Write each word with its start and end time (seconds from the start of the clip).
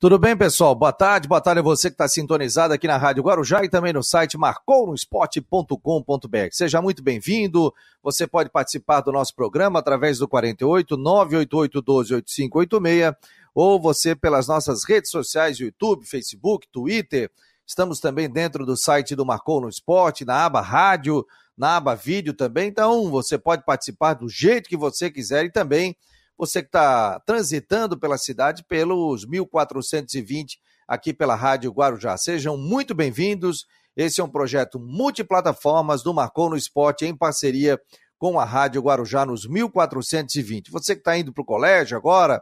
Tudo 0.00 0.16
bem, 0.16 0.36
pessoal? 0.36 0.76
Boa 0.76 0.92
tarde, 0.92 1.26
boa 1.26 1.40
tarde 1.40 1.58
a 1.58 1.62
você 1.62 1.90
que 1.90 1.94
está 1.94 2.06
sintonizado 2.06 2.72
aqui 2.72 2.86
na 2.86 2.96
Rádio 2.96 3.24
Guarujá 3.24 3.64
e 3.64 3.68
também 3.68 3.92
no 3.92 4.00
site 4.00 4.38
marcounosport.com.br. 4.38 6.48
Seja 6.52 6.80
muito 6.80 7.02
bem-vindo. 7.02 7.74
Você 8.00 8.24
pode 8.24 8.48
participar 8.48 9.00
do 9.00 9.10
nosso 9.10 9.34
programa 9.34 9.80
através 9.80 10.18
do 10.18 10.28
48 10.28 10.96
988 10.96 11.82
12 11.82 12.14
8586 12.14 13.12
ou 13.52 13.82
você 13.82 14.14
pelas 14.14 14.46
nossas 14.46 14.84
redes 14.84 15.10
sociais, 15.10 15.58
YouTube, 15.58 16.06
Facebook, 16.06 16.68
Twitter. 16.70 17.28
Estamos 17.66 17.98
também 17.98 18.30
dentro 18.30 18.64
do 18.64 18.76
site 18.76 19.16
do 19.16 19.26
Marcou 19.26 19.60
no 19.60 19.68
Esporte, 19.68 20.24
na 20.24 20.44
aba 20.44 20.60
Rádio, 20.60 21.26
na 21.56 21.76
aba 21.76 21.96
Vídeo 21.96 22.32
também. 22.32 22.68
Então, 22.68 23.10
você 23.10 23.36
pode 23.36 23.64
participar 23.64 24.14
do 24.14 24.28
jeito 24.28 24.68
que 24.68 24.76
você 24.76 25.10
quiser 25.10 25.46
e 25.46 25.50
também 25.50 25.96
você 26.38 26.62
que 26.62 26.68
está 26.68 27.18
transitando 27.20 27.98
pela 27.98 28.16
cidade 28.16 28.62
pelos 28.62 29.26
1420 29.26 30.60
aqui 30.86 31.12
pela 31.12 31.34
Rádio 31.34 31.72
Guarujá. 31.72 32.16
Sejam 32.16 32.56
muito 32.56 32.94
bem-vindos. 32.94 33.66
Esse 33.96 34.20
é 34.20 34.24
um 34.24 34.30
projeto 34.30 34.78
multiplataformas 34.78 36.04
do 36.04 36.14
Marcou 36.14 36.48
no 36.48 36.56
Esporte 36.56 37.04
em 37.04 37.16
parceria 37.16 37.78
com 38.16 38.38
a 38.38 38.44
Rádio 38.44 38.80
Guarujá 38.80 39.26
nos 39.26 39.46
1420. 39.48 40.70
Você 40.70 40.94
que 40.94 41.00
está 41.00 41.18
indo 41.18 41.32
para 41.32 41.42
o 41.42 41.44
colégio 41.44 41.96
agora, 41.96 42.40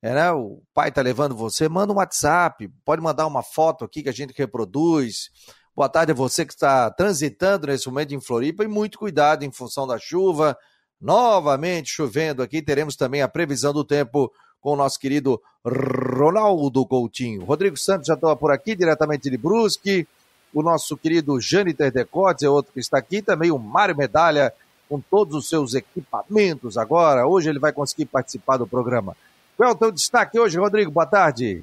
é, 0.00 0.14
né, 0.14 0.32
o 0.32 0.62
pai 0.72 0.88
está 0.88 1.02
levando 1.02 1.36
você, 1.36 1.68
manda 1.68 1.92
um 1.92 1.96
WhatsApp, 1.96 2.66
pode 2.82 3.02
mandar 3.02 3.26
uma 3.26 3.42
foto 3.42 3.84
aqui 3.84 4.02
que 4.02 4.08
a 4.08 4.12
gente 4.12 4.32
reproduz. 4.34 5.28
Boa 5.76 5.88
tarde 5.88 6.12
a 6.12 6.14
você 6.14 6.46
que 6.46 6.54
está 6.54 6.90
transitando 6.90 7.66
nesse 7.66 7.86
momento 7.88 8.14
em 8.14 8.20
Floripa 8.20 8.64
e 8.64 8.68
muito 8.68 8.98
cuidado 8.98 9.44
em 9.44 9.52
função 9.52 9.86
da 9.86 9.98
chuva, 9.98 10.56
novamente 11.00 11.90
chovendo 11.90 12.42
aqui. 12.42 12.62
Teremos 12.62 12.96
também 12.96 13.22
a 13.22 13.28
previsão 13.28 13.72
do 13.72 13.84
tempo 13.84 14.32
com 14.60 14.72
o 14.72 14.76
nosso 14.76 14.98
querido 14.98 15.40
Ronaldo 15.64 16.86
Coutinho. 16.86 17.44
Rodrigo 17.44 17.76
Santos 17.76 18.06
já 18.06 18.14
estava 18.14 18.34
por 18.36 18.50
aqui, 18.50 18.74
diretamente 18.74 19.28
de 19.28 19.36
Brusque. 19.36 20.06
O 20.52 20.62
nosso 20.62 20.96
querido 20.96 21.40
Jâniter 21.40 21.92
Decotes 21.92 22.44
é 22.44 22.48
outro 22.48 22.72
que 22.72 22.80
está 22.80 22.98
aqui. 22.98 23.20
Também 23.20 23.50
o 23.50 23.58
Mário 23.58 23.96
Medalha, 23.96 24.52
com 24.88 25.00
todos 25.00 25.34
os 25.36 25.48
seus 25.48 25.74
equipamentos 25.74 26.78
agora. 26.78 27.26
Hoje 27.26 27.50
ele 27.50 27.58
vai 27.58 27.72
conseguir 27.72 28.06
participar 28.06 28.56
do 28.56 28.66
programa. 28.66 29.16
Qual 29.56 29.68
é 29.68 29.72
o 29.72 29.76
teu 29.76 29.92
destaque 29.92 30.38
hoje, 30.38 30.58
Rodrigo? 30.58 30.90
Boa 30.90 31.06
tarde. 31.06 31.62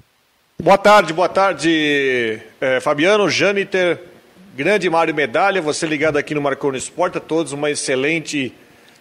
Boa 0.62 0.78
tarde, 0.78 1.12
boa 1.12 1.28
tarde, 1.28 2.40
é, 2.62 2.80
Fabiano, 2.80 3.28
Jâniter, 3.28 4.00
grande 4.56 4.88
Mário 4.92 5.16
Medalha, 5.16 5.60
você 5.60 5.88
ligado 5.88 6.18
aqui 6.18 6.36
no 6.36 6.42
Marconi 6.42 6.78
Esporte, 6.78 7.18
a 7.18 7.22
todos 7.22 7.52
uma 7.52 7.72
excelente 7.72 8.54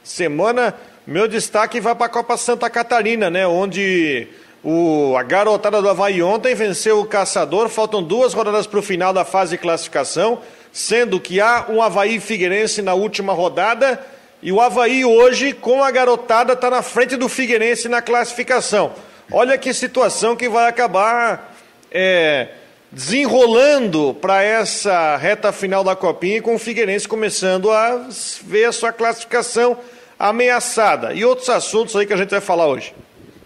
semana. 0.03 0.75
Meu 1.07 1.27
destaque 1.27 1.81
vai 1.81 1.95
para 1.95 2.07
a 2.07 2.11
Copa 2.11 2.37
Santa 2.37 2.69
Catarina, 2.71 3.31
né? 3.31 3.47
Onde 3.47 4.29
o, 4.63 5.17
a 5.17 5.23
garotada 5.23 5.81
do 5.81 5.89
Havaí 5.89 6.23
ontem 6.23 6.55
venceu 6.55 7.01
o 7.01 7.07
Caçador. 7.07 7.69
Faltam 7.69 8.03
duas 8.03 8.35
rodadas 8.35 8.67
para 8.67 8.79
o 8.79 8.83
final 8.83 9.13
da 9.13 9.25
fase 9.25 9.53
de 9.53 9.59
classificação, 9.59 10.41
sendo 10.73 11.19
que 11.19 11.41
há 11.41 11.67
um 11.69 11.83
Havaí 11.83 12.21
Figueirense 12.21 12.83
na 12.83 12.95
última 12.95 13.33
rodada. 13.33 14.01
E 14.43 14.53
o 14.53 14.61
Havaí 14.61 15.05
hoje, 15.05 15.53
com 15.53 15.83
a 15.83 15.91
garotada, 15.91 16.53
está 16.55 16.71
na 16.71 16.83
frente 16.83 17.17
do 17.17 17.29
Figueirense 17.29 17.89
na 17.89 18.01
classificação. 18.01 18.93
Olha 19.33 19.57
que 19.57 19.73
situação 19.73 20.35
que 20.35 20.49
vai 20.49 20.69
acabar 20.69 21.55
é, 21.91 22.49
desenrolando 22.93 24.15
para 24.15 24.43
essa 24.43 25.17
reta 25.17 25.53
final 25.53 25.85
da 25.85 25.95
Copinha, 25.95 26.43
com 26.43 26.55
o 26.55 26.59
Figueirense 26.59 27.07
começando 27.07 27.71
a 27.71 28.09
ver 28.45 28.65
a 28.65 28.73
sua 28.73 28.93
classificação 28.93 29.79
ameaçada. 30.19 31.15
E 31.15 31.25
outros 31.25 31.49
assuntos 31.49 31.95
aí 31.97 32.07
que 32.07 32.13
a 32.13 32.17
gente 32.17 32.31
vai 32.31 32.41
falar 32.41 32.67
hoje. 32.67 32.95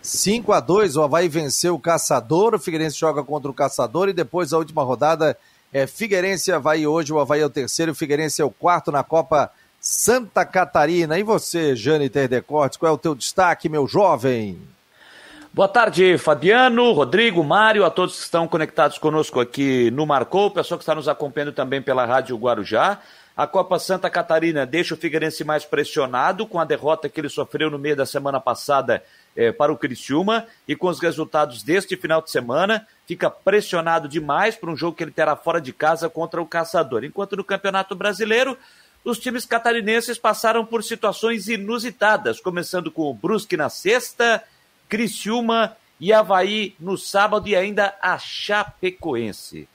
5 0.02 0.52
a 0.52 0.60
2 0.60 0.96
o 0.96 1.02
Havaí 1.02 1.28
venceu 1.28 1.74
o 1.74 1.78
Caçador, 1.78 2.54
o 2.54 2.58
Figueirense 2.58 2.98
joga 2.98 3.22
contra 3.22 3.50
o 3.50 3.54
Caçador 3.54 4.08
e 4.08 4.12
depois 4.12 4.52
a 4.52 4.58
última 4.58 4.82
rodada 4.82 5.36
é 5.72 5.86
Figueirense 5.86 6.50
e 6.50 6.52
Havaí 6.52 6.86
hoje, 6.86 7.12
o 7.12 7.18
Havaí 7.18 7.40
é 7.40 7.46
o 7.46 7.50
terceiro, 7.50 7.92
o 7.92 7.94
Figueirense 7.94 8.42
é 8.42 8.44
o 8.44 8.50
quarto 8.50 8.92
na 8.92 9.02
Copa 9.02 9.50
Santa 9.80 10.44
Catarina. 10.44 11.18
E 11.18 11.22
você, 11.22 11.74
Jane 11.74 12.08
Terdecortes, 12.08 12.76
qual 12.76 12.92
é 12.92 12.94
o 12.94 12.98
teu 12.98 13.14
destaque, 13.14 13.68
meu 13.68 13.86
jovem? 13.86 14.58
Boa 15.54 15.68
tarde, 15.68 16.18
Fabiano, 16.18 16.90
Rodrigo, 16.90 17.44
Mário, 17.44 17.84
a 17.84 17.90
todos 17.90 18.16
que 18.16 18.22
estão 18.22 18.48
conectados 18.48 18.98
conosco 18.98 19.38
aqui 19.38 19.88
no 19.92 20.04
Marcou, 20.04 20.50
pessoal 20.50 20.76
que 20.76 20.82
está 20.82 20.96
nos 20.96 21.06
acompanhando 21.06 21.52
também 21.52 21.80
pela 21.80 22.04
Rádio 22.04 22.36
Guarujá. 22.36 22.98
A 23.36 23.46
Copa 23.46 23.78
Santa 23.78 24.10
Catarina 24.10 24.66
deixa 24.66 24.94
o 24.94 24.96
Figueirense 24.96 25.44
mais 25.44 25.64
pressionado 25.64 26.44
com 26.44 26.58
a 26.58 26.64
derrota 26.64 27.08
que 27.08 27.20
ele 27.20 27.28
sofreu 27.28 27.70
no 27.70 27.78
meio 27.78 27.94
da 27.94 28.04
semana 28.04 28.40
passada 28.40 29.00
eh, 29.36 29.52
para 29.52 29.72
o 29.72 29.78
Criciúma 29.78 30.44
e 30.66 30.74
com 30.74 30.88
os 30.88 30.98
resultados 30.98 31.62
deste 31.62 31.96
final 31.96 32.20
de 32.20 32.32
semana, 32.32 32.84
fica 33.06 33.30
pressionado 33.30 34.08
demais 34.08 34.56
para 34.56 34.72
um 34.72 34.76
jogo 34.76 34.96
que 34.96 35.04
ele 35.04 35.12
terá 35.12 35.36
fora 35.36 35.60
de 35.60 35.72
casa 35.72 36.10
contra 36.10 36.42
o 36.42 36.46
Caçador. 36.46 37.04
Enquanto 37.04 37.36
no 37.36 37.44
Campeonato 37.44 37.94
Brasileiro, 37.94 38.58
os 39.04 39.20
times 39.20 39.46
catarinenses 39.46 40.18
passaram 40.18 40.66
por 40.66 40.82
situações 40.82 41.46
inusitadas, 41.46 42.40
começando 42.40 42.90
com 42.90 43.08
o 43.08 43.14
Brusque 43.14 43.56
na 43.56 43.68
sexta, 43.68 44.42
Criciúma 44.94 45.76
e 45.98 46.12
Havaí 46.12 46.76
no 46.78 46.96
sábado 46.96 47.48
e 47.48 47.56
ainda 47.56 47.96
a 48.00 48.16
Chapecoense. 48.16 49.68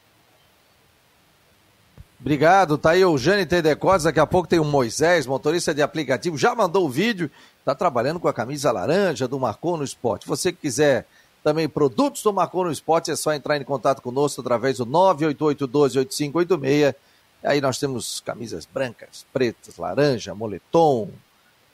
Obrigado, 2.22 2.78
tá 2.78 2.91
aí 2.91 3.03
o 3.03 3.18
Jane 3.18 3.46
Tedecotes, 3.46 4.06
daqui 4.06 4.22
a 4.22 4.25
pouco 4.25 4.47
tem 4.47 4.59
o 4.59 4.63
Moisés, 4.63 5.28
motorista 5.28 5.74
de 5.74 5.81
aplicativo, 5.81 6.38
já 6.38 6.56
mandou 6.56 6.85
o 6.85 6.90
vídeo, 6.90 7.29
tá 7.66 7.75
trabalhando 7.75 8.18
com 8.18 8.29
a 8.29 8.34
camisa 8.34 8.72
laranja 8.72 9.28
do 9.28 9.38
Marcou 9.38 9.75
no 9.75 9.84
Esporte. 9.84 10.25
Você 10.25 10.53
que 10.53 10.59
quiser 10.59 11.06
também 11.44 11.68
produtos 11.68 12.24
do 12.24 12.31
Marcou 12.31 12.63
no 12.63 12.72
Esporte, 12.72 13.12
é 13.12 13.16
só 13.18 13.34
entrar 13.34 13.58
em 13.58 13.66
contato 13.66 14.02
conosco 14.02 14.40
através 14.40 14.78
do 14.78 14.85
988 14.85 15.68
12 15.68 16.00
8586. 16.00 16.96
Aí 17.44 17.59
nós 17.59 17.78
temos 17.78 18.22
camisas 18.22 18.66
brancas, 18.66 19.25
pretas, 19.34 19.75
laranja, 19.75 20.34
moletom, 20.34 21.09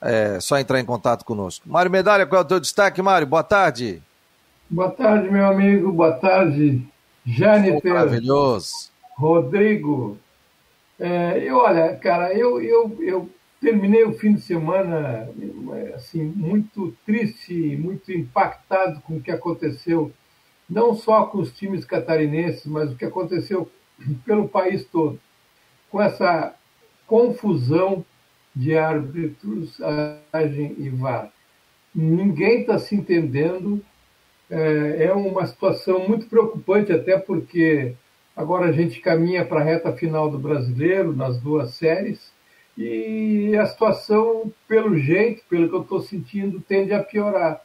é 0.00 0.40
só 0.40 0.58
entrar 0.58 0.80
em 0.80 0.84
contato 0.84 1.24
conosco. 1.24 1.68
Mário 1.68 1.90
Medalha, 1.90 2.26
qual 2.26 2.42
é 2.42 2.44
o 2.44 2.48
teu 2.48 2.60
destaque, 2.60 3.00
Mário? 3.02 3.26
Boa 3.26 3.42
tarde. 3.42 4.02
Boa 4.68 4.90
tarde, 4.90 5.30
meu 5.30 5.46
amigo. 5.46 5.92
Boa 5.92 6.12
tarde, 6.12 6.86
Jâniter. 7.24 7.92
Maravilhoso. 7.92 8.90
Rodrigo. 9.16 10.18
É, 10.98 11.38
eu, 11.38 11.56
olha, 11.56 11.94
cara, 11.96 12.32
eu, 12.32 12.60
eu, 12.60 12.96
eu 13.00 13.30
terminei 13.60 14.04
o 14.04 14.14
fim 14.14 14.34
de 14.34 14.40
semana 14.40 15.28
assim 15.94 16.22
muito 16.22 16.94
triste, 17.04 17.54
muito 17.76 18.12
impactado 18.12 19.00
com 19.02 19.16
o 19.16 19.20
que 19.20 19.30
aconteceu, 19.30 20.12
não 20.68 20.94
só 20.94 21.26
com 21.26 21.38
os 21.38 21.52
times 21.52 21.84
catarinenses, 21.84 22.66
mas 22.66 22.90
o 22.90 22.96
que 22.96 23.04
aconteceu 23.04 23.70
pelo 24.24 24.48
país 24.48 24.84
todo, 24.84 25.18
com 25.90 26.00
essa 26.00 26.54
confusão 27.06 28.04
de 28.56 28.74
árbitros, 28.74 29.78
agem 30.32 30.74
e 30.78 30.88
VAR. 30.88 31.30
Ninguém 31.94 32.62
está 32.62 32.78
se 32.78 32.94
entendendo. 32.94 33.84
É, 34.48 35.04
é 35.04 35.12
uma 35.12 35.46
situação 35.46 36.08
muito 36.08 36.26
preocupante, 36.26 36.90
até 36.90 37.18
porque 37.18 37.94
agora 38.34 38.66
a 38.66 38.72
gente 38.72 39.00
caminha 39.00 39.44
para 39.44 39.60
a 39.60 39.64
reta 39.64 39.92
final 39.92 40.30
do 40.30 40.38
brasileiro, 40.38 41.14
nas 41.14 41.38
duas 41.38 41.74
séries, 41.74 42.32
e 42.78 43.54
a 43.56 43.66
situação, 43.66 44.50
pelo 44.66 44.96
jeito, 44.98 45.42
pelo 45.50 45.68
que 45.68 45.74
eu 45.74 45.82
estou 45.82 46.00
sentindo, 46.00 46.60
tende 46.60 46.94
a 46.94 47.02
piorar. 47.02 47.60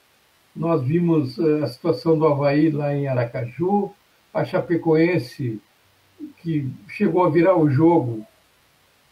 Nós 0.54 0.82
vimos 0.84 1.40
é, 1.40 1.64
a 1.64 1.68
situação 1.68 2.18
do 2.18 2.28
Havaí 2.28 2.70
lá 2.70 2.94
em 2.94 3.08
Aracaju, 3.08 3.92
a 4.34 4.44
Chapecoense, 4.44 5.62
que 6.42 6.70
chegou 6.90 7.24
a 7.24 7.30
virar 7.30 7.56
o 7.56 7.70
jogo 7.70 8.26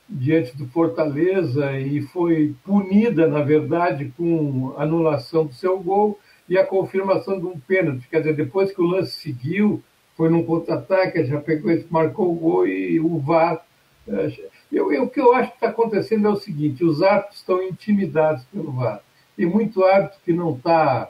diante 0.09 0.58
do 0.58 0.68
Fortaleza 0.68 1.78
e 1.78 2.02
foi 2.02 2.56
punida, 2.64 3.28
na 3.28 3.44
verdade, 3.44 4.12
com 4.18 4.74
anulação 4.78 5.46
do 5.46 5.53
seu 5.53 5.80
gol 5.80 6.20
e 6.47 6.58
a 6.58 6.66
confirmação 6.66 7.40
de 7.40 7.46
um 7.46 7.59
pênalti. 7.59 8.08
Quer 8.09 8.20
dizer, 8.20 8.36
depois 8.36 8.72
que 8.72 8.81
o 8.81 8.88
lance 8.88 9.12
seguiu, 9.12 9.84
foi 10.18 10.30
num 10.30 10.44
contra-ataque, 10.44 11.23
já 11.26 11.40
pegou, 11.40 11.72
marcou 11.90 12.32
o 12.32 12.35
gol 12.35 12.67
e 12.67 13.00
o 13.00 13.20
VAR. 13.20 13.64
Eh, 14.08 14.50
eu, 14.72 14.91
eu, 14.91 15.03
o 15.03 15.09
que 15.09 15.22
eu 15.22 15.34
acho 15.34 15.52
que 15.52 15.58
está 15.58 15.70
acontecendo 15.70 16.28
é 16.28 16.32
o 16.32 16.35
seguinte: 16.35 16.84
os 16.84 17.02
árbitros 17.03 17.38
estão 17.38 17.64
intimidados 17.64 18.44
pelo 18.46 18.72
VAR. 18.72 19.02
Tem 19.38 19.46
muito 19.46 19.84
árbitro 19.84 20.20
que 20.26 20.34
não 20.34 20.56
está 20.56 21.09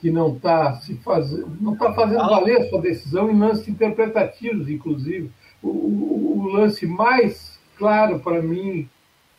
que 0.00 0.10
não 0.10 0.34
está 0.34 0.74
se 0.80 0.96
fazendo, 0.96 1.56
não 1.60 1.74
está 1.74 1.94
fazendo 1.94 2.28
valer 2.28 2.68
sua 2.68 2.80
decisão 2.80 3.30
em 3.30 3.38
lances 3.38 3.68
interpretativos, 3.68 4.68
inclusive. 4.68 5.30
O, 5.62 5.68
o, 5.68 6.38
o 6.40 6.48
lance 6.48 6.84
mais 6.84 7.51
claro 7.82 8.20
para 8.20 8.40
mim 8.40 8.88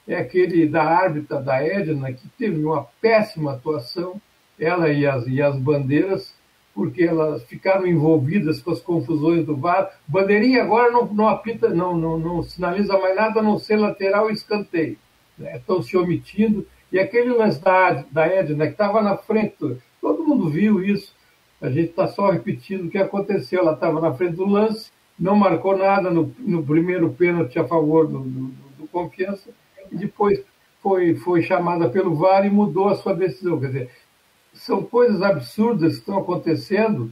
é 0.05 0.17
aquele 0.17 0.67
da 0.67 0.83
árbitra 0.83 1.41
da 1.41 1.63
Edna, 1.63 2.11
que 2.11 2.27
teve 2.37 2.61
uma 2.61 2.85
péssima 2.99 3.53
atuação, 3.53 4.19
ela 4.59 4.89
e 4.91 5.07
as, 5.07 5.25
e 5.27 5.41
as 5.41 5.55
bandeiras, 5.55 6.35
porque 6.75 7.03
elas 7.03 7.41
ficaram 7.43 7.87
envolvidas 7.87 8.61
com 8.61 8.71
as 8.71 8.81
confusões 8.81 9.45
do 9.45 9.55
VAR. 9.55 9.89
Bandeirinha 10.05 10.61
agora 10.61 10.91
não, 10.91 11.05
não 11.05 11.29
apita, 11.29 11.69
não, 11.69 11.95
não, 11.95 12.19
não 12.19 12.43
sinaliza 12.43 12.99
mais 12.99 13.15
nada 13.15 13.39
a 13.39 13.43
não 13.43 13.57
ser 13.57 13.77
lateral 13.77 14.29
e 14.29 14.33
escanteio. 14.33 14.97
Né? 15.37 15.55
Estão 15.55 15.81
se 15.81 15.95
omitindo. 15.95 16.67
E 16.91 16.99
aquele 16.99 17.29
lance 17.29 17.61
da, 17.61 18.03
da 18.11 18.27
Edna, 18.27 18.65
que 18.65 18.73
estava 18.73 19.01
na 19.01 19.15
frente, 19.15 19.55
todo 20.01 20.27
mundo 20.27 20.49
viu 20.49 20.83
isso. 20.83 21.15
A 21.61 21.69
gente 21.69 21.91
está 21.91 22.09
só 22.09 22.29
repetindo 22.29 22.87
o 22.87 22.89
que 22.89 22.97
aconteceu. 22.97 23.61
Ela 23.61 23.73
estava 23.73 24.01
na 24.01 24.13
frente 24.13 24.35
do 24.35 24.45
lance, 24.45 24.91
não 25.19 25.35
marcou 25.35 25.77
nada 25.77 26.09
no, 26.09 26.33
no 26.39 26.63
primeiro 26.63 27.11
pênalti 27.13 27.59
a 27.59 27.67
favor 27.67 28.07
do, 28.07 28.19
do, 28.19 28.47
do, 28.77 28.87
Confiança, 28.87 29.49
e 29.91 29.97
depois 29.97 30.43
foi, 30.81 31.15
foi 31.15 31.41
chamada 31.41 31.89
pelo 31.89 32.15
VAR 32.15 32.45
e 32.45 32.49
mudou 32.49 32.89
a 32.89 32.95
sua 32.95 33.15
decisão. 33.15 33.59
Quer 33.59 33.67
dizer, 33.67 33.89
são 34.53 34.83
coisas 34.83 35.21
absurdas 35.21 35.93
que 35.93 35.99
estão 35.99 36.19
acontecendo 36.19 37.11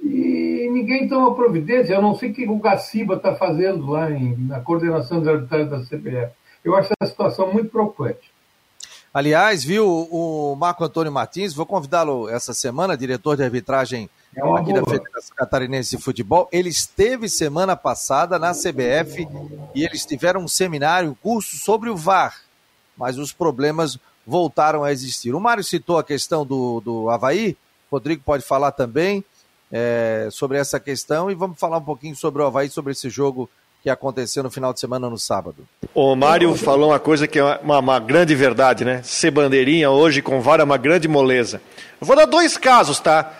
e 0.00 0.68
ninguém 0.70 1.08
toma 1.08 1.34
providência. 1.34 1.94
Eu 1.94 2.02
não 2.02 2.14
sei 2.14 2.30
o 2.30 2.34
que 2.34 2.48
o 2.48 2.58
Gaciba 2.58 3.14
está 3.14 3.34
fazendo 3.34 3.86
lá 3.86 4.10
em, 4.10 4.36
na 4.36 4.60
coordenação 4.60 5.22
da 5.22 5.32
arbitragem 5.32 5.68
da 5.68 5.80
CBF. 5.80 6.32
Eu 6.64 6.76
acho 6.76 6.92
essa 7.00 7.10
situação 7.10 7.52
muito 7.52 7.70
preocupante. 7.70 8.30
Aliás, 9.12 9.64
viu 9.64 9.88
o 9.88 10.54
Marco 10.56 10.84
Antônio 10.84 11.10
Martins, 11.10 11.54
vou 11.54 11.64
convidá-lo 11.64 12.28
essa 12.28 12.52
semana, 12.52 12.96
diretor 12.98 13.34
de 13.34 13.42
arbitragem 13.42 14.10
é 14.36 14.60
aqui 14.60 14.72
boa. 14.72 14.82
da 14.82 14.90
Federação 14.90 15.36
Catarinense 15.36 15.96
de 15.96 16.02
Futebol. 16.02 16.48
Ele 16.52 16.68
esteve 16.68 17.28
semana 17.28 17.74
passada 17.74 18.38
na 18.38 18.52
CBF 18.52 19.26
e 19.74 19.84
eles 19.84 20.04
tiveram 20.04 20.42
um 20.42 20.48
seminário, 20.48 21.10
um 21.10 21.14
curso 21.14 21.56
sobre 21.56 21.88
o 21.88 21.96
VAR, 21.96 22.36
mas 22.96 23.18
os 23.18 23.32
problemas 23.32 23.98
voltaram 24.26 24.84
a 24.84 24.92
existir. 24.92 25.34
O 25.34 25.40
Mário 25.40 25.64
citou 25.64 25.98
a 25.98 26.04
questão 26.04 26.44
do, 26.44 26.80
do 26.80 27.08
Havaí, 27.08 27.56
Rodrigo 27.90 28.22
pode 28.24 28.44
falar 28.44 28.72
também 28.72 29.24
é, 29.72 30.28
sobre 30.30 30.58
essa 30.58 30.78
questão 30.78 31.30
e 31.30 31.34
vamos 31.34 31.58
falar 31.58 31.78
um 31.78 31.84
pouquinho 31.84 32.14
sobre 32.14 32.42
o 32.42 32.46
Havaí, 32.46 32.68
sobre 32.68 32.92
esse 32.92 33.08
jogo 33.08 33.48
que 33.82 33.90
aconteceu 33.90 34.42
no 34.42 34.50
final 34.50 34.72
de 34.72 34.80
semana 34.80 35.08
no 35.08 35.16
sábado. 35.16 35.66
O 35.94 36.16
Mário 36.16 36.54
falou 36.56 36.90
uma 36.90 36.98
coisa 36.98 37.28
que 37.28 37.38
é 37.38 37.44
uma, 37.44 37.78
uma 37.78 38.00
grande 38.00 38.34
verdade, 38.34 38.84
né? 38.84 39.00
Ser 39.04 39.30
bandeirinha 39.30 39.90
hoje 39.90 40.20
com 40.20 40.40
vara 40.40 40.62
é 40.62 40.64
uma 40.64 40.76
grande 40.76 41.06
moleza. 41.06 41.62
Eu 42.00 42.06
vou 42.06 42.16
dar 42.16 42.24
dois 42.24 42.56
casos, 42.56 42.98
tá? 42.98 43.32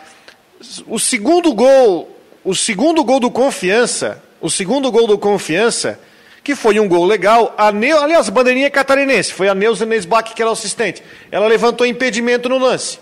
O 0.87 0.99
segundo 0.99 1.53
gol, 1.53 2.09
o 2.45 2.55
segundo 2.55 3.05
gol 3.05 3.21
do 3.21 3.31
Confiança, 3.31 4.23
o 4.41 4.51
segundo 4.51 4.91
gol 4.91 5.07
do 5.07 5.19
Confiança, 5.19 5.99
que 6.43 6.55
foi 6.55 6.79
um 6.79 6.89
gol 6.89 7.05
legal, 7.05 7.55
a 7.59 7.73
Neu, 7.73 7.99
aliás, 7.99 8.29
bandeirinha 8.29 8.71
catarinense, 8.71 9.33
foi 9.33 9.49
a 9.49 9.55
Neuza 9.55 9.85
Nesbach 9.85 10.33
que 10.33 10.41
era 10.41 10.51
assistente. 10.51 11.03
Ela 11.31 11.47
levantou 11.49 11.87
impedimento 11.87 12.49
no 12.49 12.59
lance. 12.59 12.99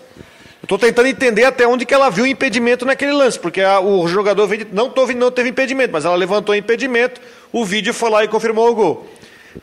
Estou 0.62 0.79
tentando 0.79 1.09
entender 1.09 1.45
até 1.45 1.67
onde 1.67 1.85
que 1.85 1.93
ela 1.93 2.09
viu 2.09 2.27
impedimento 2.27 2.87
naquele 2.87 3.12
lance, 3.12 3.39
porque 3.39 3.61
a, 3.61 3.81
o 3.81 4.09
jogador 4.09 4.49
não, 4.73 4.89
teve, 4.89 5.15
não 5.15 5.31
teve 5.31 5.51
impedimento, 5.51 5.93
mas 5.93 6.06
ela 6.06 6.17
levantou 6.17 6.55
impedimento, 6.55 7.21
o 7.53 7.67
vídeo 7.67 7.93
foi 7.93 8.09
lá 8.09 8.25
e 8.25 8.29
confirmou 8.29 8.71
o 8.71 8.75
gol. 8.75 9.06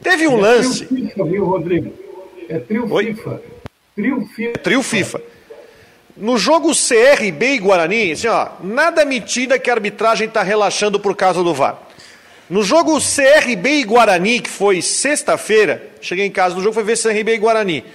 Teve 0.03 0.27
um 0.27 0.37
é 0.37 0.41
lance. 0.41 0.85
Trio 0.85 1.09
FIFA, 1.09 1.25
viu, 1.25 1.45
Rodrigo? 1.45 1.93
É 2.47 2.59
trio 2.59 2.93
Oi? 2.93 3.15
FIFA. 3.15 3.41
Trio 3.95 4.25
FIFA. 4.27 4.59
Trio 4.59 4.83
FIFA. 4.83 5.21
No 6.17 6.37
jogo 6.37 6.71
CRB 6.73 7.53
e 7.53 7.59
Guarani, 7.59 8.11
assim, 8.11 8.27
ó, 8.27 8.49
nada 8.61 9.05
mentira 9.05 9.57
que 9.57 9.69
a 9.69 9.73
arbitragem 9.73 10.27
está 10.27 10.43
relaxando 10.43 10.99
por 10.99 11.15
causa 11.15 11.41
do 11.43 11.53
VAR. 11.53 11.79
No 12.49 12.63
jogo 12.63 12.99
CRB 12.99 13.79
e 13.79 13.83
Guarani, 13.83 14.41
que 14.41 14.49
foi 14.49 14.81
sexta-feira, 14.81 15.81
cheguei 16.01 16.25
em 16.25 16.31
casa 16.31 16.53
no 16.53 16.61
jogo, 16.61 16.73
foi 16.73 16.83
ver 16.83 16.97
CRB 16.97 17.35
e 17.35 17.37
Guarani. 17.37 17.85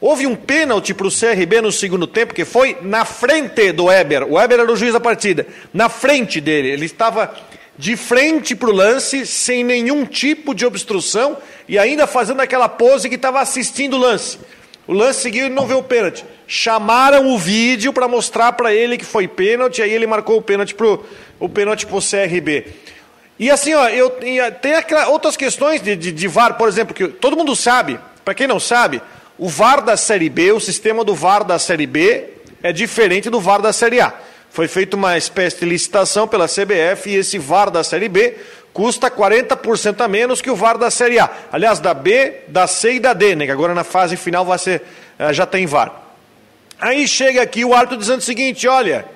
Houve 0.00 0.26
um 0.26 0.36
pênalti 0.36 0.94
para 0.94 1.06
o 1.06 1.10
CRB 1.10 1.60
no 1.62 1.72
segundo 1.72 2.06
tempo, 2.06 2.34
que 2.34 2.44
foi 2.44 2.76
na 2.82 3.04
frente 3.04 3.72
do 3.72 3.86
Weber. 3.86 4.24
O 4.24 4.34
Weber 4.34 4.60
era 4.60 4.72
o 4.72 4.76
juiz 4.76 4.92
da 4.92 5.00
partida. 5.00 5.46
Na 5.72 5.88
frente 5.88 6.40
dele. 6.40 6.68
Ele 6.68 6.84
estava 6.84 7.34
de 7.76 7.96
frente 7.96 8.54
para 8.54 8.68
o 8.68 8.72
lance, 8.72 9.26
sem 9.26 9.64
nenhum 9.64 10.04
tipo 10.04 10.54
de 10.54 10.64
obstrução, 10.64 11.36
e 11.68 11.78
ainda 11.78 12.06
fazendo 12.06 12.40
aquela 12.40 12.68
pose 12.68 13.08
que 13.08 13.14
estava 13.14 13.40
assistindo 13.40 13.94
o 13.94 13.98
lance. 13.98 14.38
O 14.86 14.92
lance 14.92 15.20
seguiu 15.20 15.46
e 15.46 15.50
não 15.50 15.66
viu 15.66 15.78
o 15.78 15.82
pênalti. 15.82 16.24
Chamaram 16.46 17.28
o 17.28 17.38
vídeo 17.38 17.92
para 17.92 18.06
mostrar 18.06 18.52
para 18.52 18.74
ele 18.74 18.98
que 18.98 19.04
foi 19.04 19.26
pênalti, 19.26 19.80
aí 19.80 19.90
ele 19.90 20.06
marcou 20.06 20.36
o 20.36 20.42
pênalti 20.42 20.74
para 20.74 20.98
o 21.40 21.48
pênalti 21.48 21.86
pro 21.86 21.98
CRB. 21.98 22.66
E 23.38 23.50
assim, 23.50 23.74
ó, 23.74 23.88
eu, 23.88 24.10
tem 24.10 24.38
outras 25.08 25.36
questões 25.36 25.80
de, 25.80 25.96
de, 25.96 26.12
de 26.12 26.28
VAR, 26.28 26.56
por 26.56 26.68
exemplo, 26.68 26.94
que 26.94 27.08
todo 27.08 27.36
mundo 27.36 27.56
sabe, 27.56 27.98
para 28.24 28.34
quem 28.34 28.46
não 28.46 28.60
sabe, 28.60 29.02
o 29.36 29.48
VAR 29.48 29.80
da 29.82 29.96
Série 29.96 30.28
B, 30.28 30.52
o 30.52 30.60
sistema 30.60 31.02
do 31.02 31.14
VAR 31.14 31.42
da 31.44 31.58
Série 31.58 31.86
B 31.86 32.28
é 32.62 32.72
diferente 32.72 33.28
do 33.28 33.40
VAR 33.40 33.60
da 33.60 33.72
Série 33.72 34.00
A. 34.00 34.14
Foi 34.54 34.68
feita 34.68 34.94
uma 34.94 35.18
espécie 35.18 35.58
de 35.58 35.66
licitação 35.66 36.28
pela 36.28 36.46
CBF 36.46 37.10
e 37.10 37.16
esse 37.16 37.38
VAR 37.38 37.72
da 37.72 37.82
Série 37.82 38.08
B 38.08 38.36
custa 38.72 39.10
40% 39.10 40.00
a 40.00 40.06
menos 40.06 40.40
que 40.40 40.48
o 40.48 40.54
VAR 40.54 40.78
da 40.78 40.92
Série 40.92 41.18
A. 41.18 41.28
Aliás, 41.50 41.80
da 41.80 41.92
B, 41.92 42.42
da 42.46 42.68
C 42.68 42.92
e 42.92 43.00
da 43.00 43.12
D, 43.12 43.34
né? 43.34 43.46
Que 43.46 43.50
agora 43.50 43.74
na 43.74 43.82
fase 43.82 44.16
final 44.16 44.44
vai 44.44 44.56
ser, 44.56 44.82
eh, 45.18 45.32
já 45.32 45.44
tem 45.44 45.66
VAR. 45.66 45.92
Aí 46.80 47.08
chega 47.08 47.42
aqui 47.42 47.64
o 47.64 47.74
árbitro 47.74 47.98
dizendo 47.98 48.20
o 48.20 48.22
seguinte: 48.22 48.68
olha, 48.68 49.06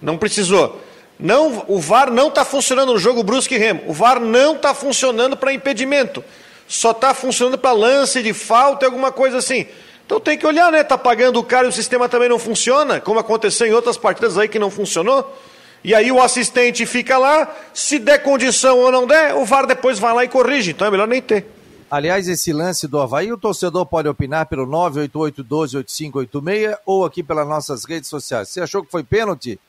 não 0.00 0.16
precisou. 0.16 0.80
Não, 1.18 1.64
o 1.66 1.80
VAR 1.80 2.12
não 2.12 2.28
está 2.28 2.44
funcionando 2.44 2.92
no 2.92 2.98
jogo 3.00 3.24
Brusque 3.24 3.56
e 3.56 3.58
Remo. 3.58 3.82
O 3.88 3.92
VAR 3.92 4.20
não 4.20 4.54
está 4.54 4.72
funcionando 4.72 5.36
para 5.36 5.52
impedimento 5.52 6.22
só 6.66 6.92
está 6.92 7.12
funcionando 7.12 7.58
para 7.58 7.72
lance 7.72 8.22
de 8.22 8.32
falta 8.32 8.84
e 8.84 8.86
alguma 8.86 9.12
coisa 9.12 9.38
assim. 9.38 9.66
Então 10.06 10.20
tem 10.20 10.36
que 10.36 10.46
olhar, 10.46 10.70
né? 10.70 10.82
Está 10.82 10.98
pagando 10.98 11.38
o 11.38 11.44
cara 11.44 11.66
e 11.66 11.70
o 11.70 11.72
sistema 11.72 12.08
também 12.08 12.28
não 12.28 12.38
funciona, 12.38 13.00
como 13.00 13.18
aconteceu 13.18 13.66
em 13.66 13.72
outras 13.72 13.96
partidas 13.96 14.36
aí 14.36 14.48
que 14.48 14.58
não 14.58 14.70
funcionou. 14.70 15.34
E 15.82 15.94
aí 15.94 16.10
o 16.10 16.22
assistente 16.22 16.86
fica 16.86 17.18
lá, 17.18 17.54
se 17.74 17.98
der 17.98 18.22
condição 18.22 18.78
ou 18.78 18.90
não 18.90 19.06
der, 19.06 19.34
o 19.34 19.44
VAR 19.44 19.66
depois 19.66 19.98
vai 19.98 20.14
lá 20.14 20.24
e 20.24 20.28
corrige. 20.28 20.70
Então 20.70 20.86
é 20.86 20.90
melhor 20.90 21.06
nem 21.06 21.20
ter. 21.20 21.46
Aliás, 21.90 22.26
esse 22.26 22.52
lance 22.52 22.88
do 22.88 22.98
Havaí, 22.98 23.32
o 23.32 23.38
torcedor 23.38 23.86
pode 23.86 24.08
opinar 24.08 24.46
pelo 24.46 24.66
988-12-8586 24.66 26.78
ou 26.86 27.04
aqui 27.04 27.22
pelas 27.22 27.46
nossas 27.46 27.84
redes 27.84 28.08
sociais. 28.08 28.48
Você 28.48 28.60
achou 28.60 28.82
que 28.82 28.90
foi 28.90 29.04
pênalti? 29.04 29.60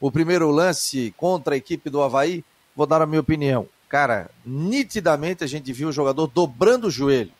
O 0.00 0.10
primeiro 0.10 0.50
lance 0.50 1.14
contra 1.16 1.54
a 1.54 1.56
equipe 1.56 1.88
do 1.88 2.02
Havaí? 2.02 2.44
Vou 2.74 2.86
dar 2.86 3.00
a 3.00 3.06
minha 3.06 3.20
opinião. 3.20 3.68
Cara, 3.88 4.28
nitidamente 4.44 5.44
a 5.44 5.46
gente 5.46 5.72
viu 5.72 5.88
o 5.88 5.92
jogador 5.92 6.26
dobrando 6.26 6.88
o 6.88 6.90
joelho. 6.90 7.30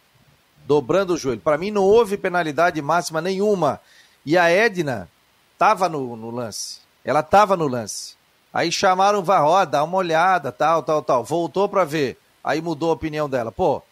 Dobrando 0.71 1.15
o 1.15 1.17
joelho. 1.17 1.41
Para 1.41 1.59
mim 1.59 1.73
não 1.73 1.83
houve 1.83 2.17
penalidade 2.17 2.81
máxima 2.81 3.21
nenhuma. 3.21 3.81
E 4.25 4.39
a 4.39 4.49
Edna 4.49 5.11
estava 5.53 5.89
no, 5.89 6.15
no, 6.15 6.31
lance. 6.31 6.79
Ela 7.05 7.19
estava 7.19 7.57
no 7.57 7.67
lance. 7.67 8.15
Aí 8.55 8.71
chamaram 8.71 9.19
o 9.19 9.65
dá 9.65 9.83
uma 9.83 9.97
olhada, 9.97 10.53
tal, 10.53 10.81
tal, 10.85 11.03
tal. 11.03 11.25
Voltou 11.25 11.69
para 11.69 11.83
ver. 11.83 12.17
Aí 12.45 12.63
mudou 12.63 12.91
a 12.91 12.93
opinião 12.93 13.29
dela. 13.29 13.51
Pô, 13.51 13.83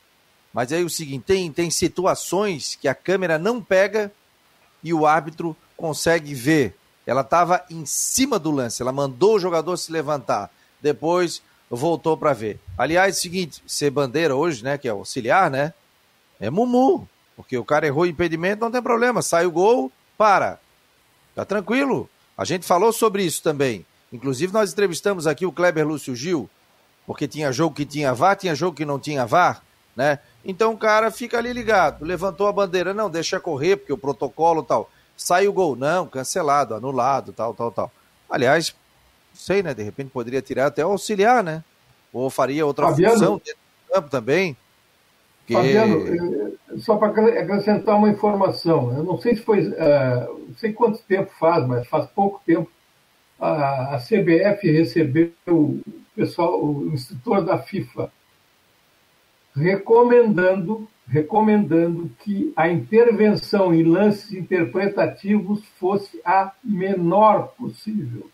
mas 0.55 0.73
aí 0.73 0.85
o 0.85 0.89
seguinte, 0.89 1.25
tem, 1.25 1.51
tem 1.51 1.69
situações 1.69 2.77
que 2.77 2.87
a 2.87 2.95
câmera 2.95 3.39
não 3.39 3.61
pega 3.61 4.13
e 4.81 4.95
o 4.95 5.05
árbitro 5.05 5.57
consegue 5.77 6.33
ver. 6.33 6.77
Ela 7.05 7.23
estava 7.23 7.61
em 7.69 7.85
cima 7.85 8.39
do 8.39 8.53
lance, 8.53 8.81
ela 8.83 8.93
mandou 8.93 9.35
o 9.35 9.41
jogador 9.41 9.77
se 9.79 9.91
levantar. 9.91 10.49
Depois 10.81 11.43
voltou 11.69 12.17
para 12.17 12.33
ver. 12.33 12.61
Aliás, 12.79 13.17
é 13.17 13.19
o 13.19 13.21
seguinte, 13.21 13.65
ser 13.67 13.91
bandeira 13.91 14.37
hoje, 14.37 14.63
né, 14.63 14.79
que 14.79 14.87
é 14.87 14.93
auxiliar, 14.93 15.51
né, 15.51 15.75
é 16.41 16.51
mumu, 16.51 17.09
porque 17.37 17.57
o 17.57 17.65
cara 17.65 17.87
errou 17.87 18.03
o 18.03 18.07
impedimento, 18.07 18.61
não 18.61 18.71
tem 18.71 18.83
problema, 18.83 19.23
sai 19.23 19.47
o 19.47 19.51
gol, 19.51 19.93
para. 20.17 20.59
Tá 21.35 21.45
tranquilo. 21.45 22.09
A 22.37 22.45
gente 22.45 22.67
falou 22.67 22.93
sobre 22.93 23.23
isso 23.25 23.43
também. 23.43 23.85
Inclusive 24.13 24.53
nós 24.53 24.73
entrevistamos 24.73 25.27
aqui 25.27 25.45
o 25.45 25.53
Kleber 25.53 25.87
Lúcio 25.87 26.17
Gil, 26.17 26.49
porque 27.07 27.29
tinha 27.29 27.53
jogo 27.53 27.75
que 27.75 27.85
tinha 27.85 28.15
VAR, 28.15 28.37
tinha 28.37 28.55
jogo 28.55 28.77
que 28.77 28.85
não 28.85 28.99
tinha 28.99 29.27
VAR, 29.27 29.63
né? 29.95 30.19
Então 30.45 30.73
o 30.73 30.79
cara 30.79 31.11
fica 31.11 31.39
ali 31.39 31.53
ligado, 31.53 32.05
levantou 32.05 32.47
a 32.47 32.53
bandeira, 32.53 32.95
não, 32.95 33.11
deixa 33.11 33.39
correr, 33.39 33.77
porque 33.77 33.93
o 33.93 33.99
protocolo 33.99 34.63
tal. 34.63 34.91
Sai 35.17 35.49
o 35.49 35.53
gol, 35.53 35.75
não, 35.75 36.07
cancelado, 36.07 36.75
anulado, 36.75 37.33
tal, 37.33 37.53
tal, 37.53 37.71
tal. 37.73 37.93
Aliás, 38.31 38.75
sei, 39.35 39.63
né? 39.63 39.75
De 39.75 39.83
repente 39.83 40.11
poderia 40.11 40.41
tirar 40.41 40.67
até 40.67 40.85
o 40.85 40.91
auxiliar, 40.91 41.43
né? 41.43 41.63
Ou 42.13 42.31
faria 42.31 42.65
outra 42.65 42.89
Fabiano, 42.89 43.15
função 43.15 43.37
dentro 43.45 43.61
do 43.89 43.95
campo 43.95 44.11
também. 44.11 44.57
Fabiano, 45.51 46.07
eh, 46.07 46.79
só 46.79 46.97
para 46.97 47.41
acrescentar 47.41 47.97
uma 47.97 48.11
informação, 48.11 48.95
eu 48.97 49.03
não 49.03 49.19
sei 49.19 49.37
se 49.37 49.43
foi, 49.43 49.61
uh, 49.61 50.47
não 50.49 50.55
sei 50.57 50.73
quanto 50.73 51.03
tempo 51.03 51.31
faz, 51.39 51.67
mas 51.67 51.87
faz 51.87 52.07
pouco 52.11 52.41
tempo, 52.45 52.71
a, 53.41 53.97
a 53.97 53.99
CBF 53.99 54.71
recebeu 54.71 55.33
o 55.47 55.81
pessoal, 56.15 56.63
o 56.63 56.91
instrutor 56.93 57.45
da 57.45 57.59
FIFA, 57.59 58.13
recomendando, 59.57 60.89
recomendando 61.07 62.11
que 62.21 62.53
a 62.57 62.69
intervenção 62.69 63.75
em 63.75 63.83
lances 63.83 64.33
interpretativos 64.33 65.65
fosse 65.79 66.21
a 66.25 66.53
menor 66.63 67.55
possível 67.57 68.31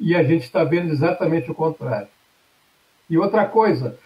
e 0.00 0.14
a 0.16 0.22
gente 0.22 0.44
está 0.44 0.64
vendo 0.64 0.90
exatamente 0.90 1.50
o 1.50 1.54
contrário. 1.54 2.08
E 3.08 3.18
outra 3.18 3.44
coisa, 3.44 3.98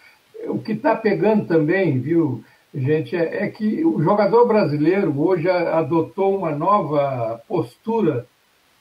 o 0.47 0.59
que 0.59 0.73
está 0.73 0.95
pegando 0.95 1.45
também, 1.45 1.99
viu, 1.99 2.43
gente, 2.73 3.15
é, 3.15 3.45
é, 3.45 3.47
que 3.49 3.85
o 3.85 4.01
jogador 4.01 4.47
brasileiro 4.47 5.19
hoje 5.19 5.49
adotou 5.49 6.37
uma 6.37 6.51
nova 6.51 7.41
postura. 7.47 8.27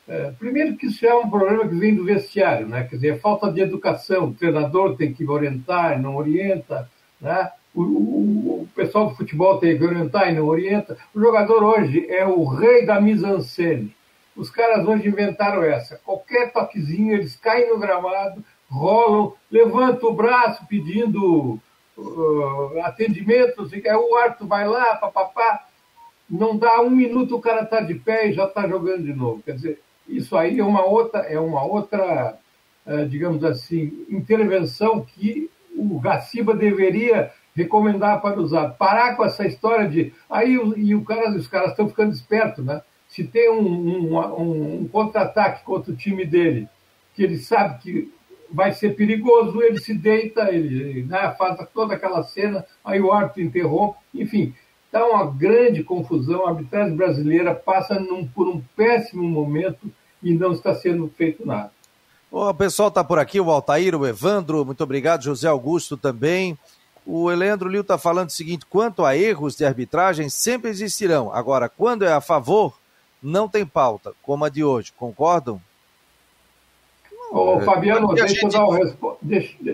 É, 0.07 0.33
primeiro 0.39 0.77
que 0.77 0.87
isso 0.87 1.07
é 1.07 1.15
um 1.15 1.31
problema 1.31 1.67
que 1.67 1.75
vem 1.75 1.95
do 1.95 2.05
vestiário, 2.05 2.67
né? 2.67 2.85
Quer 2.85 2.97
dizer, 2.97 3.09
é 3.15 3.19
falta 3.19 3.51
de 3.51 3.61
educação. 3.61 4.27
O 4.27 4.35
treinador 4.35 4.97
tem 4.97 5.13
que 5.13 5.27
orientar, 5.27 6.01
não 6.01 6.17
orienta, 6.17 6.91
né? 7.21 7.51
O, 7.75 7.83
o, 7.83 8.63
o, 8.63 8.69
pessoal 8.75 9.09
do 9.09 9.17
futebol 9.17 9.59
tem 9.59 9.77
que 9.77 9.85
orientar 9.85 10.31
e 10.31 10.35
não 10.35 10.47
orienta. 10.47 10.97
O 11.15 11.21
jogador 11.21 11.63
hoje 11.63 12.07
é 12.09 12.25
o 12.27 12.45
rei 12.45 12.85
da 12.85 13.01
mise-en-scène. 13.01 13.95
Os 14.37 14.51
caras 14.51 14.87
hoje 14.87 15.09
inventaram 15.09 15.63
essa. 15.63 16.01
Qualquer 16.05 16.53
toquezinho, 16.53 17.15
eles 17.15 17.37
caem 17.37 17.69
no 17.69 17.79
gramado, 17.79 18.45
rolam, 18.75 19.33
levantam 19.51 20.11
o 20.11 20.15
braço 20.15 20.67
pedindo 20.67 21.59
uh, 21.97 22.81
atendimento, 22.83 23.69
aí 23.73 23.97
o 23.97 24.17
árbitro 24.17 24.47
vai 24.47 24.67
lá, 24.67 24.97
papapá. 24.97 25.67
Não 26.29 26.57
dá 26.57 26.81
um 26.81 26.91
minuto, 26.91 27.37
o 27.37 27.41
cara 27.41 27.63
está 27.63 27.81
de 27.81 27.95
pé 27.95 28.29
e 28.29 28.33
já 28.33 28.45
está 28.47 28.67
jogando 28.67 29.05
de 29.05 29.13
novo. 29.13 29.43
Quer 29.43 29.53
dizer, 29.53 29.81
isso 30.09 30.37
aí 30.37 30.59
é 30.59 30.65
uma 30.65 30.85
outra, 30.85 31.21
é 31.21 31.39
uma 31.39 31.63
outra 31.65 32.39
uh, 32.87 33.09
digamos 33.09 33.45
assim, 33.45 34.05
intervenção 34.09 35.05
que 35.05 35.51
o 35.77 35.99
Gaciba 36.01 36.55
deveria 36.55 37.31
recomendar 37.55 38.21
para 38.21 38.41
usar. 38.41 38.71
Parar 38.71 39.17
com 39.17 39.25
essa 39.25 39.47
história 39.47 39.89
de. 39.89 40.13
Aí 40.29 40.55
e 40.77 40.95
o 40.95 41.05
cara, 41.05 41.31
os 41.31 41.47
caras 41.47 41.71
estão 41.71 41.89
ficando 41.89 42.13
espertos, 42.13 42.65
né? 42.65 42.83
Se 43.09 43.25
tem 43.25 43.51
um, 43.51 43.61
um, 43.61 44.19
um, 44.19 44.81
um 44.81 44.89
contra-ataque 44.89 45.65
contra 45.65 45.93
o 45.93 45.97
time 45.97 46.25
dele, 46.25 46.69
que 47.15 47.23
ele 47.23 47.39
sabe 47.39 47.79
que 47.81 48.13
vai 48.55 48.73
ser 48.73 48.95
perigoso, 48.95 49.61
ele 49.61 49.81
se 49.81 49.93
deita, 49.93 50.49
ele 50.53 51.03
né, 51.03 51.35
faz 51.37 51.59
toda 51.75 51.95
aquela 51.95 52.23
cena, 52.23 52.65
aí 52.85 53.01
o 53.01 53.13
árbitro 53.13 53.43
interrompe, 53.43 53.99
enfim. 54.15 54.55
Está 54.87 55.05
uma 55.05 55.27
grande 55.27 55.83
confusão. 55.83 56.47
A 56.47 56.51
arbitragem 56.51 56.95
brasileira 56.95 57.53
passa 57.53 57.99
num, 57.99 58.25
por 58.25 58.47
um 58.47 58.63
péssimo 58.77 59.25
momento 59.25 59.91
e 60.23 60.33
não 60.33 60.53
está 60.53 60.73
sendo 60.73 61.13
feito 61.17 61.45
nada. 61.45 61.73
O 62.31 62.55
pessoal 62.55 62.89
está 62.89 63.03
por 63.03 63.19
aqui, 63.19 63.41
o 63.41 63.51
Altair, 63.51 63.97
o 63.97 64.07
Evandro, 64.07 64.65
muito 64.65 64.85
obrigado, 64.85 65.25
José 65.25 65.49
Augusto 65.49 65.97
também. 65.97 66.57
O 67.05 67.31
Eleandro 67.31 67.69
Lio 67.69 67.81
está 67.81 67.99
falando 67.99 68.29
o 68.29 68.33
seguinte: 68.33 68.65
quanto 68.67 69.05
a 69.05 69.17
erros 69.17 69.57
de 69.57 69.65
arbitragem, 69.65 70.29
sempre 70.29 70.71
existirão. 70.71 71.33
Agora, 71.33 71.69
quando 71.69 72.05
é 72.05 72.13
a 72.13 72.21
favor, 72.21 72.79
não 73.21 73.49
tem 73.49 73.67
pauta, 73.67 74.13
como 74.23 74.45
a 74.45 74.49
de 74.49 74.63
hoje. 74.63 74.93
Concordam? 74.97 75.61
Ô, 77.35 77.61
Fabiano, 77.61 78.15
deixa 78.15 78.29
gente... 78.29 78.45
eu 78.45 78.51
dar 78.51 78.65
uma 78.65 78.79
resposta. 78.79 79.19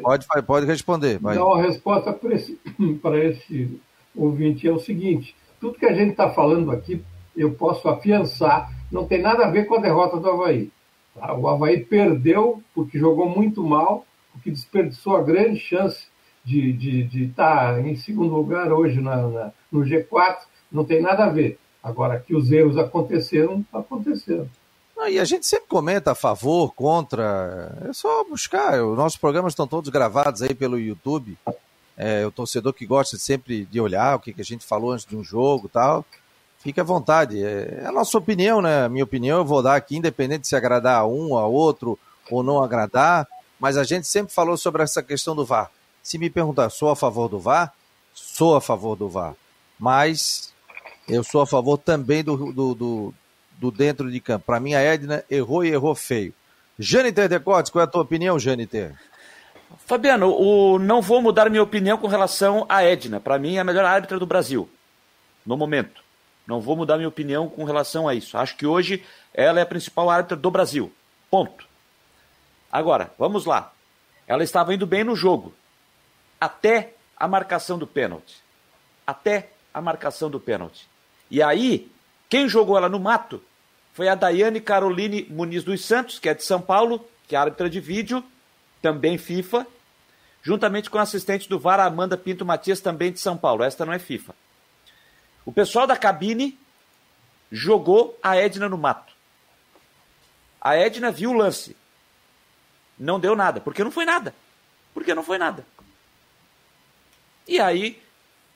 Pode, 0.02 0.26
pode 0.46 0.66
responder. 0.66 1.18
Vai. 1.18 1.34
Dar 1.34 1.44
uma 1.44 1.60
resposta 1.60 2.10
para 2.10 2.34
esse, 2.34 2.58
esse 3.24 3.80
ouvinte. 4.16 4.66
É 4.66 4.72
o 4.72 4.78
seguinte: 4.78 5.36
tudo 5.60 5.78
que 5.78 5.84
a 5.84 5.92
gente 5.92 6.12
está 6.12 6.30
falando 6.30 6.70
aqui, 6.70 7.04
eu 7.36 7.52
posso 7.52 7.86
afiançar, 7.86 8.70
não 8.90 9.06
tem 9.06 9.20
nada 9.20 9.44
a 9.44 9.50
ver 9.50 9.66
com 9.66 9.74
a 9.74 9.80
derrota 9.80 10.16
do 10.16 10.30
Havaí. 10.30 10.70
Tá? 11.14 11.34
O 11.34 11.46
Havaí 11.46 11.84
perdeu 11.84 12.62
porque 12.74 12.98
jogou 12.98 13.28
muito 13.28 13.62
mal, 13.62 14.06
porque 14.32 14.50
desperdiçou 14.50 15.16
a 15.16 15.22
grande 15.22 15.60
chance 15.60 16.06
de 16.42 16.70
estar 16.70 16.78
de, 16.78 17.02
de 17.04 17.28
tá 17.28 17.80
em 17.80 17.94
segundo 17.94 18.34
lugar 18.34 18.72
hoje 18.72 19.02
na, 19.02 19.28
na, 19.28 19.52
no 19.70 19.80
G4, 19.80 20.38
não 20.72 20.84
tem 20.84 21.02
nada 21.02 21.24
a 21.24 21.28
ver. 21.28 21.58
Agora, 21.82 22.18
que 22.18 22.34
os 22.34 22.50
erros 22.50 22.78
aconteceram, 22.78 23.64
aconteceram. 23.70 24.48
E 25.09 25.19
a 25.19 25.25
gente 25.25 25.47
sempre 25.47 25.66
comenta 25.69 26.12
a 26.12 26.14
favor, 26.14 26.75
contra. 26.75 27.73
É 27.88 27.92
só 27.92 28.25
buscar. 28.25 28.83
Os 28.83 28.97
nossos 28.97 29.19
programas 29.19 29.52
estão 29.52 29.66
todos 29.66 29.88
gravados 29.88 30.42
aí 30.42 30.54
pelo 30.54 30.78
YouTube. 30.78 31.38
É, 31.97 32.26
o 32.26 32.30
torcedor 32.30 32.73
que 32.73 32.87
gosta 32.87 33.19
sempre 33.19 33.66
de 33.66 33.80
olhar 33.80 34.16
o 34.16 34.21
que, 34.21 34.33
que 34.33 34.40
a 34.40 34.45
gente 34.45 34.64
falou 34.64 34.92
antes 34.92 35.07
de 35.07 35.16
um 35.16 35.23
jogo 35.23 35.69
tal. 35.69 36.04
Fique 36.59 36.80
à 36.80 36.85
vontade. 36.85 37.42
É, 37.42 37.83
é 37.83 37.87
a 37.87 37.92
nossa 37.92 38.19
opinião, 38.19 38.61
né? 38.61 38.88
Minha 38.88 39.04
opinião 39.04 39.38
eu 39.38 39.45
vou 39.45 39.62
dar 39.62 39.76
aqui, 39.76 39.97
independente 39.97 40.42
de 40.42 40.49
se 40.49 40.57
agradar 40.57 41.00
a 41.00 41.07
um, 41.07 41.37
a 41.37 41.47
outro 41.47 41.99
ou 42.30 42.42
não 42.42 42.62
agradar. 42.62 43.26
Mas 43.59 43.76
a 43.76 43.85
gente 43.85 44.07
sempre 44.07 44.33
falou 44.33 44.57
sobre 44.57 44.83
essa 44.83 45.02
questão 45.02 45.37
do 45.37 45.45
VAR. 45.45 45.71
Se 46.02 46.19
me 46.19 46.30
perguntar, 46.30 46.71
sou 46.71 46.90
a 46.90 46.97
favor 46.97 47.28
do 47.28 47.38
VAR? 47.38 47.73
Sou 48.14 48.57
a 48.57 48.61
favor 48.61 48.97
do 48.97 49.09
VAR. 49.09 49.35
Mas 49.78 50.52
eu 51.09 51.23
sou 51.25 51.42
a 51.42 51.47
favor 51.47 51.76
também 51.76 52.23
do, 52.23 52.52
do, 52.52 52.75
do, 52.75 53.14
do 53.60 53.70
dentro 53.70 54.10
de 54.10 54.18
campo. 54.20 54.46
Para 54.46 54.58
mim, 54.58 54.74
a 54.74 54.80
Edna 54.80 55.22
errou 55.30 55.62
e 55.62 55.68
errou 55.68 55.94
feio. 55.94 56.32
Jâniter 56.78 57.28
Decotes, 57.28 57.70
qual 57.70 57.82
é 57.82 57.84
a 57.84 57.90
tua 57.90 58.00
opinião, 58.00 58.38
Jâniter? 58.38 58.94
Fabiano, 59.86 60.30
o, 60.30 60.78
não 60.78 61.02
vou 61.02 61.20
mudar 61.20 61.50
minha 61.50 61.62
opinião 61.62 61.98
com 61.98 62.06
relação 62.06 62.64
a 62.68 62.82
Edna. 62.82 63.20
Para 63.20 63.38
mim, 63.38 63.56
é 63.56 63.60
a 63.60 63.64
melhor 63.64 63.84
árbitra 63.84 64.18
do 64.18 64.24
Brasil, 64.24 64.68
no 65.44 65.58
momento. 65.58 66.02
Não 66.46 66.58
vou 66.60 66.74
mudar 66.74 66.96
minha 66.96 67.08
opinião 67.08 67.48
com 67.48 67.64
relação 67.64 68.08
a 68.08 68.14
isso. 68.14 68.38
Acho 68.38 68.56
que 68.56 68.66
hoje 68.66 69.04
ela 69.34 69.60
é 69.60 69.62
a 69.62 69.66
principal 69.66 70.08
árbitra 70.08 70.36
do 70.36 70.50
Brasil. 70.50 70.90
Ponto. 71.30 71.68
Agora, 72.72 73.12
vamos 73.18 73.44
lá. 73.44 73.72
Ela 74.26 74.42
estava 74.42 74.72
indo 74.72 74.86
bem 74.86 75.04
no 75.04 75.14
jogo. 75.14 75.54
Até 76.40 76.94
a 77.16 77.28
marcação 77.28 77.78
do 77.78 77.86
pênalti. 77.86 78.42
Até 79.06 79.50
a 79.72 79.82
marcação 79.82 80.30
do 80.30 80.40
pênalti. 80.40 80.88
E 81.30 81.42
aí, 81.42 81.92
quem 82.28 82.48
jogou 82.48 82.76
ela 82.76 82.88
no 82.88 82.98
mato 82.98 83.42
foi 84.00 84.09
a 84.09 84.14
Daiane 84.14 84.62
Caroline 84.62 85.26
Muniz 85.28 85.62
dos 85.62 85.85
Santos, 85.85 86.19
que 86.19 86.26
é 86.26 86.33
de 86.33 86.42
São 86.42 86.59
Paulo, 86.59 87.07
que 87.28 87.37
é 87.37 87.38
árbitra 87.38 87.69
de 87.69 87.80
vídeo, 87.80 88.25
também 88.80 89.19
FIFA, 89.19 89.66
juntamente 90.42 90.88
com 90.88 90.97
a 90.97 91.02
assistente 91.02 91.47
do 91.47 91.59
VAR, 91.59 91.80
Amanda 91.80 92.16
Pinto 92.16 92.42
Matias, 92.42 92.80
também 92.80 93.12
de 93.12 93.21
São 93.21 93.37
Paulo. 93.37 93.62
Esta 93.62 93.85
não 93.85 93.92
é 93.92 93.99
FIFA. 93.99 94.35
O 95.45 95.52
pessoal 95.52 95.87
da 95.87 95.99
cabine 95.99 96.59
jogou 97.52 98.19
a 98.23 98.38
Edna 98.38 98.71
no 98.71 98.78
mato. 98.78 99.12
A 100.59 100.75
Edna 100.76 101.11
viu 101.11 101.33
o 101.33 101.37
lance. 101.37 101.76
Não 102.99 103.21
deu 103.21 103.37
nada, 103.37 103.61
porque 103.61 103.85
não 103.85 103.90
foi 103.90 104.07
nada. 104.07 104.35
Porque 104.95 105.14
não 105.14 105.23
foi 105.23 105.37
nada. 105.37 105.66
E 107.47 107.61
aí, 107.61 108.02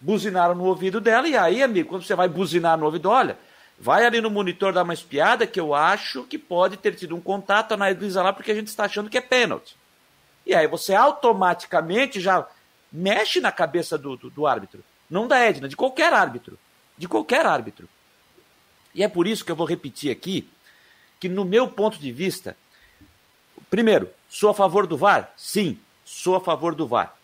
buzinaram 0.00 0.54
no 0.54 0.64
ouvido 0.64 1.02
dela, 1.02 1.28
e 1.28 1.36
aí, 1.36 1.62
amigo, 1.62 1.90
quando 1.90 2.02
você 2.02 2.14
vai 2.14 2.30
buzinar 2.30 2.78
no 2.78 2.86
ouvido, 2.86 3.10
olha, 3.10 3.36
vai 3.78 4.04
ali 4.04 4.20
no 4.20 4.30
monitor 4.30 4.72
dar 4.72 4.82
uma 4.82 4.94
espiada, 4.94 5.46
que 5.46 5.60
eu 5.60 5.74
acho 5.74 6.24
que 6.24 6.38
pode 6.38 6.76
ter 6.76 6.94
tido 6.94 7.14
um 7.14 7.20
contato, 7.20 7.72
analisa 7.72 8.22
lá, 8.22 8.32
porque 8.32 8.50
a 8.50 8.54
gente 8.54 8.68
está 8.68 8.84
achando 8.84 9.10
que 9.10 9.18
é 9.18 9.20
pênalti. 9.20 9.76
E 10.46 10.54
aí 10.54 10.66
você 10.66 10.94
automaticamente 10.94 12.20
já 12.20 12.46
mexe 12.92 13.40
na 13.40 13.50
cabeça 13.50 13.98
do, 13.98 14.16
do, 14.16 14.30
do 14.30 14.46
árbitro. 14.46 14.84
Não 15.10 15.26
da 15.26 15.38
Edna, 15.38 15.68
de 15.68 15.76
qualquer 15.76 16.12
árbitro 16.12 16.58
de 16.96 17.08
qualquer 17.08 17.44
árbitro. 17.44 17.88
E 18.94 19.02
é 19.02 19.08
por 19.08 19.26
isso 19.26 19.44
que 19.44 19.50
eu 19.50 19.56
vou 19.56 19.66
repetir 19.66 20.10
aqui 20.10 20.48
que, 21.18 21.28
no 21.28 21.44
meu 21.44 21.68
ponto 21.68 21.98
de 21.98 22.12
vista, 22.12 22.56
primeiro, 23.68 24.08
sou 24.28 24.50
a 24.50 24.54
favor 24.54 24.86
do 24.86 24.96
VAR? 24.96 25.32
Sim, 25.36 25.78
sou 26.04 26.36
a 26.36 26.40
favor 26.40 26.74
do 26.74 26.86
VAR. 26.86 27.16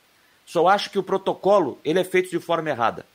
Só 0.44 0.66
acho 0.66 0.90
que 0.90 0.98
o 0.98 1.02
protocolo 1.02 1.78
ele 1.84 2.00
é 2.00 2.04
feito 2.04 2.30
de 2.30 2.40
forma 2.40 2.68
errada. 2.68 3.06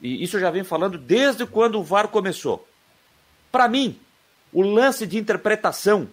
E 0.00 0.22
isso 0.22 0.36
eu 0.36 0.40
já 0.40 0.50
venho 0.50 0.64
falando 0.64 0.96
desde 0.96 1.44
quando 1.46 1.78
o 1.78 1.82
VAR 1.82 2.08
começou. 2.08 2.66
Para 3.50 3.68
mim, 3.68 3.98
o 4.52 4.62
lance 4.62 5.06
de 5.06 5.18
interpretação, 5.18 6.08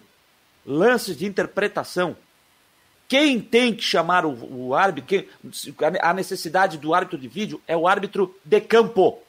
lances 0.64 1.16
de 1.16 1.26
interpretação, 1.26 2.16
quem 3.08 3.40
tem 3.40 3.74
que 3.74 3.82
chamar 3.82 4.26
o, 4.26 4.68
o 4.68 4.74
árbitro, 4.74 5.08
quem, 5.08 5.28
a 6.00 6.12
necessidade 6.12 6.76
do 6.78 6.92
árbitro 6.92 7.18
de 7.18 7.28
vídeo 7.28 7.60
é 7.66 7.76
o 7.76 7.86
árbitro 7.86 8.34
de 8.44 8.60
campo. 8.60 9.22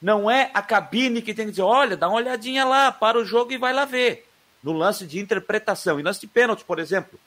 Não 0.00 0.30
é 0.30 0.50
a 0.54 0.62
cabine 0.62 1.20
que 1.20 1.34
tem 1.34 1.46
que 1.46 1.50
dizer, 1.52 1.62
olha, 1.62 1.96
dá 1.96 2.08
uma 2.08 2.16
olhadinha 2.16 2.64
lá, 2.64 2.90
para 2.90 3.18
o 3.18 3.24
jogo 3.24 3.52
e 3.52 3.58
vai 3.58 3.72
lá 3.72 3.84
ver. 3.84 4.26
No 4.62 4.72
lance 4.72 5.06
de 5.06 5.18
interpretação. 5.18 5.98
E 5.98 6.02
lance 6.02 6.20
de 6.20 6.26
pênalti, 6.26 6.64
por 6.64 6.78
exemplo. 6.78 7.18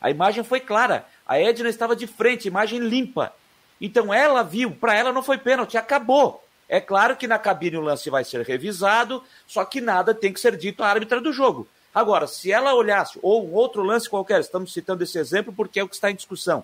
A 0.00 0.10
imagem 0.10 0.44
foi 0.44 0.60
clara. 0.60 1.06
A 1.26 1.38
Edna 1.38 1.68
estava 1.68 1.96
de 1.96 2.06
frente, 2.06 2.46
imagem 2.46 2.78
limpa. 2.78 3.34
Então 3.80 4.12
ela 4.12 4.42
viu, 4.42 4.72
para 4.72 4.94
ela 4.94 5.12
não 5.12 5.22
foi 5.22 5.38
pênalti, 5.38 5.76
acabou. 5.76 6.44
É 6.68 6.80
claro 6.80 7.16
que 7.16 7.26
na 7.26 7.38
cabine 7.38 7.76
o 7.76 7.80
lance 7.80 8.08
vai 8.10 8.24
ser 8.24 8.42
revisado, 8.42 9.22
só 9.46 9.64
que 9.64 9.80
nada 9.80 10.14
tem 10.14 10.32
que 10.32 10.40
ser 10.40 10.56
dito 10.56 10.84
à 10.84 10.88
árbitra 10.88 11.20
do 11.20 11.32
jogo. 11.32 11.66
Agora, 11.92 12.26
se 12.26 12.52
ela 12.52 12.74
olhasse, 12.74 13.18
ou 13.22 13.48
um 13.48 13.52
outro 13.52 13.82
lance 13.82 14.08
qualquer, 14.08 14.40
estamos 14.40 14.72
citando 14.72 15.02
esse 15.02 15.18
exemplo 15.18 15.52
porque 15.52 15.80
é 15.80 15.82
o 15.82 15.88
que 15.88 15.96
está 15.96 16.10
em 16.10 16.14
discussão, 16.14 16.62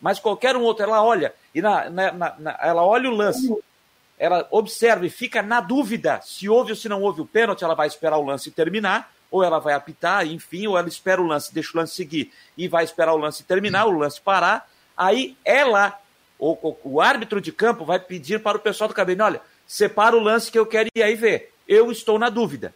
mas 0.00 0.18
qualquer 0.18 0.56
um 0.56 0.62
outro, 0.62 0.82
ela 0.82 1.02
olha, 1.02 1.32
e 1.54 1.62
na, 1.62 1.88
na, 1.88 2.12
na, 2.12 2.58
ela 2.60 2.84
olha 2.84 3.08
o 3.08 3.14
lance, 3.14 3.54
ela 4.18 4.46
observa 4.50 5.06
e 5.06 5.10
fica 5.10 5.40
na 5.42 5.60
dúvida 5.60 6.20
se 6.22 6.48
houve 6.48 6.72
ou 6.72 6.76
se 6.76 6.88
não 6.88 7.02
houve 7.02 7.20
o 7.20 7.26
pênalti, 7.26 7.62
ela 7.62 7.74
vai 7.74 7.86
esperar 7.86 8.18
o 8.18 8.24
lance 8.24 8.50
terminar, 8.50 9.12
ou 9.30 9.42
ela 9.42 9.58
vai 9.58 9.74
apitar, 9.74 10.26
enfim, 10.26 10.66
ou 10.66 10.76
ela 10.76 10.88
espera 10.88 11.20
o 11.20 11.26
lance, 11.26 11.52
deixa 11.54 11.70
o 11.74 11.76
lance 11.76 11.94
seguir 11.94 12.32
e 12.56 12.68
vai 12.68 12.84
esperar 12.84 13.14
o 13.14 13.16
lance 13.16 13.42
terminar, 13.42 13.86
o 13.86 13.98
lance 13.98 14.20
parar. 14.20 14.68
Aí 14.96 15.36
ela, 15.44 15.98
ou, 16.44 16.78
o 16.84 17.00
árbitro 17.00 17.40
de 17.40 17.50
campo, 17.50 17.84
vai 17.84 17.98
pedir 17.98 18.42
para 18.42 18.58
o 18.58 18.60
pessoal 18.60 18.88
do 18.88 18.94
cabine: 18.94 19.22
olha, 19.22 19.40
separa 19.66 20.16
o 20.16 20.20
lance 20.20 20.50
que 20.50 20.58
eu 20.58 20.66
quero 20.66 20.90
ir 20.94 21.02
aí 21.02 21.14
ver. 21.14 21.52
Eu 21.66 21.90
estou 21.90 22.18
na 22.18 22.28
dúvida. 22.28 22.74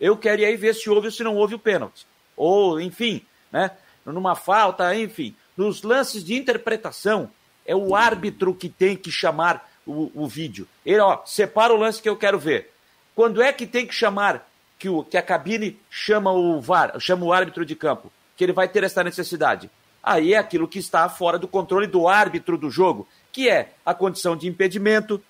Eu 0.00 0.16
quero 0.16 0.42
ir 0.42 0.44
aí 0.44 0.56
ver 0.56 0.74
se 0.74 0.90
houve 0.90 1.06
ou 1.06 1.12
se 1.12 1.22
não 1.22 1.36
houve 1.36 1.54
o 1.54 1.58
pênalti. 1.58 2.06
Ou, 2.36 2.80
enfim, 2.80 3.24
né? 3.52 3.70
Numa 4.04 4.34
falta, 4.34 4.94
enfim. 4.94 5.34
Nos 5.56 5.82
lances 5.82 6.24
de 6.24 6.34
interpretação, 6.34 7.30
é 7.64 7.74
o 7.74 7.94
árbitro 7.94 8.52
que 8.52 8.68
tem 8.68 8.96
que 8.96 9.10
chamar 9.10 9.70
o, 9.86 10.10
o 10.14 10.26
vídeo. 10.26 10.66
Ele, 10.84 11.00
ó, 11.00 11.24
separa 11.24 11.72
o 11.72 11.76
lance 11.76 12.02
que 12.02 12.08
eu 12.08 12.16
quero 12.16 12.38
ver. 12.38 12.72
Quando 13.14 13.40
é 13.40 13.52
que 13.52 13.66
tem 13.66 13.86
que 13.86 13.94
chamar, 13.94 14.46
que, 14.78 14.88
o, 14.88 15.02
que 15.02 15.16
a 15.16 15.22
cabine 15.22 15.78
chama 15.88 16.32
o 16.32 16.60
VAR, 16.60 16.98
chama 17.00 17.24
o 17.24 17.32
árbitro 17.32 17.64
de 17.64 17.74
campo? 17.74 18.12
Que 18.36 18.44
ele 18.44 18.52
vai 18.52 18.68
ter 18.68 18.84
essa 18.84 19.02
necessidade. 19.02 19.70
Aí 20.06 20.34
é 20.34 20.38
aquilo 20.38 20.68
que 20.68 20.78
está 20.78 21.08
fora 21.08 21.36
do 21.36 21.48
controle 21.48 21.88
do 21.88 22.06
árbitro 22.06 22.56
do 22.56 22.70
jogo, 22.70 23.08
que 23.32 23.48
é 23.48 23.70
a 23.84 23.92
condição 23.92 24.36
de 24.36 24.46
impedimento, 24.46 25.20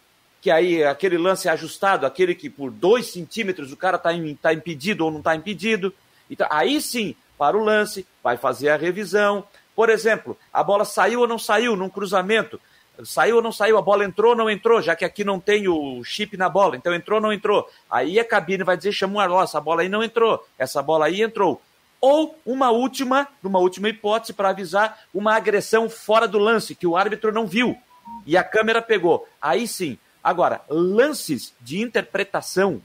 que 0.42 0.50
aí 0.50 0.84
aquele 0.84 1.16
lance 1.16 1.48
é 1.48 1.50
ajustado, 1.50 2.04
aquele 2.04 2.34
que 2.34 2.50
por 2.50 2.70
dois 2.70 3.06
centímetros 3.06 3.72
o 3.72 3.76
cara 3.76 3.96
está 3.96 4.10
tá 4.42 4.52
impedido 4.52 5.06
ou 5.06 5.10
não 5.10 5.20
está 5.20 5.34
impedido. 5.34 5.94
Então, 6.30 6.46
aí 6.50 6.78
sim, 6.82 7.16
para 7.38 7.56
o 7.56 7.64
lance, 7.64 8.06
vai 8.22 8.36
fazer 8.36 8.68
a 8.68 8.76
revisão. 8.76 9.44
Por 9.74 9.88
exemplo, 9.88 10.36
a 10.52 10.62
bola 10.62 10.84
saiu 10.84 11.20
ou 11.20 11.26
não 11.26 11.38
saiu 11.38 11.74
num 11.74 11.88
cruzamento. 11.88 12.60
Saiu 13.02 13.36
ou 13.36 13.42
não 13.42 13.52
saiu, 13.52 13.78
a 13.78 13.82
bola 13.82 14.04
entrou 14.04 14.32
ou 14.32 14.36
não 14.36 14.50
entrou, 14.50 14.82
já 14.82 14.94
que 14.94 15.06
aqui 15.06 15.24
não 15.24 15.40
tem 15.40 15.68
o 15.68 16.04
chip 16.04 16.36
na 16.36 16.50
bola, 16.50 16.76
então 16.76 16.94
entrou 16.94 17.16
ou 17.16 17.22
não 17.22 17.32
entrou. 17.32 17.66
Aí 17.90 18.20
a 18.20 18.24
cabine 18.24 18.62
vai 18.62 18.76
dizer, 18.76 18.92
chama 18.92 19.26
o 19.26 19.42
essa 19.42 19.58
bola 19.58 19.80
aí 19.80 19.88
não 19.88 20.04
entrou, 20.04 20.46
essa 20.58 20.82
bola 20.82 21.06
aí 21.06 21.22
entrou. 21.22 21.62
Ou 22.08 22.38
uma 22.46 22.70
última, 22.70 23.26
uma 23.42 23.58
última 23.58 23.88
hipótese 23.88 24.32
para 24.32 24.50
avisar 24.50 25.00
uma 25.12 25.34
agressão 25.34 25.90
fora 25.90 26.28
do 26.28 26.38
lance, 26.38 26.72
que 26.72 26.86
o 26.86 26.96
árbitro 26.96 27.32
não 27.32 27.48
viu. 27.48 27.76
E 28.24 28.36
a 28.36 28.44
câmera 28.44 28.80
pegou. 28.80 29.28
Aí 29.42 29.66
sim. 29.66 29.98
Agora, 30.22 30.60
lances 30.68 31.52
de 31.60 31.82
interpretação, 31.82 32.80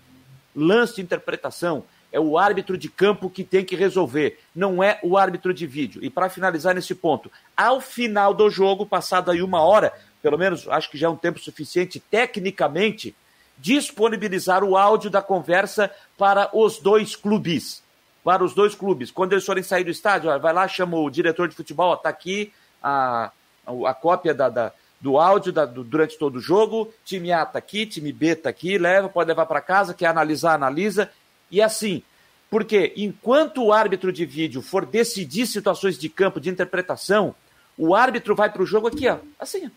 lance 0.56 0.96
de 0.96 1.04
interpretação, 1.04 1.84
é 2.12 2.20
o 2.20 2.36
árbitro 2.36 2.76
de 2.76 2.90
campo 2.90 3.30
que 3.30 3.44
tem 3.44 3.64
que 3.64 3.76
resolver, 3.76 4.40
não 4.56 4.84
é 4.84 5.00
o 5.04 5.16
árbitro 5.16 5.54
de 5.54 5.68
vídeo. 5.68 6.04
E 6.04 6.10
para 6.10 6.28
finalizar 6.28 6.74
nesse 6.74 6.96
ponto, 6.96 7.32
ao 7.56 7.80
final 7.80 8.34
do 8.34 8.50
jogo, 8.50 8.88
passado 8.88 9.30
aí 9.30 9.44
uma 9.44 9.62
hora, 9.62 9.94
pelo 10.24 10.36
menos 10.36 10.68
acho 10.68 10.90
que 10.90 10.98
já 10.98 11.06
é 11.06 11.10
um 11.12 11.16
tempo 11.16 11.38
suficiente 11.38 12.00
tecnicamente, 12.00 13.16
disponibilizar 13.60 14.64
o 14.64 14.76
áudio 14.76 15.12
da 15.12 15.22
conversa 15.22 15.92
para 16.18 16.50
os 16.58 16.80
dois 16.80 17.16
clubes. 17.16 17.84
Para 18.24 18.44
os 18.44 18.54
dois 18.54 18.76
clubes. 18.76 19.10
Quando 19.10 19.34
eles 19.34 19.46
forem 19.46 19.64
sair 19.64 19.84
do 19.84 19.90
estádio, 19.90 20.40
vai 20.40 20.54
lá, 20.54 20.68
chama 20.68 20.98
o 20.98 21.10
diretor 21.10 21.48
de 21.48 21.56
futebol, 21.56 21.96
está 21.96 22.10
aqui 22.10 22.54
a, 22.82 23.32
a, 23.66 23.94
cópia 23.94 24.34
da, 24.34 24.50
da 24.50 24.72
do 25.00 25.18
áudio 25.18 25.52
da, 25.52 25.66
do, 25.66 25.84
durante 25.84 26.18
todo 26.18 26.36
o 26.36 26.40
jogo. 26.40 26.94
Time 27.04 27.32
A 27.32 27.44
está 27.44 27.58
aqui, 27.58 27.86
time 27.86 28.14
B 28.14 28.28
está 28.28 28.50
aqui, 28.50 28.78
leva, 28.78 29.10
pode 29.10 29.28
levar 29.28 29.48
para 29.48 29.60
casa, 29.60 29.94
quer 29.94 30.06
analisar, 30.06 30.54
analisa. 30.54 31.10
E 31.50 31.62
assim, 31.62 32.04
porque 32.50 32.94
enquanto 32.96 33.64
o 33.64 33.74
árbitro 33.74 34.12
de 34.12 34.26
vídeo 34.26 34.62
for 34.62 34.86
decidir 34.86 35.48
situações 35.48 35.98
de 35.98 36.08
campo, 36.08 36.40
de 36.40 36.50
interpretação, 36.50 37.34
o 37.78 37.96
árbitro 37.96 38.36
vai 38.36 38.52
para 38.52 38.62
o 38.62 38.66
jogo 38.66 38.88
aqui, 38.88 39.08
ó, 39.08 39.18
assim, 39.40 39.66
ó, 39.66 39.70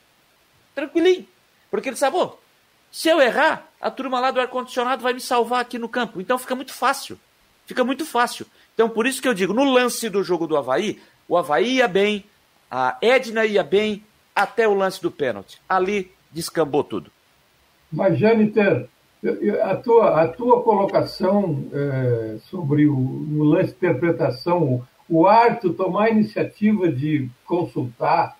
tranquilinho. 0.74 1.26
Porque 1.70 1.88
ele 1.88 1.96
sabe, 1.96 2.16
se 2.92 3.08
eu 3.08 3.20
errar, 3.20 3.66
a 3.80 3.90
turma 3.90 4.20
lá 4.20 4.30
do 4.30 4.40
ar-condicionado 4.40 5.02
vai 5.02 5.12
me 5.12 5.20
salvar 5.20 5.60
aqui 5.60 5.78
no 5.78 5.88
campo. 5.88 6.20
Então 6.20 6.38
fica 6.38 6.54
muito 6.54 6.72
fácil. 6.72 7.18
Fica 7.66 7.85
muito 7.85 8.04
fácil. 8.04 8.47
Então 8.75 8.88
por 8.88 9.06
isso 9.06 9.23
que 9.23 9.28
eu 9.28 9.35
digo, 9.35 9.52
no 9.52 9.64
lance 9.64 10.09
do 10.09 10.23
jogo 10.23 10.47
do 10.47 10.56
Havaí, 10.56 11.00
o 11.28 11.37
Havaí 11.37 11.76
ia 11.76 11.88
bem, 11.88 12.25
a 12.71 12.99
Edna 13.00 13.47
ia 13.47 13.62
bem, 13.62 14.04
até 14.35 14.66
o 14.66 14.75
lance 14.75 15.00
do 15.00 15.11
pênalti. 15.11 15.61
Ali 15.68 16.11
descambou 16.33 16.83
tudo. 16.83 17.11
Mas, 17.90 18.18
Jâniter, 18.18 18.88
a 19.62 19.76
tua, 19.76 20.23
a 20.23 20.28
tua 20.28 20.62
colocação 20.62 21.64
é, 21.73 22.38
sobre 22.50 22.87
o, 22.87 22.97
o 22.97 23.44
lance 23.44 23.71
de 23.71 23.76
interpretação, 23.76 24.87
o 25.09 25.26
árbitro 25.26 25.73
tomar 25.73 26.06
a 26.06 26.11
iniciativa 26.11 26.90
de 26.90 27.28
consultar 27.44 28.37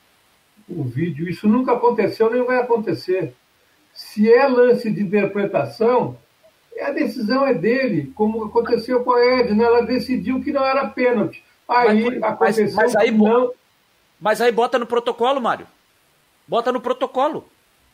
o 0.69 0.83
vídeo, 0.83 1.29
isso 1.29 1.47
nunca 1.47 1.73
aconteceu 1.73 2.31
nem 2.31 2.45
vai 2.45 2.59
acontecer. 2.59 3.35
Se 3.93 4.33
é 4.33 4.49
lance 4.49 4.91
de 4.91 5.03
interpretação, 5.03 6.19
a 6.83 6.91
decisão 6.91 7.47
é 7.47 7.55
dele, 7.55 8.13
como 8.15 8.45
aconteceu 8.45 9.05
com 9.05 9.13
a 9.13 9.25
Edna, 9.25 9.65
ela 9.65 9.83
decidiu 9.83 10.43
que 10.43 10.53
não 10.53 10.65
era 10.65 10.89
pênalti. 10.89 11.43
Aí 11.69 12.05
mas, 12.05 12.23
aconteceu 12.23 12.65
mas, 12.65 12.75
mas 12.75 12.97
aí, 12.97 13.11
não. 13.11 13.53
Mas 14.21 14.41
aí 14.41 14.53
bota 14.53 14.79
no 14.79 14.87
protocolo, 14.87 15.41
Mário. 15.41 15.67
Bota 16.47 16.73
no 16.73 16.81
protocolo. 16.81 17.49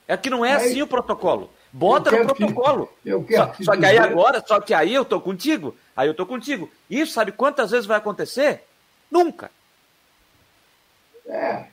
É 0.08 0.16
que 0.16 0.30
não 0.30 0.44
é 0.44 0.54
aí, 0.54 0.56
assim 0.56 0.82
o 0.82 0.86
protocolo. 0.86 1.50
Bota 1.72 2.10
no 2.10 2.34
protocolo. 2.34 2.88
eu 3.04 3.22
quero 3.22 3.54
só, 3.56 3.62
só 3.62 3.76
que 3.76 3.86
aí 3.86 3.96
agora, 3.96 4.42
só 4.44 4.60
que 4.60 4.74
aí 4.74 4.92
eu 4.92 5.04
tô 5.04 5.20
contigo. 5.20 5.76
Aí 5.96 6.08
eu 6.08 6.14
tô 6.14 6.26
contigo. 6.26 6.68
Isso 6.88 7.12
sabe 7.12 7.30
quantas 7.30 7.70
vezes 7.70 7.86
vai 7.86 7.98
acontecer? 7.98 8.64
Nunca. 9.10 9.50
É. 11.26 11.66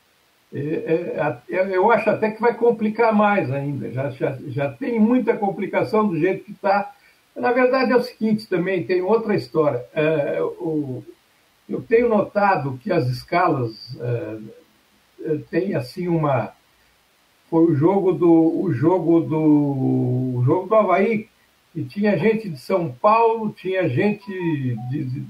é, 0.54 0.60
é, 1.50 1.56
é 1.56 1.78
eu 1.78 1.92
acho 1.92 2.10
até 2.10 2.30
que 2.30 2.40
vai 2.40 2.54
complicar 2.54 3.12
mais 3.14 3.52
ainda. 3.52 3.92
Já, 3.92 4.10
já, 4.12 4.38
já 4.48 4.72
tem 4.72 5.00
muita 5.00 5.36
complicação 5.36 6.08
do 6.08 6.20
jeito 6.20 6.44
que 6.46 6.52
está. 6.52 6.94
Na 7.38 7.52
verdade 7.52 7.92
é 7.92 7.96
o 7.96 8.04
seguinte 8.04 8.48
também, 8.48 8.84
tem 8.84 9.02
outra 9.02 9.36
história. 9.36 9.86
É, 9.94 10.40
eu 11.70 11.82
tenho 11.88 12.10
notado 12.10 12.80
que 12.82 12.92
as 12.92 13.08
escalas 13.08 13.96
é, 14.00 14.38
é 15.24 15.38
têm 15.50 15.76
assim 15.76 16.08
uma 16.08 16.54
foi 17.50 17.66
o 17.66 17.76
jogo 17.76 18.12
do 18.12 18.62
o 18.62 18.74
jogo 18.74 19.22
do 19.22 19.38
o 20.40 20.44
jogo 20.44 20.68
do 20.68 20.76
Havaí, 20.76 21.30
e 21.76 21.84
tinha 21.84 22.18
gente 22.18 22.50
de 22.50 22.58
São 22.58 22.92
Paulo, 22.92 23.54
tinha 23.56 23.88
gente 23.88 24.26
de, 24.90 25.24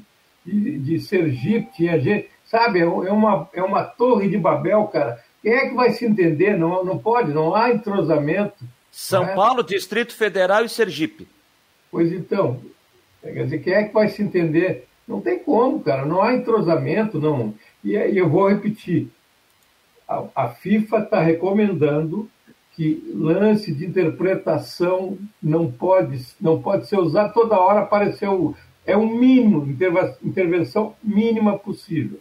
de, 0.45 0.79
de 0.79 0.99
Sergipe, 0.99 1.75
tinha 1.75 1.99
gente. 1.99 2.29
Sabe, 2.45 2.79
é, 2.79 2.83
é 2.83 2.87
uma, 2.87 3.49
é 3.53 3.61
uma 3.61 3.83
torre 3.83 4.29
de 4.29 4.37
Babel, 4.37 4.85
cara. 4.85 5.21
Quem 5.41 5.51
é 5.51 5.67
que 5.67 5.75
vai 5.75 5.91
se 5.91 6.05
entender? 6.05 6.57
Não, 6.57 6.85
não 6.85 6.97
pode, 6.97 7.33
não 7.33 7.53
há 7.53 7.69
entrosamento. 7.71 8.63
São 8.89 9.25
né? 9.25 9.35
Paulo, 9.35 9.61
Distrito 9.61 10.15
Federal 10.15 10.63
e 10.63 10.69
Sergipe. 10.69 11.27
Pois 11.91 12.11
então, 12.11 12.59
quer 13.21 13.43
dizer, 13.43 13.59
quem 13.59 13.73
é 13.73 13.83
que 13.83 13.93
vai 13.93 14.09
se 14.09 14.21
entender? 14.21 14.87
Não 15.07 15.21
tem 15.21 15.39
como, 15.39 15.79
cara, 15.79 16.05
não 16.05 16.21
há 16.21 16.33
entrosamento, 16.33 17.19
não. 17.19 17.53
E, 17.83 17.91
e 17.91 18.17
eu 18.17 18.29
vou 18.29 18.49
repetir, 18.49 19.09
a, 20.07 20.49
FIFA 20.49 20.99
está 20.99 21.21
recomendando 21.21 22.29
que 22.73 23.11
lance 23.13 23.73
de 23.73 23.85
interpretação 23.85 25.17
não 25.41 25.71
pode, 25.71 26.25
não 26.39 26.61
pode 26.61 26.87
ser 26.87 26.99
usado 26.99 27.33
toda 27.33 27.59
hora 27.59 27.81
o, 28.29 28.55
é 28.85 28.95
o 28.95 29.07
mínimo, 29.07 29.67
intervenção 30.23 30.95
mínima 31.03 31.57
possível. 31.57 32.19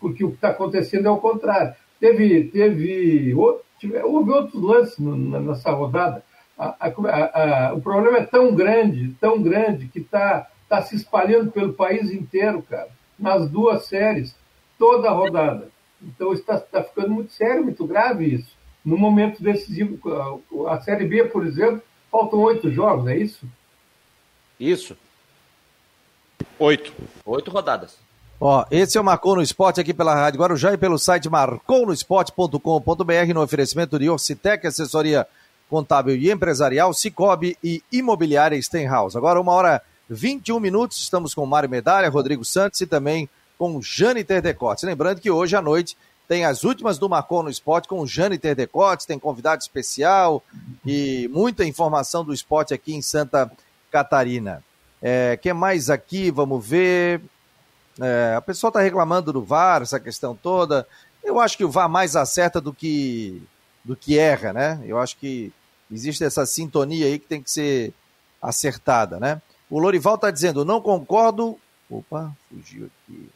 Porque 0.00 0.24
o 0.24 0.30
que 0.30 0.36
está 0.36 0.48
acontecendo 0.48 1.06
é 1.06 1.10
o 1.10 1.18
contrário. 1.18 1.74
Teve, 2.00 2.44
teve, 2.44 3.34
houve 3.34 4.30
outros 4.30 4.62
lances 4.62 4.98
nessa 4.98 5.70
rodada. 5.72 6.24
A, 6.58 6.88
a, 6.88 7.68
a, 7.68 7.74
o 7.74 7.80
problema 7.80 8.18
é 8.18 8.24
tão 8.24 8.54
grande, 8.54 9.14
tão 9.20 9.40
grande, 9.40 9.86
que 9.86 10.00
está 10.00 10.48
tá 10.68 10.82
se 10.82 10.96
espalhando 10.96 11.52
pelo 11.52 11.72
país 11.72 12.10
inteiro, 12.10 12.62
cara, 12.62 12.88
nas 13.18 13.48
duas 13.48 13.86
séries, 13.86 14.34
toda 14.78 15.08
a 15.08 15.12
rodada. 15.12 15.68
Então 16.02 16.32
está, 16.32 16.56
está 16.56 16.82
ficando 16.82 17.10
muito 17.10 17.32
sério, 17.32 17.64
muito 17.64 17.86
grave 17.86 18.34
isso. 18.34 18.56
No 18.84 18.96
momento 18.96 19.42
decisivo, 19.42 19.98
a 20.68 20.80
Série 20.80 21.06
B, 21.06 21.24
por 21.24 21.46
exemplo, 21.46 21.82
faltam 22.10 22.40
oito 22.40 22.70
jogos, 22.70 23.08
é 23.08 23.16
isso? 23.16 23.46
Isso. 24.58 24.96
Oito. 26.58 26.92
Oito 27.24 27.50
rodadas. 27.50 27.98
Ó, 28.40 28.64
esse 28.70 28.96
é 28.96 29.00
o 29.00 29.04
Marcou 29.04 29.34
no 29.34 29.42
Esporte 29.42 29.80
aqui 29.80 29.92
pela 29.92 30.14
Rádio 30.14 30.40
Guarujá 30.40 30.72
e 30.72 30.78
pelo 30.78 30.96
site 30.96 31.28
marconosport.com.br 31.28 33.34
no 33.34 33.42
oferecimento 33.42 33.98
de 33.98 34.08
Orcitec, 34.08 34.64
assessoria 34.64 35.26
contábil 35.68 36.16
e 36.16 36.30
empresarial, 36.30 36.92
Cicobi 36.94 37.56
e 37.62 37.82
Imobiliária 37.92 38.60
Stenhouse. 38.60 39.16
Agora, 39.16 39.40
uma 39.40 39.52
hora 39.52 39.82
21 40.08 40.58
minutos, 40.58 40.98
estamos 40.98 41.34
com 41.34 41.44
Mário 41.44 41.68
Medalha, 41.68 42.08
Rodrigo 42.08 42.44
Santos 42.44 42.80
e 42.80 42.86
também 42.86 43.28
com 43.58 43.80
Jâniter 43.82 44.40
Decotes. 44.40 44.84
Lembrando 44.84 45.20
que 45.20 45.30
hoje 45.30 45.56
à 45.56 45.60
noite 45.60 45.96
tem 46.26 46.44
as 46.44 46.64
últimas 46.64 46.98
do 46.98 47.08
Marcon 47.08 47.42
no 47.42 47.50
Esporte 47.50 47.88
com 47.88 48.00
o 48.00 48.06
Jâniter 48.06 48.54
Decotes, 48.54 49.06
tem 49.06 49.18
convidado 49.18 49.60
especial 49.62 50.42
e 50.84 51.28
muita 51.32 51.64
informação 51.64 52.24
do 52.24 52.32
esporte 52.32 52.72
aqui 52.72 52.94
em 52.94 53.02
Santa 53.02 53.50
Catarina. 53.90 54.62
É, 55.02 55.38
mais 55.54 55.90
aqui? 55.90 56.30
Vamos 56.30 56.66
ver. 56.66 57.20
É, 58.00 58.34
a 58.36 58.40
pessoa 58.40 58.68
está 58.68 58.80
reclamando 58.80 59.32
do 59.32 59.42
VAR, 59.42 59.82
essa 59.82 59.98
questão 59.98 60.34
toda. 60.34 60.86
Eu 61.22 61.40
acho 61.40 61.56
que 61.56 61.64
o 61.64 61.70
VAR 61.70 61.88
mais 61.88 62.14
acerta 62.14 62.60
do 62.60 62.72
que, 62.72 63.42
do 63.84 63.96
que 63.96 64.18
erra, 64.18 64.52
né? 64.52 64.80
Eu 64.84 64.98
acho 64.98 65.16
que 65.16 65.52
existe 65.90 66.24
essa 66.24 66.44
sintonia 66.46 67.06
aí 67.06 67.18
que 67.18 67.26
tem 67.26 67.42
que 67.42 67.50
ser 67.50 67.92
acertada, 68.40 69.18
né? 69.18 69.40
O 69.70 69.78
Lorival 69.78 70.14
está 70.14 70.30
dizendo, 70.30 70.64
não 70.64 70.80
concordo. 70.80 71.58
Opa, 71.90 72.32
fugiu 72.50 72.86
aqui. 72.86 73.28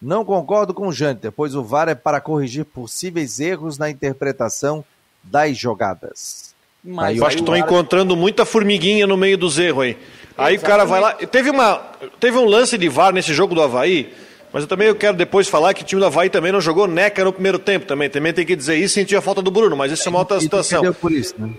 Não 0.00 0.24
concordo 0.24 0.74
com 0.74 0.88
o 0.88 0.92
Janter, 0.92 1.32
pois 1.32 1.54
o 1.54 1.64
VAR 1.64 1.88
é 1.88 1.94
para 1.94 2.20
corrigir 2.20 2.64
possíveis 2.64 3.40
erros 3.40 3.78
na 3.78 3.88
interpretação 3.88 4.84
das 5.22 5.56
jogadas. 5.56 6.54
Mas 6.84 7.18
eu 7.18 7.26
acho 7.26 7.36
que 7.36 7.42
estão 7.42 7.56
encontrando 7.56 8.14
muita 8.14 8.44
formiguinha 8.44 9.06
no 9.06 9.16
meio 9.16 9.36
dos 9.36 9.58
erros 9.58 9.84
aí. 9.84 9.96
Aí 10.36 10.54
Exatamente. 10.54 10.58
o 10.58 10.62
cara 10.62 10.84
vai 10.84 11.00
lá. 11.00 11.14
Teve, 11.14 11.50
uma, 11.50 11.78
teve 12.20 12.36
um 12.36 12.44
lance 12.44 12.76
de 12.76 12.88
VAR 12.88 13.12
nesse 13.12 13.32
jogo 13.32 13.54
do 13.54 13.62
Havaí, 13.62 14.14
mas 14.52 14.62
eu 14.62 14.68
também 14.68 14.86
eu 14.86 14.94
quero 14.94 15.16
depois 15.16 15.48
falar 15.48 15.74
que 15.74 15.82
o 15.82 15.84
time 15.84 16.00
do 16.00 16.06
Havaí 16.06 16.30
também 16.30 16.52
não 16.52 16.60
jogou 16.60 16.86
neca 16.86 17.24
no 17.24 17.32
primeiro 17.32 17.58
tempo 17.58 17.86
também. 17.86 18.08
Também 18.08 18.32
tem 18.32 18.46
que 18.46 18.54
dizer 18.54 18.76
isso 18.76 18.98
e 18.98 19.02
sentir 19.02 19.16
a 19.16 19.20
falta 19.20 19.42
do 19.42 19.50
Bruno, 19.50 19.74
mas 19.74 19.90
isso 19.90 20.06
é 20.06 20.10
uma 20.10 20.20
outra 20.20 20.38
situação. 20.40 20.92
Por 20.92 21.10
isso, 21.10 21.34
né? 21.38 21.50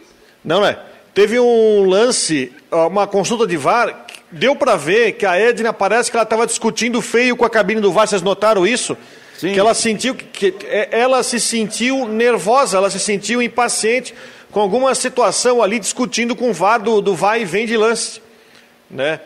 Não, 0.48 0.66
é. 0.66 0.80
Teve 1.14 1.38
um 1.38 1.84
lance, 1.84 2.54
uma 2.72 3.06
consulta 3.06 3.46
de 3.46 3.58
VAR 3.58 4.06
deu 4.32 4.56
para 4.56 4.78
ver 4.78 5.12
que 5.14 5.26
a 5.26 5.38
Edna 5.38 5.74
parece 5.74 6.10
que 6.10 6.16
ela 6.16 6.24
estava 6.24 6.48
discutindo 6.48 7.02
feio 7.02 7.36
com 7.36 7.44
a 7.44 7.50
cabine 7.50 7.82
do 7.82 7.92
VAR. 7.92 8.08
Vocês 8.08 8.22
notaram 8.22 8.66
isso? 8.66 8.96
Sim. 9.38 9.52
Que 9.52 9.60
ela 9.60 9.74
sentiu 9.74 10.16
que, 10.16 10.52
que 10.52 10.66
é, 10.68 10.88
ela 10.90 11.22
se 11.22 11.38
sentiu 11.38 12.08
nervosa, 12.08 12.78
ela 12.78 12.90
se 12.90 12.98
sentiu 12.98 13.42
impaciente 13.42 14.16
com 14.50 14.62
alguma 14.62 14.96
situação 14.96 15.62
ali 15.62 15.80
discutindo 15.80 16.34
com 16.34 16.50
o 16.50 16.54
VAR 16.54 16.82
do, 16.82 17.02
do 17.02 17.14
vai 17.14 17.42
e 17.42 17.46
vem 17.46 17.66
de 17.66 17.76
lance. 17.76 18.22
Né? 18.90 19.20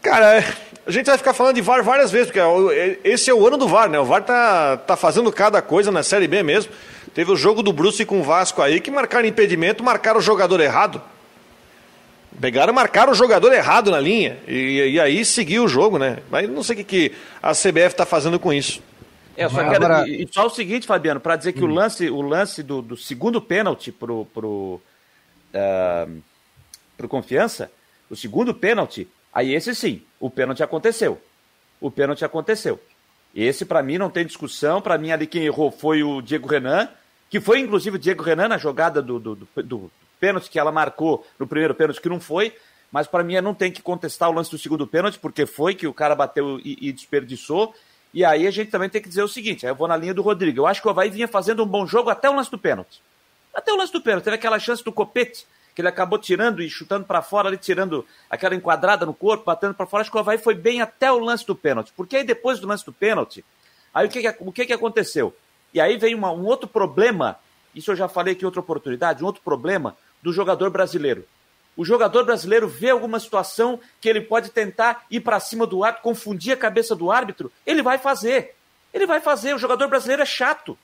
Cara, 0.00 0.44
a 0.86 0.90
gente 0.92 1.06
vai 1.06 1.18
ficar 1.18 1.34
falando 1.34 1.56
de 1.56 1.60
VAR 1.60 1.82
várias 1.82 2.12
vezes, 2.12 2.28
porque 2.28 2.38
é 2.38 2.98
esse 3.02 3.28
é 3.28 3.34
o 3.34 3.44
ano 3.44 3.56
do 3.56 3.66
VAR, 3.66 3.90
né? 3.90 3.98
O 3.98 4.04
VAR 4.04 4.22
tá, 4.22 4.76
tá 4.76 4.96
fazendo 4.96 5.32
cada 5.32 5.60
coisa 5.60 5.90
na 5.90 6.04
Série 6.04 6.28
B 6.28 6.44
mesmo. 6.44 6.70
Teve 7.16 7.32
o 7.32 7.36
jogo 7.36 7.62
do 7.62 7.72
Bruce 7.72 8.04
com 8.04 8.20
o 8.20 8.22
Vasco 8.22 8.60
aí, 8.60 8.78
que 8.78 8.90
marcaram 8.90 9.26
impedimento, 9.26 9.82
marcaram 9.82 10.18
o 10.18 10.22
jogador 10.22 10.60
errado. 10.60 11.00
Pegaram, 12.38 12.74
marcaram 12.74 13.10
o 13.10 13.14
jogador 13.14 13.54
errado 13.54 13.90
na 13.90 13.98
linha. 13.98 14.36
E, 14.46 14.90
e 14.92 15.00
aí 15.00 15.24
seguiu 15.24 15.64
o 15.64 15.68
jogo, 15.68 15.96
né? 15.96 16.18
Mas 16.30 16.46
não 16.46 16.62
sei 16.62 16.74
o 16.74 16.76
que, 16.76 16.84
que 16.84 17.16
a 17.42 17.52
CBF 17.52 17.86
está 17.86 18.04
fazendo 18.04 18.38
com 18.38 18.52
isso. 18.52 18.82
É, 19.34 19.48
só, 19.48 19.56
quero, 19.56 19.86
Agora... 19.86 20.06
e, 20.06 20.28
só 20.30 20.44
o 20.44 20.50
seguinte, 20.50 20.86
Fabiano, 20.86 21.18
para 21.18 21.36
dizer 21.36 21.54
que 21.54 21.64
hum. 21.64 21.70
o 21.70 21.74
lance, 21.74 22.10
o 22.10 22.20
lance 22.20 22.62
do, 22.62 22.82
do 22.82 22.98
segundo 22.98 23.40
pênalti 23.40 23.90
pro, 23.90 24.26
pro, 24.26 24.78
uh, 25.54 26.22
pro 26.98 27.08
Confiança, 27.08 27.72
o 28.10 28.14
segundo 28.14 28.52
pênalti, 28.52 29.08
aí 29.32 29.54
esse 29.54 29.74
sim, 29.74 30.02
o 30.20 30.28
pênalti 30.28 30.62
aconteceu. 30.62 31.18
O 31.80 31.90
pênalti 31.90 32.26
aconteceu. 32.26 32.78
Esse, 33.34 33.64
para 33.64 33.82
mim, 33.82 33.96
não 33.96 34.10
tem 34.10 34.26
discussão. 34.26 34.82
Para 34.82 34.98
mim, 34.98 35.12
ali 35.12 35.26
quem 35.26 35.46
errou 35.46 35.70
foi 35.70 36.02
o 36.02 36.20
Diego 36.20 36.46
Renan, 36.46 36.90
que 37.28 37.40
foi 37.40 37.60
inclusive 37.60 37.96
o 37.96 37.98
Diego 37.98 38.22
Renan 38.22 38.48
na 38.48 38.58
jogada 38.58 39.02
do, 39.02 39.18
do, 39.18 39.34
do, 39.34 39.48
do 39.62 39.90
pênalti 40.18 40.50
que 40.50 40.58
ela 40.58 40.72
marcou 40.72 41.26
no 41.38 41.46
primeiro 41.46 41.74
pênalti, 41.74 42.00
que 42.00 42.08
não 42.08 42.20
foi. 42.20 42.54
Mas 42.90 43.06
para 43.06 43.24
mim, 43.24 43.38
não 43.40 43.54
tem 43.54 43.70
que 43.70 43.82
contestar 43.82 44.30
o 44.30 44.32
lance 44.32 44.50
do 44.50 44.58
segundo 44.58 44.86
pênalti, 44.86 45.18
porque 45.18 45.44
foi 45.44 45.74
que 45.74 45.86
o 45.86 45.92
cara 45.92 46.14
bateu 46.14 46.58
e, 46.60 46.88
e 46.88 46.92
desperdiçou. 46.92 47.74
E 48.14 48.24
aí 48.24 48.46
a 48.46 48.50
gente 48.50 48.70
também 48.70 48.88
tem 48.88 49.02
que 49.02 49.08
dizer 49.08 49.22
o 49.22 49.28
seguinte: 49.28 49.66
eu 49.66 49.74
vou 49.74 49.88
na 49.88 49.96
linha 49.96 50.14
do 50.14 50.22
Rodrigo. 50.22 50.60
Eu 50.60 50.66
acho 50.66 50.80
que 50.80 50.88
o 50.88 50.90
Havaí 50.90 51.10
vinha 51.10 51.28
fazendo 51.28 51.62
um 51.62 51.66
bom 51.66 51.86
jogo 51.86 52.10
até 52.10 52.30
o 52.30 52.34
lance 52.34 52.50
do 52.50 52.58
pênalti. 52.58 53.02
Até 53.52 53.72
o 53.72 53.76
lance 53.76 53.92
do 53.92 54.00
pênalti. 54.00 54.24
Teve 54.24 54.36
aquela 54.36 54.58
chance 54.58 54.82
do 54.82 54.92
copete, 54.92 55.46
que 55.74 55.80
ele 55.80 55.88
acabou 55.88 56.18
tirando 56.18 56.62
e 56.62 56.70
chutando 56.70 57.04
para 57.04 57.20
fora, 57.22 57.48
ali 57.48 57.58
tirando 57.58 58.06
aquela 58.30 58.54
enquadrada 58.54 59.04
no 59.04 59.12
corpo, 59.12 59.44
batendo 59.44 59.74
para 59.74 59.86
fora. 59.86 60.02
Acho 60.02 60.10
que 60.10 60.16
o 60.16 60.20
Havaí 60.20 60.38
foi 60.38 60.54
bem 60.54 60.80
até 60.80 61.10
o 61.10 61.18
lance 61.18 61.44
do 61.44 61.54
pênalti. 61.54 61.92
Porque 61.94 62.16
aí 62.16 62.24
depois 62.24 62.60
do 62.60 62.68
lance 62.68 62.86
do 62.86 62.92
pênalti, 62.92 63.44
aí 63.92 64.06
o 64.06 64.10
que, 64.10 64.22
que, 64.22 64.36
o 64.40 64.52
que, 64.52 64.66
que 64.66 64.72
aconteceu? 64.72 65.34
E 65.76 65.80
aí 65.80 65.96
vem 65.96 66.14
uma, 66.14 66.32
um 66.32 66.44
outro 66.44 66.68
problema, 66.68 67.38
isso 67.74 67.92
eu 67.92 67.96
já 67.96 68.08
falei 68.08 68.32
aqui 68.32 68.42
em 68.42 68.46
outra 68.46 68.60
oportunidade, 68.60 69.22
um 69.22 69.26
outro 69.26 69.42
problema 69.42 69.96
do 70.22 70.32
jogador 70.32 70.70
brasileiro 70.70 71.24
o 71.76 71.84
jogador 71.84 72.24
brasileiro 72.24 72.66
vê 72.66 72.88
alguma 72.88 73.20
situação 73.20 73.78
que 74.00 74.08
ele 74.08 74.22
pode 74.22 74.50
tentar 74.50 75.04
ir 75.10 75.20
para 75.20 75.38
cima 75.38 75.66
do 75.66 75.84
árbitro, 75.84 76.02
confundir 76.02 76.54
a 76.54 76.56
cabeça 76.56 76.96
do 76.96 77.10
árbitro, 77.10 77.52
ele 77.66 77.82
vai 77.82 77.98
fazer. 77.98 78.54
Ele 78.94 79.06
vai 79.06 79.20
fazer. 79.20 79.54
O 79.54 79.58
jogador 79.58 79.86
brasileiro 79.88 80.22
é 80.22 80.26
chato. 80.26 80.78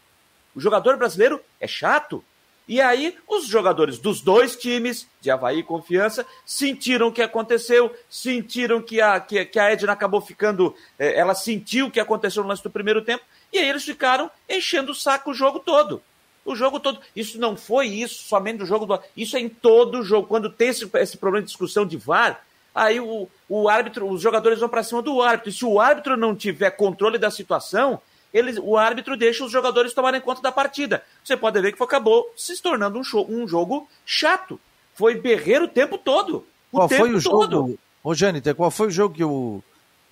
O 0.55 0.61
jogador 0.61 0.98
brasileiro 0.98 1.40
é 1.59 1.66
chato. 1.66 2.22
E 2.68 2.81
aí, 2.81 3.16
os 3.26 3.46
jogadores 3.46 3.98
dos 3.98 4.20
dois 4.20 4.55
times, 4.55 5.09
de 5.20 5.31
Havaí 5.31 5.61
e 5.61 5.62
Confiança, 5.64 6.26
sentiram 6.44 7.09
o 7.09 7.12
que 7.12 7.22
aconteceu, 7.22 7.94
sentiram 8.09 8.81
que 8.81 9.00
a, 9.00 9.18
que, 9.18 9.44
que 9.46 9.59
a 9.59 9.72
Edna 9.72 9.92
acabou 9.92 10.20
ficando. 10.20 10.74
Eh, 10.98 11.18
ela 11.18 11.35
sentiu 11.35 11.87
o 11.87 11.90
que 11.90 11.98
aconteceu 11.98 12.42
no 12.42 12.48
lance 12.48 12.62
do 12.62 12.70
primeiro 12.70 13.02
tempo, 13.02 13.24
e 13.52 13.58
aí 13.58 13.68
eles 13.68 13.84
ficaram 13.84 14.30
enchendo 14.48 14.92
o 14.92 14.94
saco 14.94 15.30
o 15.30 15.34
jogo 15.34 15.60
todo. 15.60 16.02
O 16.44 16.56
jogo 16.56 16.80
todo. 16.80 17.00
Isso 17.14 17.38
não 17.38 17.56
foi 17.56 17.86
isso 17.86 18.24
somente 18.24 18.58
do 18.58 18.66
jogo 18.66 18.86
do. 18.86 19.00
Isso 19.16 19.36
é 19.36 19.40
em 19.40 19.48
todo 19.48 20.02
jogo. 20.02 20.26
Quando 20.26 20.50
tem 20.50 20.68
esse, 20.68 20.88
esse 20.94 21.16
problema 21.16 21.42
de 21.42 21.50
discussão 21.50 21.86
de 21.86 21.96
VAR, 21.96 22.42
aí 22.74 22.98
o, 22.98 23.28
o 23.48 23.68
árbitro, 23.68 24.08
os 24.08 24.20
jogadores 24.20 24.58
vão 24.58 24.68
para 24.68 24.82
cima 24.82 25.02
do 25.02 25.22
árbitro. 25.22 25.50
E 25.50 25.52
se 25.52 25.64
o 25.64 25.78
árbitro 25.78 26.16
não 26.16 26.34
tiver 26.34 26.70
controle 26.70 27.18
da 27.18 27.30
situação, 27.30 28.00
eles, 28.32 28.58
o 28.60 28.76
árbitro 28.76 29.16
deixa 29.16 29.44
os 29.44 29.52
jogadores 29.52 29.92
tomarem 29.92 30.20
conta 30.20 30.40
da 30.40 30.50
partida. 30.50 31.04
Você 31.22 31.36
pode 31.36 31.60
ver 31.60 31.72
que 31.72 31.82
acabou 31.82 32.32
se 32.36 32.60
tornando 32.60 32.98
um, 32.98 33.04
show, 33.04 33.26
um 33.30 33.46
jogo 33.46 33.88
chato. 34.06 34.58
Foi 34.94 35.14
berreiro 35.14 35.66
o 35.66 35.68
tempo 35.68 35.98
todo. 35.98 36.44
O 36.72 36.78
qual 36.78 36.88
tempo 36.88 37.02
foi 37.02 37.14
o 37.14 37.22
todo. 37.22 37.52
jogo? 37.52 37.78
Ô, 38.02 38.14
Jâniter, 38.14 38.54
qual 38.54 38.70
foi 38.70 38.88
o 38.88 38.90
jogo 38.90 39.14
que 39.14 39.22
eu 39.22 39.62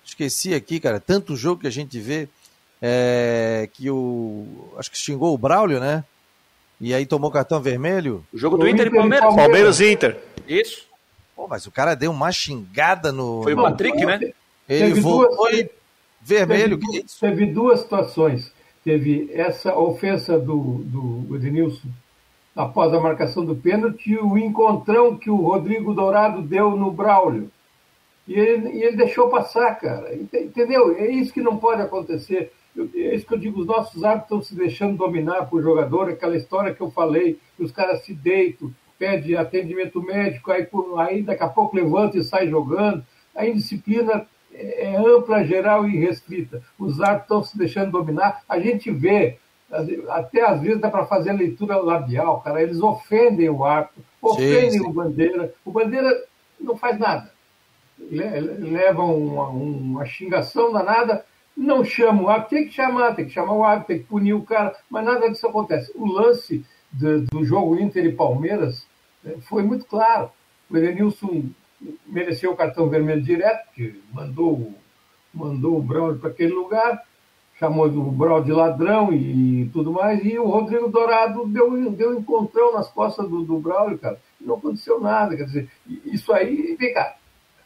esqueci 0.05 0.53
aqui, 0.53 0.79
cara? 0.79 0.99
Tanto 0.99 1.35
jogo 1.35 1.61
que 1.61 1.67
a 1.67 1.71
gente 1.71 1.99
vê. 1.99 2.29
É, 2.81 3.69
que 3.73 3.89
o. 3.91 4.73
Acho 4.77 4.89
que 4.89 4.97
xingou 4.97 5.33
o 5.33 5.37
Braulio, 5.37 5.79
né? 5.79 6.03
E 6.79 6.93
aí 6.93 7.05
tomou 7.05 7.29
cartão 7.29 7.61
vermelho? 7.61 8.25
O 8.33 8.37
jogo 8.37 8.57
do 8.57 8.67
Inter, 8.67 8.87
Inter, 8.87 8.93
e 8.93 8.97
Palmeiras. 8.97 9.35
Palmeiras 9.35 9.79
e 9.79 9.91
Inter. 9.91 10.17
Isso. 10.47 10.87
Pô, 11.35 11.47
mas 11.47 11.67
o 11.67 11.71
cara 11.71 11.95
deu 11.95 12.09
uma 12.09 12.31
xingada 12.31 13.11
no. 13.11 13.43
Foi 13.43 13.53
o 13.53 13.61
Patrick, 13.61 14.03
né? 14.03 14.33
Ele 14.67 14.99
voltou 14.99 15.49
duas, 15.49 15.67
vermelho. 16.21 16.79
Teve, 16.79 17.05
teve, 17.19 17.45
duas 17.47 17.81
situações. 17.81 18.51
Teve 18.83 19.29
essa 19.33 19.77
ofensa 19.77 20.39
do, 20.39 20.81
do 20.83 21.35
Edenilson 21.35 21.87
após 22.55 22.93
a 22.93 22.99
marcação 22.99 23.45
do 23.45 23.55
pênalti 23.55 24.11
e 24.11 24.17
o 24.17 24.37
encontrão 24.37 25.15
que 25.15 25.29
o 25.29 25.35
Rodrigo 25.35 25.93
Dourado 25.93 26.41
deu 26.41 26.71
no 26.71 26.91
Braulio. 26.91 27.49
E 28.27 28.33
ele, 28.33 28.69
e 28.69 28.83
ele 28.83 28.97
deixou 28.97 29.29
passar, 29.29 29.75
cara. 29.75 30.13
Entendeu? 30.15 30.95
É 30.97 31.09
isso 31.09 31.33
que 31.33 31.41
não 31.41 31.57
pode 31.57 31.81
acontecer. 31.81 32.51
É 32.77 33.15
isso 33.15 33.25
que 33.25 33.33
eu 33.33 33.37
digo, 33.37 33.59
os 33.59 33.67
nossos 33.67 34.03
árbitros 34.03 34.23
estão 34.23 34.41
se 34.41 34.55
deixando 34.55 34.97
dominar 34.97 35.45
por 35.47 35.61
jogador, 35.61 36.09
aquela 36.09 36.37
história 36.37 36.73
que 36.73 36.81
eu 36.81 36.89
falei, 36.89 37.37
que 37.57 37.63
os 37.63 37.71
caras 37.71 38.03
se 38.03 38.13
deitam, 38.13 38.73
pede 38.97 39.35
atendimento 39.35 40.01
médico, 40.01 40.51
aí, 40.51 40.67
aí 40.97 41.21
daqui 41.21 41.43
a 41.43 41.49
pouco 41.49 41.75
levanta 41.75 42.17
e 42.17 42.23
sai 42.23 42.47
jogando. 42.47 43.03
A 43.35 43.47
indisciplina 43.47 44.27
é, 44.53 44.91
é 44.91 44.97
ampla, 44.97 45.43
geral 45.43 45.87
e 45.87 45.97
restrita. 45.97 46.61
Os 46.77 47.01
árbitros 47.01 47.23
estão 47.23 47.43
se 47.43 47.57
deixando 47.57 47.91
dominar. 47.91 48.43
A 48.47 48.59
gente 48.59 48.91
vê, 48.91 49.37
até 50.09 50.45
às 50.45 50.61
vezes 50.61 50.79
dá 50.79 50.89
para 50.89 51.05
fazer 51.05 51.31
a 51.31 51.33
leitura 51.33 51.77
labial, 51.77 52.41
cara. 52.41 52.61
Eles 52.61 52.79
ofendem 52.79 53.49
o 53.49 53.65
árbitro, 53.65 54.03
ofendem 54.21 54.71
sim, 54.71 54.79
sim. 54.79 54.85
o 54.85 54.93
Bandeira. 54.93 55.53
O 55.65 55.71
Bandeira 55.71 56.23
não 56.59 56.77
faz 56.77 56.99
nada. 56.99 57.31
Leva 57.99 59.03
uma, 59.03 59.47
uma 59.49 60.05
xingação 60.05 60.71
danada, 60.71 61.25
não 61.55 61.83
chama 61.83 62.23
o 62.23 62.29
árbitro, 62.29 62.57
tem 62.57 62.67
que 62.67 62.73
chamar, 62.73 63.15
tem 63.15 63.25
que 63.25 63.31
chamar 63.31 63.53
o 63.53 63.63
árbitro, 63.63 63.87
tem 63.87 63.99
que 63.99 64.09
punir 64.09 64.33
o 64.33 64.43
cara, 64.43 64.75
mas 64.89 65.05
nada 65.05 65.29
disso 65.29 65.47
acontece. 65.47 65.91
O 65.95 66.05
lance 66.05 66.65
do, 66.91 67.21
do 67.25 67.43
jogo 67.43 67.79
Inter 67.79 68.05
e 68.05 68.11
Palmeiras 68.11 68.85
né, 69.23 69.35
foi 69.41 69.63
muito 69.63 69.85
claro. 69.85 70.31
O 70.69 70.77
Edenilson 70.77 71.45
mereceu 72.07 72.51
o 72.51 72.55
cartão 72.55 72.89
vermelho 72.89 73.21
direto, 73.21 73.71
que 73.73 74.01
mandou, 74.13 74.73
mandou 75.33 75.77
o 75.77 75.81
Braulio 75.81 76.19
para 76.19 76.29
aquele 76.29 76.53
lugar, 76.53 77.03
chamou 77.59 77.85
o 77.85 78.11
Braulio 78.11 78.45
de 78.45 78.51
ladrão 78.51 79.13
e 79.13 79.69
tudo 79.73 79.91
mais, 79.91 80.23
e 80.23 80.39
o 80.39 80.47
Rodrigo 80.47 80.89
Dourado 80.89 81.45
deu, 81.47 81.91
deu 81.91 82.11
um 82.11 82.19
encontrão 82.19 82.73
nas 82.73 82.89
costas 82.89 83.27
do, 83.29 83.43
do 83.43 83.59
Braulio, 83.59 83.97
cara. 83.97 84.19
Não 84.39 84.55
aconteceu 84.55 84.99
nada, 84.99 85.35
quer 85.35 85.45
dizer, 85.45 85.69
isso 86.05 86.33
aí, 86.33 86.75
vem 86.79 86.93
cá, 86.93 87.15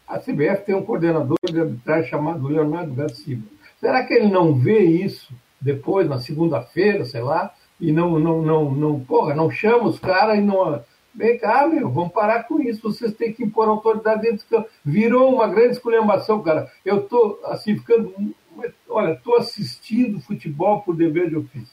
a 0.07 0.19
CBF 0.19 0.65
tem 0.65 0.75
um 0.75 0.83
coordenador 0.83 1.37
de 1.43 1.59
arbitragem 1.59 2.09
chamado 2.09 2.47
Leonardo 2.47 2.93
Garcia 2.93 3.39
Será 3.85 4.03
que 4.03 4.15
ele 4.15 4.29
não 4.29 4.51
vê 4.51 4.79
isso 4.79 5.31
depois, 5.61 6.09
na 6.09 6.19
segunda-feira, 6.19 7.05
sei 7.05 7.21
lá, 7.21 7.53
e 7.79 7.91
não, 7.91 8.17
não, 8.17 8.41
não, 8.41 8.71
não, 8.71 8.99
porra, 8.99 9.35
não 9.35 9.51
chama 9.51 9.83
os 9.83 9.99
caras 9.99 10.39
e 10.39 10.41
não. 10.41 10.83
Vem 11.13 11.37
cá, 11.37 11.67
meu, 11.67 11.87
vamos 11.87 12.11
parar 12.11 12.47
com 12.47 12.59
isso. 12.59 12.81
Vocês 12.81 13.13
têm 13.13 13.31
que 13.31 13.43
impor 13.43 13.67
autoridade 13.67 14.23
dentro 14.23 14.43
do 14.43 14.49
campo. 14.49 14.69
Virou 14.83 15.31
uma 15.35 15.47
grande 15.47 15.73
esculhambação, 15.73 16.41
cara. 16.41 16.67
Eu 16.83 17.03
tô 17.03 17.39
assim 17.45 17.77
ficando. 17.77 18.11
Olha, 18.89 19.11
estou 19.11 19.35
assistindo 19.35 20.19
futebol 20.19 20.81
por 20.81 20.95
dever 20.95 21.29
de 21.29 21.35
ofício. 21.35 21.69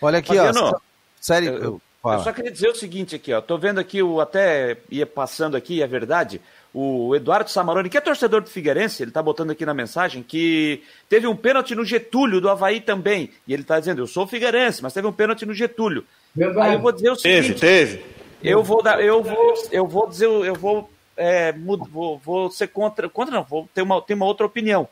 Olha 0.00 0.20
aqui, 0.20 0.36
Fabiano, 0.36 0.66
ó. 0.66 0.80
Sério, 1.20 1.54
eu, 1.56 1.82
eu, 2.04 2.18
só 2.20 2.32
queria 2.32 2.50
dizer 2.50 2.68
o 2.68 2.74
seguinte 2.74 3.16
aqui, 3.16 3.32
ó. 3.32 3.40
Tô 3.40 3.58
vendo 3.58 3.78
aqui, 3.78 4.02
o 4.02 4.20
até 4.20 4.78
ia 4.90 5.06
passando 5.06 5.56
aqui, 5.56 5.82
é 5.82 5.86
verdade 5.86 6.40
o 6.72 7.14
Eduardo 7.16 7.50
Samaroni, 7.50 7.88
que 7.88 7.96
é 7.96 8.00
torcedor 8.00 8.42
do 8.42 8.50
Figueirense, 8.50 9.02
ele 9.02 9.10
está 9.10 9.22
botando 9.22 9.50
aqui 9.50 9.64
na 9.64 9.72
mensagem 9.72 10.22
que 10.22 10.82
teve 11.08 11.26
um 11.26 11.34
pênalti 11.34 11.74
no 11.74 11.84
Getúlio 11.84 12.40
do 12.40 12.48
Havaí 12.48 12.80
também. 12.80 13.30
E 13.46 13.52
ele 13.52 13.62
está 13.62 13.80
dizendo, 13.80 14.02
eu 14.02 14.06
sou 14.06 14.26
Figueirense, 14.26 14.82
mas 14.82 14.92
teve 14.92 15.06
um 15.06 15.12
pênalti 15.12 15.46
no 15.46 15.54
Getúlio. 15.54 16.04
Verdade. 16.34 16.68
Aí 16.68 16.74
eu 16.74 16.80
vou 16.80 16.92
dizer 16.92 17.10
o 17.10 17.16
seguinte. 17.16 17.54
Teve, 17.54 17.96
teve. 17.96 18.04
Eu 18.42 18.62
vou 18.62 18.82
dar, 18.82 19.02
eu 19.02 19.22
vou, 19.22 19.54
eu 19.72 19.86
vou 19.86 20.08
dizer, 20.08 20.26
eu 20.26 20.54
vou, 20.54 20.88
é, 21.16 21.52
vou, 21.52 22.18
vou 22.18 22.50
ser 22.50 22.68
contra, 22.68 23.08
contra 23.08 23.34
não, 23.34 23.42
vou 23.42 23.68
ter 23.74 23.82
uma, 23.82 24.00
ter 24.00 24.14
uma 24.14 24.26
outra 24.26 24.46
opinião. 24.46 24.86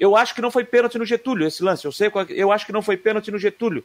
Eu 0.00 0.16
acho 0.16 0.34
que 0.34 0.40
não 0.40 0.50
foi 0.50 0.64
pênalti 0.64 0.98
no 0.98 1.04
Getúlio 1.04 1.46
esse 1.46 1.62
lance. 1.62 1.84
Eu 1.84 1.92
sei, 1.92 2.10
eu 2.30 2.50
acho 2.50 2.64
que 2.66 2.72
não 2.72 2.82
foi 2.82 2.96
pênalti 2.96 3.30
no 3.30 3.38
Getúlio. 3.38 3.84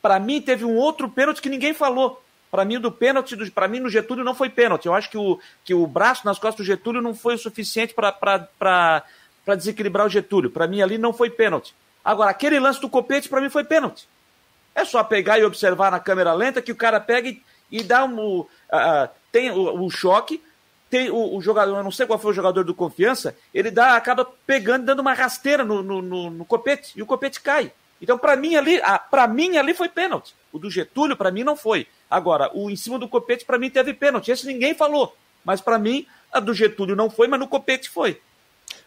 Para 0.00 0.18
mim 0.18 0.40
teve 0.40 0.64
um 0.64 0.76
outro 0.76 1.08
pênalti 1.08 1.42
que 1.42 1.48
ninguém 1.48 1.74
falou. 1.74 2.22
Para 2.50 2.64
mim, 2.64 2.80
do 2.80 2.90
pênalti, 2.90 3.36
para 3.50 3.68
mim, 3.68 3.78
no 3.78 3.90
Getúlio 3.90 4.24
não 4.24 4.34
foi 4.34 4.48
pênalti. 4.48 4.86
Eu 4.86 4.94
acho 4.94 5.10
que 5.10 5.18
o, 5.18 5.38
que 5.64 5.74
o 5.74 5.86
braço 5.86 6.24
nas 6.24 6.38
costas 6.38 6.64
do 6.64 6.66
Getúlio 6.66 7.02
não 7.02 7.14
foi 7.14 7.34
o 7.34 7.38
suficiente 7.38 7.94
para 7.94 9.04
desequilibrar 9.54 10.06
o 10.06 10.10
Getúlio. 10.10 10.50
Para 10.50 10.66
mim, 10.66 10.80
ali 10.80 10.96
não 10.96 11.12
foi 11.12 11.28
pênalti. 11.28 11.74
Agora, 12.02 12.30
aquele 12.30 12.58
lance 12.58 12.80
do 12.80 12.88
copete, 12.88 13.28
para 13.28 13.40
mim, 13.40 13.50
foi 13.50 13.64
pênalti. 13.64 14.08
É 14.74 14.84
só 14.84 15.04
pegar 15.04 15.38
e 15.38 15.44
observar 15.44 15.90
na 15.90 16.00
câmera 16.00 16.32
lenta 16.32 16.62
que 16.62 16.72
o 16.72 16.76
cara 16.76 17.00
pega 17.00 17.28
e, 17.28 17.42
e 17.70 17.82
dá 17.82 18.04
um. 18.04 18.40
Uh, 18.40 18.48
tem 19.30 19.50
o, 19.50 19.84
o, 19.84 19.90
choque, 19.90 20.42
tem 20.88 21.10
o, 21.10 21.36
o, 21.36 21.42
jogador, 21.42 21.76
eu 21.76 21.84
não 21.84 21.90
sei 21.90 22.06
qual 22.06 22.18
foi 22.18 22.30
o 22.30 22.34
jogador 22.34 22.64
do 22.64 22.74
confiança, 22.74 23.36
ele 23.52 23.70
dá, 23.70 23.94
acaba 23.94 24.24
pegando, 24.46 24.86
dando 24.86 25.00
uma 25.00 25.12
rasteira 25.12 25.64
no, 25.64 25.82
no, 25.82 26.00
no, 26.00 26.30
no 26.30 26.44
copete, 26.44 26.92
e 26.96 27.02
o 27.02 27.06
copete 27.06 27.40
cai. 27.40 27.72
Então, 28.00 28.16
para 28.16 28.36
mim 28.36 28.54
ali, 28.54 28.80
para 29.10 29.26
mim 29.26 29.56
ali 29.56 29.74
foi 29.74 29.88
pênalti. 29.88 30.34
O 30.52 30.58
do 30.58 30.70
Getúlio, 30.70 31.16
para 31.16 31.30
mim, 31.30 31.42
não 31.42 31.56
foi. 31.56 31.86
Agora, 32.10 32.50
o 32.54 32.70
em 32.70 32.76
cima 32.76 32.98
do 32.98 33.08
Copete, 33.08 33.44
para 33.44 33.58
mim, 33.58 33.70
teve 33.70 33.92
pênalti. 33.92 34.30
Esse 34.30 34.46
ninguém 34.46 34.74
falou. 34.74 35.14
Mas 35.44 35.60
para 35.60 35.78
mim, 35.78 36.06
a 36.32 36.40
do 36.40 36.54
Getúlio 36.54 36.96
não 36.96 37.10
foi, 37.10 37.26
mas 37.28 37.40
no 37.40 37.48
Copete 37.48 37.88
foi. 37.88 38.20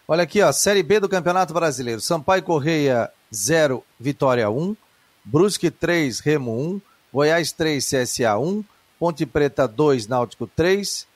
Olha 0.08 0.24
aqui, 0.24 0.42
ó, 0.42 0.52
Série 0.52 0.84
B 0.84 1.00
do 1.00 1.10
Campeonato 1.10 1.54
Brasileiro. 1.54 2.02
Sampaio 2.02 2.44
Correia 2.44 3.10
0, 3.34 3.84
Vitória 4.00 4.50
1. 4.50 4.76
Brusque 5.24 5.72
3, 5.72 6.20
Remo 6.20 6.52
1. 6.76 6.82
Goiás 7.14 7.52
3, 7.52 7.86
CSA 7.86 8.38
1. 8.38 8.64
Ponte 9.00 9.26
Preta 9.26 9.68
2, 9.68 10.08
Náutico 10.08 10.48
3. 10.48 11.08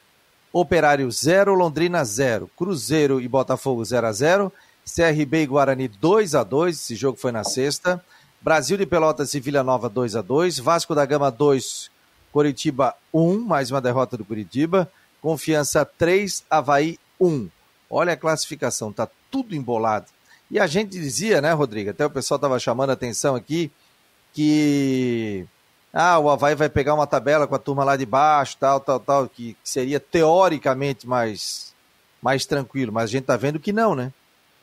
Operário 0.52 1.12
0, 1.12 1.54
Londrina 1.54 2.04
0. 2.04 2.50
Cruzeiro 2.56 3.20
e 3.20 3.28
Botafogo 3.28 3.84
0 3.84 4.08
a 4.08 4.12
0. 4.12 4.54
CRB 4.86 5.44
e 5.44 5.46
Guarani 5.48 5.88
2 5.88 6.36
a 6.36 6.44
2. 6.44 6.76
Esse 6.76 6.96
jogo 6.96 7.18
foi 7.18 7.32
na 7.32 7.44
sexta. 7.44 8.04
Brasil 8.40 8.78
de 8.78 8.86
Pelotas 8.86 9.34
e 9.34 9.40
Vila 9.40 9.64
Nova 9.64 9.90
2 9.90 10.16
a 10.16 10.22
2. 10.22 10.60
Vasco 10.60 10.94
da 10.94 11.06
Gama 11.06 11.32
2, 11.32 11.90
Coritiba 12.32 12.96
1, 13.14 13.40
mais 13.40 13.72
uma 13.72 13.82
derrota 13.82 14.16
do 14.16 14.24
Curitiba. 14.24 14.92
Confiança 15.22 15.84
3, 15.84 16.46
Havaí 16.50 17.00
1. 17.20 17.50
Olha 17.90 18.14
a 18.14 18.18
classificação, 18.18 18.94
tá 18.94 19.10
tudo 19.32 19.56
embolado. 19.56 20.06
E 20.52 20.60
a 20.60 20.68
gente 20.68 20.92
dizia, 20.92 21.42
né, 21.42 21.52
Rodrigo? 21.54 21.90
Até 21.90 22.06
o 22.06 22.10
pessoal 22.10 22.36
estava 22.36 22.60
chamando 22.60 22.92
a 22.92 22.94
atenção 22.94 23.36
aqui 23.36 23.72
que 24.32 25.48
ah, 25.92 26.20
o 26.20 26.30
Havaí 26.30 26.54
vai 26.54 26.70
pegar 26.70 26.94
uma 26.94 27.08
tabela 27.08 27.48
com 27.48 27.56
a 27.56 27.60
turma 27.60 27.84
lá 27.84 27.96
de 27.96 28.06
baixo, 28.06 28.58
tal, 28.60 28.80
tal, 28.80 29.00
tal, 29.00 29.30
que 29.30 29.58
seria 29.64 30.00
teoricamente 30.00 31.08
mais, 31.08 31.74
mais 32.22 32.46
tranquilo, 32.46 32.92
mas 32.92 33.06
a 33.06 33.08
gente 33.08 33.24
tá 33.24 33.38
vendo 33.38 33.60
que 33.60 33.74
não, 33.74 33.96
né? 33.96 34.14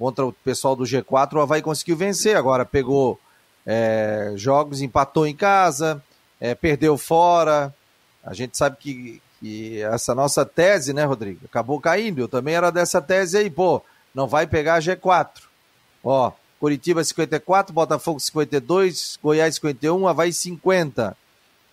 Contra 0.02 0.26
o 0.26 0.32
pessoal 0.32 0.74
do 0.74 0.82
G4, 0.82 1.34
o 1.34 1.40
Havaí 1.40 1.62
conseguiu 1.62 1.96
vencer, 1.96 2.36
agora 2.36 2.64
pegou 2.64 3.20
é, 3.64 4.32
jogos, 4.34 4.80
empatou 4.82 5.28
em 5.28 5.36
casa, 5.36 6.02
é, 6.40 6.56
perdeu 6.56 6.98
fora. 6.98 7.72
A 8.24 8.34
gente 8.34 8.58
sabe 8.58 8.78
que, 8.80 9.22
que 9.38 9.80
essa 9.80 10.12
nossa 10.12 10.44
tese, 10.44 10.92
né, 10.92 11.04
Rodrigo, 11.04 11.42
acabou 11.44 11.80
caindo. 11.80 12.20
Eu 12.20 12.26
também 12.26 12.52
era 12.52 12.72
dessa 12.72 13.00
tese 13.00 13.38
aí, 13.38 13.48
pô, 13.48 13.80
não 14.12 14.26
vai 14.26 14.44
pegar 14.44 14.82
G4. 14.82 15.42
Ó, 16.02 16.32
Curitiba 16.58 17.04
54, 17.04 17.72
Botafogo 17.72 18.18
52, 18.18 19.20
Goiás 19.22 19.54
51, 19.54 20.08
Havaí 20.08 20.32
50. 20.32 21.16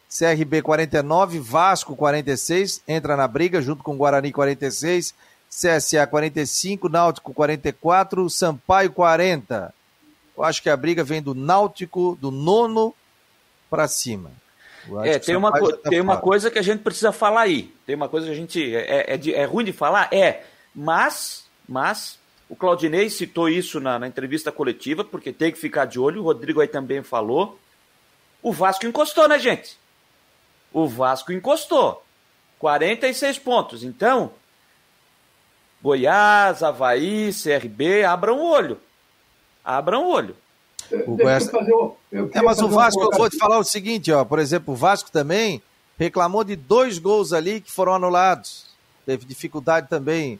CRB 0.08 0.62
49, 0.62 1.39
Vasco 1.39 1.96
46, 1.96 2.84
entra 2.88 3.18
na 3.18 3.28
briga 3.28 3.60
junto 3.60 3.82
com 3.82 3.98
Guarani 3.98 4.32
46, 4.32 5.15
CSA 5.60 6.08
45, 6.08 6.88
Náutico 6.88 7.34
44, 7.34 8.30
Sampaio 8.30 8.91
40. 8.93 9.74
Eu 10.38 10.43
acho 10.45 10.63
que 10.63 10.69
a 10.69 10.78
briga 10.78 11.04
vem 11.04 11.22
do 11.22 11.36
Náutico, 11.36 12.17
do 12.22 12.32
nono 12.32 12.95
para 13.69 13.86
cima. 13.89 14.32
É, 15.04 15.19
tem, 15.19 15.36
uma, 15.36 15.52
tá 15.52 15.89
tem 15.89 16.00
uma 16.00 16.17
coisa 16.17 16.50
que 16.50 16.58
a 16.58 16.62
gente 16.62 16.82
precisa 16.82 17.12
falar 17.12 17.41
aí. 17.41 17.74
Tem 17.86 17.93
uma 17.95 18.08
coisa 18.08 18.28
que 18.28 18.32
a 18.32 18.36
gente. 18.36 18.74
É, 18.74 19.13
é, 19.13 19.17
de, 19.17 19.34
é 19.34 19.43
ruim 19.43 19.65
de 19.65 19.74
falar? 19.74 20.08
É. 20.13 20.43
Mas, 20.74 21.45
mas, 21.67 22.17
o 22.48 22.56
Claudinei 22.56 23.10
citou 23.10 23.50
isso 23.50 23.82
na, 23.82 24.00
na 24.00 24.08
entrevista 24.08 24.54
coletiva, 24.54 25.04
porque 25.04 25.34
tem 25.34 25.52
que 25.52 25.60
ficar 25.60 25.86
de 25.86 26.00
olho. 26.00 26.22
O 26.22 26.24
Rodrigo 26.24 26.62
aí 26.62 26.67
também 26.69 27.04
falou. 27.04 27.60
O 28.41 28.54
Vasco 28.54 28.86
encostou, 28.86 29.28
né, 29.28 29.38
gente? 29.38 29.78
O 30.72 30.88
Vasco 30.88 31.34
encostou. 31.34 32.02
46 32.60 33.39
pontos. 33.39 33.84
Então, 33.84 34.32
Goiás, 35.82 36.62
Havaí, 36.62 37.32
CRB, 37.32 38.04
abram 38.04 38.39
o 38.39 38.50
olho. 38.50 38.80
Abram 39.63 40.06
o 40.06 40.12
olho. 40.12 40.36
O 41.08 41.15
Goiás... 41.15 41.50
é, 42.34 42.42
mas 42.42 42.60
o 42.62 42.68
Vasco, 42.68 43.02
eu 43.02 43.12
vou 43.12 43.30
te 43.30 43.38
falar 43.38 43.60
o 43.60 43.63
seguinte, 43.63 44.12
ó, 44.12 44.26
por 44.26 44.39
exemplo, 44.39 44.74
o 44.74 44.78
Vasco 44.78 45.12
também 45.12 45.62
reclamou 45.98 46.44
de 46.44 46.56
dois 46.56 46.98
gols 46.98 47.34
ali 47.34 47.62
que 47.62 47.72
foram 47.72 47.94
anulados. 47.94 48.65
Teve 49.06 49.26
dificuldade 49.26 49.88
também 49.88 50.39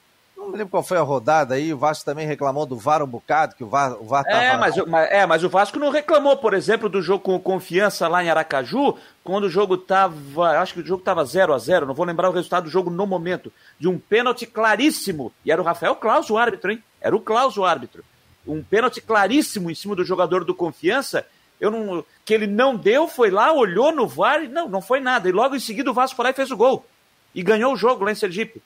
não 0.49 0.57
lembro 0.57 0.71
qual 0.71 0.83
foi 0.83 0.97
a 0.97 1.01
rodada 1.01 1.55
aí, 1.55 1.73
o 1.73 1.77
Vasco 1.77 2.05
também 2.05 2.27
reclamou 2.27 2.65
do 2.65 2.75
VAR 2.75 3.03
um 3.03 3.07
bocado, 3.07 3.55
que 3.55 3.63
o 3.63 3.67
VAR, 3.67 3.93
o 3.93 4.05
VAR 4.05 4.25
é, 4.27 4.57
mas, 4.57 4.75
mas, 4.85 5.12
é, 5.12 5.25
mas 5.25 5.43
o 5.43 5.49
Vasco 5.49 5.79
não 5.79 5.89
reclamou, 5.89 6.35
por 6.38 6.53
exemplo, 6.53 6.89
do 6.89 7.01
jogo 7.01 7.23
com 7.23 7.39
confiança 7.39 8.07
lá 8.07 8.23
em 8.23 8.29
Aracaju, 8.29 8.97
quando 9.23 9.45
o 9.45 9.49
jogo 9.49 9.77
tava, 9.77 10.59
acho 10.59 10.73
que 10.73 10.81
o 10.81 10.85
jogo 10.85 11.03
tava 11.03 11.23
0 11.23 11.53
a 11.53 11.57
0 11.57 11.85
não 11.85 11.93
vou 11.93 12.05
lembrar 12.05 12.29
o 12.29 12.33
resultado 12.33 12.65
do 12.65 12.69
jogo 12.69 12.89
no 12.89 13.05
momento, 13.05 13.51
de 13.79 13.88
um 13.88 13.97
pênalti 13.97 14.45
claríssimo, 14.45 15.31
e 15.45 15.51
era 15.51 15.62
o 15.62 15.65
Rafael 15.65 15.95
Claus 15.95 16.29
o 16.29 16.38
árbitro, 16.38 16.71
hein? 16.71 16.83
Era 16.99 17.15
o 17.15 17.21
Claus 17.21 17.57
o 17.57 17.63
árbitro. 17.63 18.03
Um 18.47 18.63
pênalti 18.63 19.01
claríssimo 19.01 19.69
em 19.69 19.75
cima 19.75 19.95
do 19.95 20.03
jogador 20.03 20.43
do 20.43 20.55
confiança, 20.55 21.25
eu 21.59 21.69
não, 21.69 22.03
que 22.25 22.33
ele 22.33 22.47
não 22.47 22.75
deu, 22.75 23.07
foi 23.07 23.29
lá, 23.29 23.51
olhou 23.51 23.91
no 23.91 24.07
VAR 24.07 24.43
e 24.43 24.47
não, 24.47 24.67
não 24.67 24.81
foi 24.81 24.99
nada. 24.99 25.29
E 25.29 25.31
logo 25.31 25.55
em 25.55 25.59
seguida 25.59 25.91
o 25.91 25.93
Vasco 25.93 26.15
foi 26.15 26.23
lá 26.23 26.31
e 26.31 26.33
fez 26.33 26.49
o 26.51 26.57
gol. 26.57 26.85
E 27.35 27.43
ganhou 27.43 27.73
o 27.73 27.77
jogo 27.77 28.03
lá 28.03 28.12
em 28.12 28.15
Sergipe. 28.15 28.62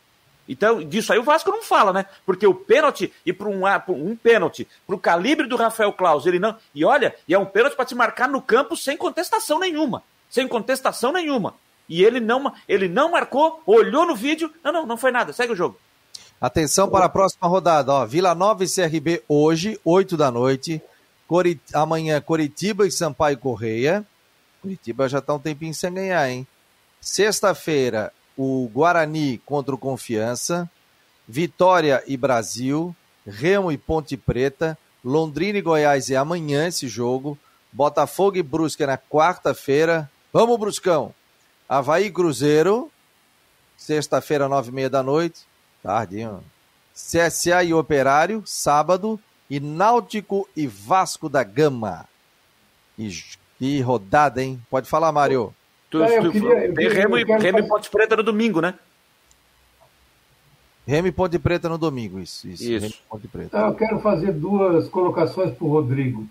Então, 0.47 0.83
disso 0.83 1.13
aí 1.13 1.19
o 1.19 1.23
Vasco 1.23 1.49
não 1.49 1.63
fala, 1.63 1.93
né? 1.93 2.05
Porque 2.25 2.45
o 2.45 2.53
pênalti, 2.53 3.13
e 3.25 3.31
para 3.31 3.47
um, 3.47 3.63
um 3.89 4.15
pênalti, 4.15 4.67
para 4.85 4.95
o 4.95 4.99
calibre 4.99 5.47
do 5.47 5.55
Rafael 5.55 5.93
Claus, 5.93 6.25
ele 6.25 6.39
não. 6.39 6.55
E 6.75 6.83
olha, 6.83 7.15
e 7.27 7.33
é 7.33 7.39
um 7.39 7.45
pênalti 7.45 7.75
para 7.75 7.85
te 7.85 7.95
marcar 7.95 8.27
no 8.27 8.41
campo 8.41 8.75
sem 8.75 8.97
contestação 8.97 9.59
nenhuma. 9.59 10.03
Sem 10.29 10.47
contestação 10.47 11.13
nenhuma. 11.13 11.55
E 11.87 12.03
ele 12.03 12.19
não, 12.19 12.53
ele 12.67 12.87
não 12.87 13.11
marcou, 13.11 13.61
olhou 13.65 14.05
no 14.05 14.15
vídeo. 14.15 14.51
Não, 14.63 14.71
não, 14.71 14.85
não 14.85 14.97
foi 14.97 15.11
nada. 15.11 15.31
Segue 15.31 15.53
o 15.53 15.55
jogo. 15.55 15.77
Atenção 16.41 16.89
para 16.89 17.05
a 17.05 17.09
próxima 17.09 17.47
rodada. 17.47 17.91
Ó, 17.93 18.05
Vila 18.05 18.35
Nova 18.35 18.63
e 18.63 18.67
CRB 18.67 19.23
hoje, 19.29 19.79
8 19.85 20.17
da 20.17 20.29
noite. 20.29 20.81
Corit... 21.27 21.61
Amanhã, 21.73 22.19
Coritiba 22.19 22.85
e 22.85 22.91
Sampaio 22.91 23.37
Correia. 23.37 24.05
Curitiba 24.61 25.07
já 25.07 25.19
está 25.19 25.33
um 25.33 25.39
tempinho 25.39 25.73
sem 25.73 25.93
ganhar, 25.93 26.29
hein? 26.29 26.45
Sexta-feira, 26.99 28.11
o 28.37 28.69
Guarani 28.73 29.37
contra 29.45 29.73
o 29.73 29.77
Confiança, 29.77 30.69
Vitória 31.27 32.03
e 32.07 32.17
Brasil, 32.17 32.95
Remo 33.25 33.71
e 33.71 33.77
Ponte 33.77 34.17
Preta, 34.17 34.77
Londrina 35.03 35.57
e 35.57 35.61
Goiás 35.61 36.09
é 36.09 36.15
amanhã 36.15 36.67
esse 36.67 36.87
jogo, 36.87 37.37
Botafogo 37.71 38.37
e 38.37 38.43
Brusque 38.43 38.83
é 38.83 38.87
na 38.87 38.97
quarta-feira. 38.97 40.09
Vamos, 40.31 40.59
Bruscão! 40.59 41.13
Havaí 41.67 42.11
Cruzeiro, 42.11 42.91
sexta-feira, 43.77 44.47
nove 44.47 44.69
e 44.69 44.73
meia 44.73 44.89
da 44.89 45.01
noite, 45.01 45.41
tardinho. 45.81 46.43
CSA 46.93 47.63
e 47.63 47.73
Operário, 47.73 48.43
sábado, 48.45 49.19
e 49.49 49.59
Náutico 49.59 50.47
e 50.55 50.67
Vasco 50.67 51.27
da 51.27 51.43
Gama. 51.43 52.07
Que, 52.95 53.09
que 53.57 53.81
rodada, 53.81 54.43
hein? 54.43 54.61
Pode 54.69 54.87
falar, 54.87 55.11
Mário. 55.11 55.53
Tu, 55.93 55.99
tu, 55.99 56.31
queria, 56.31 56.73
tem 56.73 56.89
Remo, 56.89 57.19
e, 57.19 57.23
Remo 57.23 57.59
e 57.59 57.67
Ponte 57.67 57.87
Preta 57.87 58.15
no 58.15 58.23
domingo, 58.23 58.59
né? 58.59 58.73
Remo 60.87 61.07
e 61.07 61.11
Ponte 61.11 61.37
Preta 61.37 61.69
no 61.69 61.77
domingo, 61.77 62.19
isso. 62.19 62.47
Isso. 62.47 62.63
isso. 62.63 62.99
Ponte 63.07 63.27
Preta. 63.27 63.63
Ah, 63.63 63.69
eu 63.69 63.75
quero 63.75 63.99
fazer 63.99 64.31
duas 64.31 64.89
colocações 64.89 65.53
para 65.53 65.67
o 65.67 65.69
Rodrigo. 65.69 66.27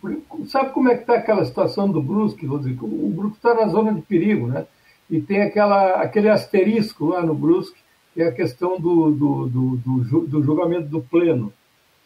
Sabe 0.48 0.70
como 0.70 0.90
é 0.90 0.96
que 0.96 1.02
está 1.02 1.14
aquela 1.14 1.44
situação 1.44 1.88
do 1.88 2.02
Brusque, 2.02 2.44
Rodrigo? 2.44 2.86
O 2.86 3.08
Brusque 3.10 3.36
está 3.36 3.54
na 3.54 3.68
zona 3.68 3.94
de 3.94 4.02
perigo, 4.02 4.48
né? 4.48 4.66
E 5.08 5.20
tem 5.20 5.42
aquela, 5.42 6.02
aquele 6.02 6.28
asterisco 6.28 7.10
lá 7.10 7.24
no 7.24 7.32
Brusque, 7.32 7.78
que 8.14 8.20
é 8.20 8.26
a 8.26 8.32
questão 8.32 8.80
do, 8.80 9.12
do, 9.12 9.46
do, 9.46 9.76
do, 9.76 10.20
do 10.26 10.42
julgamento 10.42 10.88
do 10.88 11.00
pleno 11.00 11.52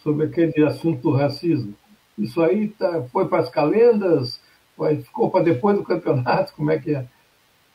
sobre 0.02 0.26
aquele 0.26 0.62
assunto 0.66 1.00
do 1.00 1.10
racismo. 1.10 1.72
Isso 2.18 2.42
aí 2.42 2.68
tá, 2.68 3.02
foi 3.10 3.26
para 3.26 3.38
as 3.38 3.48
calendas, 3.48 4.38
foi, 4.76 4.96
ficou 4.98 5.30
para 5.30 5.42
depois 5.42 5.78
do 5.78 5.84
campeonato, 5.84 6.52
como 6.52 6.70
é 6.70 6.78
que 6.78 6.94
é? 6.94 7.06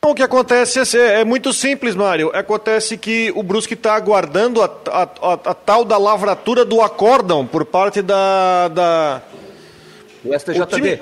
O 0.04 0.16
que 0.16 0.22
acontece 0.24 0.98
é, 0.98 1.20
é, 1.20 1.24
muito 1.24 1.52
simples, 1.52 1.94
Mário. 1.94 2.32
Acontece 2.34 2.98
que 2.98 3.32
o 3.36 3.42
Brusque 3.42 3.74
está 3.74 3.94
aguardando 3.94 4.60
a, 4.60 4.64
a, 4.88 5.02
a, 5.02 5.32
a, 5.34 5.54
tal 5.54 5.84
da 5.84 5.96
lavratura 5.96 6.64
do 6.64 6.82
acórdão 6.82 7.46
por 7.46 7.64
parte 7.64 8.02
da. 8.02 8.66
da 8.66 9.22
o 10.24 10.36
STJD. 10.36 11.00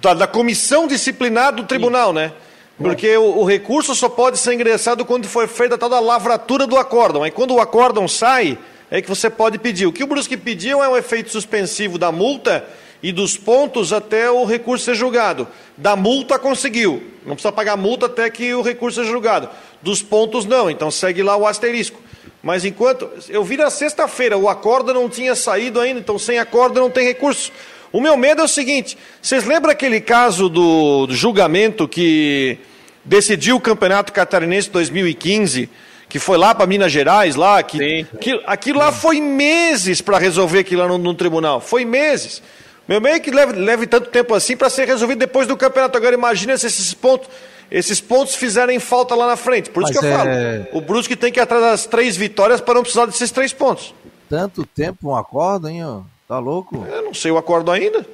Da, 0.00 0.14
da, 0.14 0.26
comissão 0.26 0.86
disciplinar 0.86 1.54
do 1.54 1.64
tribunal, 1.64 2.08
Sim. 2.08 2.14
né? 2.14 2.32
Porque 2.78 3.14
o, 3.18 3.40
o, 3.40 3.44
recurso 3.44 3.94
só 3.94 4.08
pode 4.08 4.38
ser 4.38 4.54
ingressado 4.54 5.04
quando 5.04 5.28
for 5.28 5.46
feita 5.46 5.74
a 5.74 5.78
tal 5.78 5.90
da 5.90 6.00
lavratura 6.00 6.66
do 6.66 6.78
acórdão. 6.78 7.22
Aí 7.22 7.30
quando 7.30 7.52
o 7.52 7.60
acórdão 7.60 8.08
sai, 8.08 8.58
é 8.90 9.02
que 9.02 9.10
você 9.10 9.28
pode 9.28 9.58
pedir. 9.58 9.84
O 9.84 9.92
que 9.92 10.02
o 10.02 10.06
Brusque 10.06 10.38
pediu 10.38 10.82
é 10.82 10.88
um 10.88 10.96
efeito 10.96 11.28
suspensivo 11.28 11.98
da 11.98 12.10
multa 12.10 12.64
e 13.02 13.12
dos 13.12 13.36
pontos 13.36 13.92
até 13.92 14.30
o 14.30 14.44
recurso 14.44 14.84
ser 14.84 14.94
julgado. 14.94 15.46
Da 15.76 15.94
multa 15.96 16.38
conseguiu, 16.38 17.02
não 17.24 17.34
precisa 17.34 17.52
pagar 17.52 17.76
multa 17.76 18.06
até 18.06 18.28
que 18.30 18.54
o 18.54 18.62
recurso 18.62 19.00
seja 19.00 19.10
julgado. 19.10 19.48
Dos 19.82 20.02
pontos 20.02 20.44
não, 20.44 20.70
então 20.70 20.90
segue 20.90 21.22
lá 21.22 21.36
o 21.36 21.46
asterisco. 21.46 22.00
Mas 22.42 22.64
enquanto 22.64 23.08
eu 23.28 23.42
vi 23.42 23.56
na 23.56 23.70
sexta-feira, 23.70 24.38
o 24.38 24.48
acordo 24.48 24.94
não 24.94 25.08
tinha 25.08 25.34
saído 25.34 25.80
ainda, 25.80 26.00
então 26.00 26.18
sem 26.18 26.38
acordo 26.38 26.80
não 26.80 26.90
tem 26.90 27.04
recurso. 27.04 27.52
O 27.92 28.00
meu 28.00 28.16
medo 28.16 28.42
é 28.42 28.44
o 28.44 28.48
seguinte: 28.48 28.96
vocês 29.20 29.44
lembram 29.44 29.70
aquele 29.70 30.00
caso 30.00 30.48
do, 30.48 31.06
do 31.06 31.14
julgamento 31.14 31.88
que 31.88 32.58
decidiu 33.04 33.56
o 33.56 33.60
Campeonato 33.60 34.12
Catarinense 34.12 34.70
2015? 34.70 35.68
que 36.08 36.18
foi 36.18 36.38
lá 36.38 36.54
para 36.54 36.66
Minas 36.66 36.92
Gerais, 36.92 37.34
lá, 37.34 37.62
que, 37.62 38.06
que 38.20 38.40
aquilo 38.46 38.78
lá 38.78 38.92
foi 38.92 39.20
meses 39.20 40.00
para 40.00 40.18
resolver 40.18 40.60
aquilo 40.60 40.82
lá 40.82 40.88
no, 40.88 40.98
no, 40.98 41.14
tribunal, 41.14 41.60
foi 41.60 41.84
meses. 41.84 42.42
Meu 42.88 43.00
meio 43.00 43.20
que 43.20 43.30
leve, 43.30 43.52
leve 43.52 43.86
tanto 43.86 44.10
tempo 44.10 44.34
assim 44.34 44.56
para 44.56 44.70
ser 44.70 44.86
resolvido 44.86 45.18
depois 45.18 45.46
do 45.46 45.56
campeonato. 45.56 45.96
Agora 45.96 46.14
imagina 46.14 46.56
se 46.56 46.66
esses 46.66 46.94
pontos. 46.94 47.28
esses 47.70 48.00
pontos 48.00 48.34
fizerem 48.34 48.78
falta 48.78 49.14
lá 49.14 49.26
na 49.26 49.36
frente. 49.36 49.70
Por 49.70 49.82
isso 49.82 49.92
Mas 49.92 50.00
que 50.00 50.06
eu 50.06 50.10
é... 50.10 50.64
falo. 50.64 50.78
O 50.78 50.80
Brusque 50.80 51.16
tem 51.16 51.32
que 51.32 51.40
ir 51.40 51.42
atrás 51.42 51.62
das 51.62 51.86
três 51.86 52.16
vitórias 52.16 52.60
para 52.60 52.74
não 52.74 52.82
precisar 52.82 53.06
desses 53.06 53.30
três 53.30 53.52
pontos. 53.52 53.94
Tanto 54.28 54.64
tempo 54.64 55.10
um 55.10 55.16
acordo, 55.16 55.68
hein? 55.68 55.84
Ó. 55.84 56.02
Tá 56.28 56.38
louco? 56.38 56.84
Eu 56.88 57.02
não 57.02 57.14
sei 57.14 57.30
o 57.30 57.38
acordo 57.38 57.70
ainda. 57.70 58.04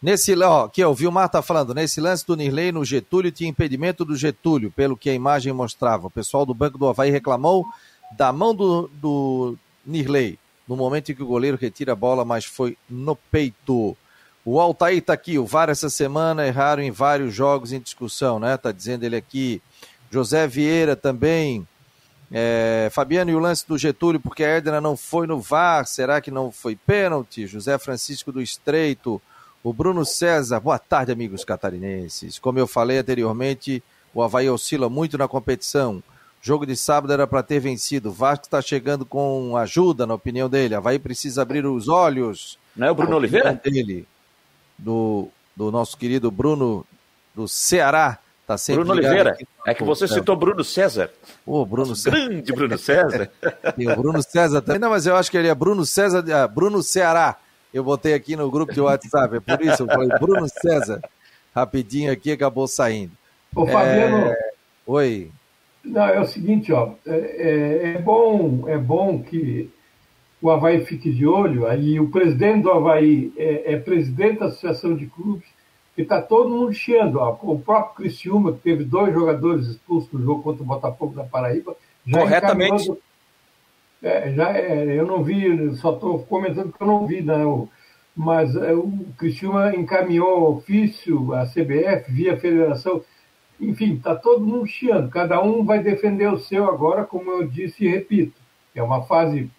Nesse, 0.00 0.36
ó, 0.42 0.64
aqui, 0.64 0.82
ó, 0.84 0.90
o 0.90 0.94
Vilmar 0.94 1.28
tá 1.28 1.42
falando, 1.42 1.74
nesse 1.74 2.00
lance 2.00 2.24
do 2.24 2.36
Nirley 2.36 2.70
no 2.70 2.84
Getúlio 2.84 3.32
tinha 3.32 3.50
impedimento 3.50 4.04
do 4.04 4.16
Getúlio, 4.16 4.70
pelo 4.70 4.96
que 4.96 5.10
a 5.10 5.14
imagem 5.14 5.52
mostrava. 5.52 6.06
O 6.06 6.10
pessoal 6.10 6.46
do 6.46 6.54
Banco 6.54 6.78
do 6.78 6.86
Havaí 6.86 7.10
reclamou 7.10 7.66
da 8.16 8.32
mão 8.32 8.54
do, 8.54 8.88
do 8.94 9.56
Nirley, 9.84 10.38
no 10.68 10.76
momento 10.76 11.10
em 11.10 11.14
que 11.14 11.22
o 11.22 11.26
goleiro 11.26 11.56
retira 11.58 11.92
a 11.92 11.96
bola, 11.96 12.24
mas 12.24 12.44
foi 12.44 12.76
no 12.88 13.16
peito. 13.16 13.96
O 14.44 14.60
Altair 14.60 15.02
tá 15.02 15.12
aqui, 15.12 15.38
o 15.38 15.46
VAR 15.46 15.70
essa 15.70 15.88
semana 15.88 16.46
erraram 16.46 16.82
em 16.82 16.90
vários 16.90 17.34
jogos 17.34 17.72
em 17.72 17.80
discussão, 17.80 18.38
né? 18.38 18.56
Tá 18.56 18.70
dizendo 18.70 19.04
ele 19.04 19.16
aqui. 19.16 19.62
José 20.10 20.46
Vieira 20.46 20.94
também. 20.94 21.66
É, 22.30 22.90
Fabiano 22.92 23.30
e 23.30 23.34
o 23.34 23.38
lance 23.38 23.66
do 23.66 23.78
Getúlio, 23.78 24.20
porque 24.20 24.44
a 24.44 24.56
Edna 24.56 24.80
não 24.80 24.96
foi 24.96 25.26
no 25.26 25.40
VAR, 25.40 25.86
será 25.86 26.20
que 26.20 26.30
não 26.30 26.52
foi 26.52 26.76
pênalti? 26.76 27.46
José 27.46 27.78
Francisco 27.78 28.30
do 28.30 28.42
Estreito. 28.42 29.20
O 29.62 29.72
Bruno 29.72 30.04
César, 30.04 30.60
boa 30.60 30.78
tarde, 30.78 31.10
amigos 31.10 31.44
catarinenses. 31.44 32.38
Como 32.38 32.58
eu 32.58 32.66
falei 32.66 32.98
anteriormente, 32.98 33.82
o 34.14 34.22
Havaí 34.22 34.48
oscila 34.48 34.88
muito 34.88 35.18
na 35.18 35.26
competição. 35.26 36.02
Jogo 36.40 36.64
de 36.64 36.76
sábado 36.76 37.12
era 37.12 37.26
para 37.26 37.42
ter 37.42 37.60
vencido. 37.60 38.10
O 38.10 38.12
Vasco 38.12 38.44
está 38.44 38.62
chegando 38.62 39.04
com 39.04 39.56
ajuda, 39.56 40.06
na 40.06 40.14
opinião 40.14 40.48
dele. 40.48 40.74
O 40.74 40.78
Havaí 40.78 40.98
precisa 40.98 41.42
abrir 41.42 41.66
os 41.66 41.88
olhos. 41.88 42.58
Não 42.76 42.86
é 42.86 42.90
o 42.90 42.94
Bruno 42.94 43.16
Oliveira? 43.16 43.52
Dele, 43.62 44.06
do, 44.76 45.28
do 45.56 45.70
nosso 45.72 45.96
querido 45.96 46.30
Bruno 46.30 46.86
do 47.34 47.48
Ceará. 47.48 48.18
Tá 48.46 48.56
sempre 48.56 48.82
Bruno 48.84 48.98
Oliveira. 48.98 49.36
É 49.66 49.74
que 49.74 49.84
você 49.84 50.08
citou 50.08 50.34
Bruno 50.34 50.64
César. 50.64 51.10
Ô, 51.44 51.66
Bruno 51.66 51.94
César. 51.94 52.16
Grande 52.16 52.52
Bruno 52.52 52.78
César. 52.78 53.30
Tem 53.76 53.90
o 53.90 53.96
Bruno 53.96 54.22
César 54.22 54.62
também. 54.62 54.80
Não, 54.80 54.90
mas 54.90 55.06
eu 55.06 55.16
acho 55.16 55.30
que 55.30 55.36
ele 55.36 55.48
é 55.48 55.54
Bruno 55.54 55.84
César, 55.84 56.24
ah, 56.32 56.48
Bruno 56.48 56.82
Ceará. 56.82 57.36
Eu 57.74 57.84
botei 57.84 58.14
aqui 58.14 58.34
no 58.36 58.50
grupo 58.50 58.72
de 58.72 58.80
WhatsApp, 58.80 59.36
é 59.36 59.40
por 59.40 59.60
isso 59.62 59.82
eu 59.82 59.86
falei 59.86 60.08
Bruno 60.18 60.48
César. 60.48 61.02
Rapidinho 61.54 62.10
aqui, 62.10 62.32
acabou 62.32 62.66
saindo. 62.66 63.12
Ô, 63.54 63.66
Fabiano. 63.66 64.28
É... 64.28 64.50
Oi. 64.86 65.30
Não, 65.88 66.06
é 66.06 66.20
o 66.20 66.26
seguinte, 66.26 66.72
ó. 66.72 66.92
É, 67.06 67.16
é, 67.16 67.92
é, 67.94 67.98
bom, 67.98 68.68
é 68.68 68.76
bom 68.78 69.22
que 69.22 69.70
o 70.40 70.50
Havaí 70.50 70.84
fique 70.84 71.12
de 71.12 71.26
olho. 71.26 71.66
Aí 71.66 71.98
o 71.98 72.10
presidente 72.10 72.62
do 72.62 72.70
Havaí 72.70 73.32
é, 73.36 73.74
é 73.74 73.76
presidente 73.78 74.40
da 74.40 74.46
Associação 74.46 74.94
de 74.94 75.06
Clubes 75.06 75.46
e 75.96 76.02
está 76.02 76.22
todo 76.22 76.50
mundo 76.50 76.72
chiando. 76.72 77.18
Ó. 77.18 77.36
O 77.42 77.58
próprio 77.58 77.96
Criciúma, 77.96 78.52
que 78.52 78.60
teve 78.60 78.84
dois 78.84 79.12
jogadores 79.12 79.66
expulsos 79.66 80.12
no 80.12 80.22
jogo 80.22 80.42
contra 80.42 80.62
o 80.62 80.66
Botafogo 80.66 81.14
da 81.14 81.24
Paraíba, 81.24 81.76
já 82.06 82.20
Corretamente. 82.20 82.92
É, 84.00 84.32
já 84.32 84.56
é, 84.56 84.84
eu 84.96 85.06
não 85.06 85.24
vi, 85.24 85.74
só 85.76 85.92
estou 85.92 86.20
comentando 86.20 86.72
que 86.72 86.80
eu 86.80 86.86
não 86.86 87.06
vi, 87.06 87.20
não. 87.20 87.68
Mas 88.14 88.54
é, 88.54 88.72
o 88.72 88.90
Cristiúma 89.16 89.74
encaminhou 89.74 90.56
ofício 90.56 91.32
à 91.34 91.46
CBF, 91.46 92.10
via 92.12 92.36
federação. 92.36 93.02
Enfim, 93.60 93.94
está 93.94 94.14
todo 94.14 94.44
mundo 94.44 94.66
chiando. 94.66 95.10
Cada 95.10 95.42
um 95.42 95.64
vai 95.64 95.82
defender 95.82 96.32
o 96.32 96.38
seu 96.38 96.68
agora, 96.68 97.04
como 97.04 97.30
eu 97.30 97.46
disse 97.46 97.84
e 97.84 97.88
repito. 97.88 98.34
É 98.74 98.82
uma 98.82 99.02
fase. 99.02 99.50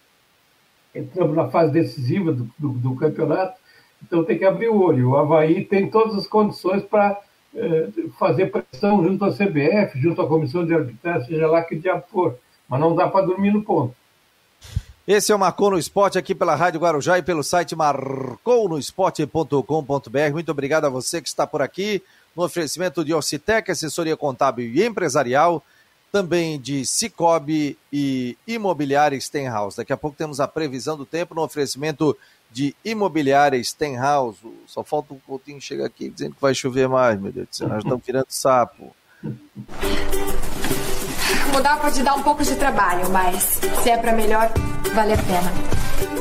Entramos 0.94 1.36
na 1.36 1.48
fase 1.48 1.72
decisiva 1.72 2.32
do, 2.32 2.50
do, 2.58 2.68
do 2.70 2.96
campeonato, 2.96 3.56
então 4.02 4.24
tem 4.24 4.38
que 4.38 4.44
abrir 4.44 4.68
o 4.68 4.80
olho. 4.80 5.10
O 5.10 5.16
Havaí 5.16 5.64
tem 5.64 5.88
todas 5.88 6.16
as 6.16 6.26
condições 6.26 6.82
para 6.82 7.16
é, 7.54 7.88
fazer 8.18 8.46
pressão 8.46 9.04
junto 9.04 9.24
à 9.24 9.30
CBF, 9.30 10.00
junto 10.00 10.20
à 10.20 10.26
comissão 10.26 10.66
de 10.66 10.74
arbitragem, 10.74 11.28
seja 11.28 11.46
lá 11.46 11.62
que 11.62 11.76
diabo 11.76 12.02
for. 12.10 12.36
Mas 12.68 12.80
não 12.80 12.96
dá 12.96 13.08
para 13.08 13.26
dormir 13.26 13.52
no 13.52 13.62
ponto. 13.62 13.94
Esse 15.06 15.32
é 15.32 15.34
o 15.34 15.38
Marcou 15.38 15.70
no 15.70 15.78
Esporte 15.78 16.18
aqui 16.18 16.34
pela 16.34 16.54
Rádio 16.54 16.80
Guarujá 16.80 17.18
e 17.18 17.22
pelo 17.22 17.42
site 17.42 17.74
marcounoesporte.com.br. 17.74 20.32
Muito 20.32 20.50
obrigado 20.50 20.84
a 20.84 20.88
você 20.88 21.20
que 21.20 21.28
está 21.28 21.46
por 21.46 21.60
aqui 21.62 22.02
no 22.36 22.44
oferecimento 22.44 23.04
de 23.04 23.12
Orcitec, 23.12 23.70
assessoria 23.70 24.16
contábil 24.16 24.66
e 24.66 24.84
empresarial, 24.84 25.64
também 26.12 26.60
de 26.60 26.84
Cicobi 26.84 27.78
e 27.92 28.36
Imobiliária 28.46 29.20
Stenhouse. 29.20 29.76
Daqui 29.76 29.92
a 29.92 29.96
pouco 29.96 30.16
temos 30.16 30.40
a 30.40 30.48
previsão 30.48 30.96
do 30.96 31.06
tempo 31.06 31.34
no 31.34 31.42
oferecimento 31.42 32.16
de 32.50 32.74
Imobiliária 32.84 33.62
Stenhouse. 33.62 34.38
Só 34.66 34.82
falta 34.82 35.14
o 35.14 35.20
Coutinho 35.20 35.60
chegar 35.60 35.86
aqui 35.86 36.08
dizendo 36.10 36.34
que 36.34 36.40
vai 36.40 36.54
chover 36.54 36.88
mais, 36.88 37.20
meu 37.20 37.32
Deus 37.32 37.48
do 37.48 37.56
céu. 37.56 37.68
Nós 37.68 37.84
estamos 37.84 38.04
virando 38.04 38.26
sapo. 38.28 38.94
Mudar 41.52 41.80
pode 41.80 42.02
dar 42.02 42.14
um 42.14 42.22
pouco 42.22 42.42
de 42.42 42.54
trabalho, 42.56 43.08
mas 43.10 43.60
se 43.82 43.90
é 43.90 43.96
para 43.96 44.12
melhor, 44.12 44.50
vale 44.94 45.12
a 45.12 45.16
pena. 45.16 45.79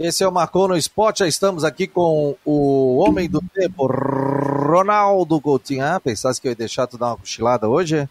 Esse 0.00 0.24
é 0.24 0.26
o 0.26 0.32
Marcou 0.32 0.66
no 0.66 0.78
Esporte. 0.78 1.18
Já 1.18 1.26
estamos 1.26 1.62
aqui 1.62 1.86
com 1.86 2.34
o 2.42 2.96
homem 3.00 3.28
do 3.28 3.42
tempo, 3.52 3.86
Ronaldo 3.86 5.38
Coutinho. 5.42 5.84
Ah, 5.84 6.00
pensasse 6.00 6.40
que 6.40 6.48
eu 6.48 6.52
ia 6.52 6.56
deixar 6.56 6.86
tu 6.86 6.96
dar 6.96 7.08
uma 7.08 7.18
cochilada 7.18 7.68
hoje? 7.68 8.08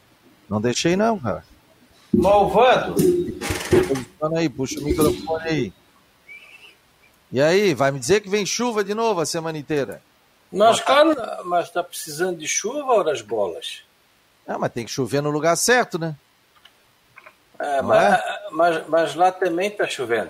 Não 0.47 0.61
deixei, 0.61 0.95
não, 0.95 1.17
cara. 1.17 1.43
Malvado! 2.13 2.93
Posiciona 2.93 4.37
aí, 4.37 4.47
puxa 4.47 4.79
o 4.79 4.83
microfone 4.83 5.43
aí. 5.47 5.73
E 7.31 7.41
aí, 7.41 7.73
vai 7.73 7.89
me 7.89 7.99
dizer 7.99 8.21
que 8.21 8.29
vem 8.29 8.45
chuva 8.45 8.83
de 8.83 8.93
novo 8.93 9.21
a 9.21 9.25
semana 9.25 9.57
inteira? 9.57 9.99
Mas, 10.53 10.79
cara, 10.81 11.41
mas 11.43 11.71
tá 11.71 11.83
precisando 11.83 12.37
de 12.37 12.47
chuva 12.47 12.93
ou 12.93 13.03
das 13.03 13.23
bolas? 13.23 13.81
Ah, 14.47 14.59
mas 14.59 14.71
tem 14.71 14.85
que 14.85 14.91
chover 14.91 15.23
no 15.23 15.31
lugar 15.31 15.55
certo, 15.55 15.97
né? 15.97 16.15
É, 17.57 17.81
mas, 17.81 18.13
é? 18.13 18.39
mas, 18.51 18.87
mas 18.87 19.15
lá 19.15 19.31
também 19.31 19.71
tá 19.71 19.87
chovendo. 19.87 20.29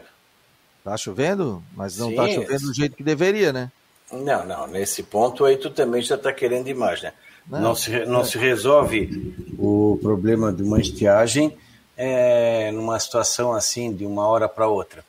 Tá 0.83 0.95
chovendo, 0.97 1.63
mas 1.75 1.97
não 1.97 2.13
tá 2.15 2.25
Sim, 2.25 2.35
tá 2.35 2.41
chovendo 2.41 2.67
do 2.67 2.73
jeito 2.73 2.95
que 2.95 3.03
deveria, 3.03 3.51
né? 3.51 3.71
Não, 4.11 4.45
não, 4.45 4.67
nesse 4.67 5.03
ponto 5.03 5.45
aí 5.45 5.57
tu 5.57 5.69
também 5.69 6.01
já 6.01 6.15
está 6.15 6.33
querendo 6.33 6.65
demais, 6.65 7.01
né? 7.01 7.13
Não, 7.47 7.61
não, 7.61 7.75
se, 7.75 8.05
não 8.05 8.21
é. 8.21 8.23
se 8.23 8.37
resolve 8.37 9.35
o 9.57 9.99
problema 10.01 10.51
de 10.51 10.63
uma 10.63 10.79
estiagem 10.79 11.57
é, 11.97 12.71
numa 12.71 12.99
situação 12.99 13.53
assim, 13.53 13.93
de 13.93 14.05
uma 14.05 14.27
hora 14.27 14.47
para 14.47 14.67
outra. 14.67 15.03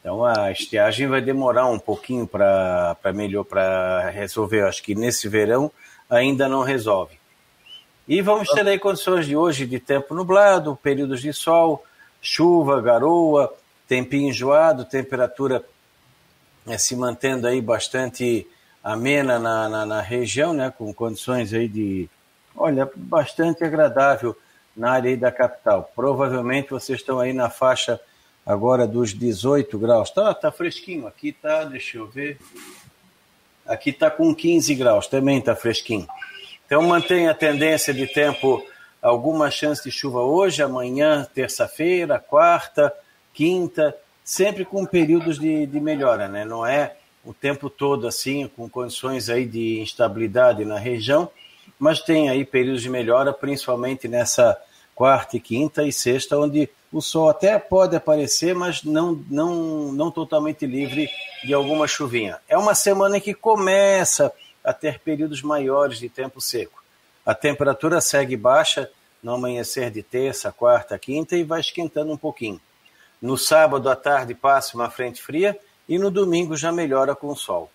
Então 0.00 0.24
a 0.24 0.52
estiagem 0.52 1.08
vai 1.08 1.22
demorar 1.22 1.66
um 1.66 1.78
pouquinho 1.78 2.26
para 2.26 2.96
melhor 3.14 3.44
para 3.44 4.10
resolver. 4.10 4.60
Eu 4.60 4.68
acho 4.68 4.82
que 4.82 4.94
nesse 4.94 5.28
verão 5.28 5.72
ainda 6.10 6.46
não 6.46 6.62
resolve. 6.62 7.18
E 8.06 8.20
vamos 8.20 8.48
ter 8.50 8.66
aí 8.66 8.78
condições 8.78 9.24
de 9.24 9.34
hoje 9.34 9.66
de 9.66 9.80
tempo 9.80 10.14
nublado, 10.14 10.78
períodos 10.82 11.22
de 11.22 11.32
sol, 11.32 11.82
chuva, 12.20 12.82
garoa, 12.82 13.54
tempinho 13.86 14.30
enjoado, 14.30 14.84
temperatura 14.84 15.64
é, 16.66 16.78
se 16.78 16.96
mantendo 16.96 17.46
aí 17.46 17.60
bastante 17.60 18.46
amena 18.82 19.38
na, 19.38 19.68
na, 19.68 19.86
na, 19.86 20.00
região, 20.00 20.52
né, 20.52 20.72
com 20.76 20.92
condições 20.92 21.52
aí 21.52 21.68
de, 21.68 22.08
olha, 22.56 22.90
bastante 22.94 23.64
agradável 23.64 24.36
na 24.76 24.92
área 24.92 25.16
da 25.16 25.30
capital. 25.30 25.90
Provavelmente 25.94 26.70
vocês 26.70 27.00
estão 27.00 27.20
aí 27.20 27.32
na 27.32 27.48
faixa 27.48 28.00
agora 28.44 28.86
dos 28.86 29.14
18 29.14 29.78
graus. 29.78 30.10
Tá, 30.10 30.34
tá 30.34 30.50
fresquinho. 30.50 31.06
Aqui 31.06 31.32
tá, 31.32 31.64
deixa 31.64 31.98
eu 31.98 32.06
ver. 32.06 32.38
Aqui 33.66 33.92
tá 33.92 34.10
com 34.10 34.34
15 34.34 34.74
graus, 34.74 35.06
também 35.06 35.40
tá 35.40 35.56
fresquinho. 35.56 36.06
Então 36.66 36.82
mantém 36.82 37.28
a 37.28 37.34
tendência 37.34 37.94
de 37.94 38.06
tempo 38.06 38.64
alguma 39.00 39.50
chance 39.50 39.82
de 39.84 39.90
chuva 39.90 40.20
hoje, 40.20 40.62
amanhã, 40.62 41.26
terça-feira, 41.34 42.18
quarta, 42.18 42.92
quinta, 43.34 43.94
sempre 44.24 44.64
com 44.64 44.86
períodos 44.86 45.38
de, 45.38 45.66
de 45.66 45.80
melhora, 45.80 46.28
né? 46.28 46.44
Não 46.44 46.64
é 46.64 46.96
o 47.24 47.34
tempo 47.34 47.68
todo 47.68 48.06
assim, 48.06 48.48
com 48.48 48.68
condições 48.68 49.28
aí 49.28 49.44
de 49.44 49.80
instabilidade 49.80 50.64
na 50.64 50.78
região, 50.78 51.28
mas 51.78 52.00
tem 52.00 52.28
aí 52.28 52.44
períodos 52.44 52.82
de 52.82 52.90
melhora, 52.90 53.32
principalmente 53.32 54.06
nessa 54.06 54.56
quarta 54.94 55.36
e 55.36 55.40
quinta 55.40 55.82
e 55.82 55.92
sexta, 55.92 56.38
onde 56.38 56.68
o 56.92 57.00
sol 57.00 57.28
até 57.28 57.58
pode 57.58 57.96
aparecer, 57.96 58.54
mas 58.54 58.84
não, 58.84 59.20
não, 59.28 59.90
não 59.92 60.10
totalmente 60.10 60.64
livre 60.64 61.10
de 61.42 61.52
alguma 61.52 61.88
chuvinha. 61.88 62.38
É 62.48 62.56
uma 62.56 62.74
semana 62.74 63.18
que 63.20 63.34
começa 63.34 64.32
a 64.62 64.72
ter 64.72 65.00
períodos 65.00 65.42
maiores 65.42 65.98
de 65.98 66.08
tempo 66.08 66.40
seco. 66.40 66.82
A 67.26 67.34
temperatura 67.34 68.00
segue 68.00 68.36
baixa 68.36 68.88
no 69.22 69.34
amanhecer 69.34 69.90
de 69.90 70.02
terça, 70.02 70.52
quarta, 70.52 70.98
quinta 70.98 71.36
e 71.36 71.42
vai 71.42 71.60
esquentando 71.60 72.12
um 72.12 72.16
pouquinho. 72.16 72.60
No 73.24 73.36
sábado 73.38 73.88
à 73.88 73.96
tarde 73.96 74.34
passa 74.34 74.76
uma 74.76 74.90
frente 74.90 75.22
fria 75.22 75.58
e 75.88 75.98
no 75.98 76.10
domingo 76.10 76.58
já 76.58 76.70
melhora 76.70 77.14
com 77.14 77.28
o 77.28 77.34
sol. 77.34 77.70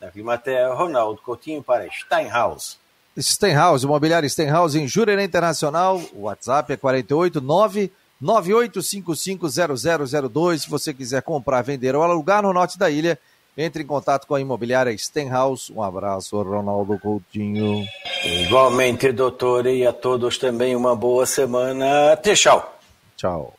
Da 0.00 0.10
Climatea, 0.10 0.74
Ronaldo 0.74 1.22
Coutinho 1.22 1.62
para 1.62 1.88
Steinhaus. 1.88 2.80
Steinhaus, 3.16 3.84
imobiliário 3.84 4.28
Steinhaus 4.28 4.74
em 4.74 4.88
Jurerê 4.88 5.22
Internacional. 5.22 6.02
O 6.12 6.22
WhatsApp 6.22 6.72
é 6.72 6.76
489 6.76 7.92
98550002. 8.20 10.58
Se 10.58 10.68
você 10.68 10.92
quiser 10.92 11.22
comprar, 11.22 11.62
vender 11.62 11.94
ou 11.94 12.02
alugar 12.02 12.42
no 12.42 12.52
norte 12.52 12.76
da 12.76 12.90
ilha, 12.90 13.16
entre 13.56 13.84
em 13.84 13.86
contato 13.86 14.26
com 14.26 14.34
a 14.34 14.40
imobiliária 14.40 14.98
Stenhouse. 14.98 15.72
Um 15.72 15.80
abraço, 15.80 16.42
Ronaldo 16.42 16.98
Coutinho. 16.98 17.86
Igualmente, 18.24 19.12
doutor, 19.12 19.64
e 19.64 19.86
a 19.86 19.92
todos 19.92 20.38
também 20.38 20.74
uma 20.74 20.96
boa 20.96 21.24
semana. 21.24 22.14
Até 22.14 22.34
tchau. 22.34 22.80
Tchau. 23.16 23.54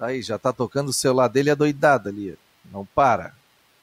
Aí, 0.00 0.22
já 0.22 0.38
tá 0.38 0.52
tocando 0.52 0.88
o 0.88 0.94
celular 0.94 1.28
dele 1.28 1.50
adoidado 1.50 2.08
ali. 2.08 2.36
Não 2.72 2.86
para. 2.86 3.32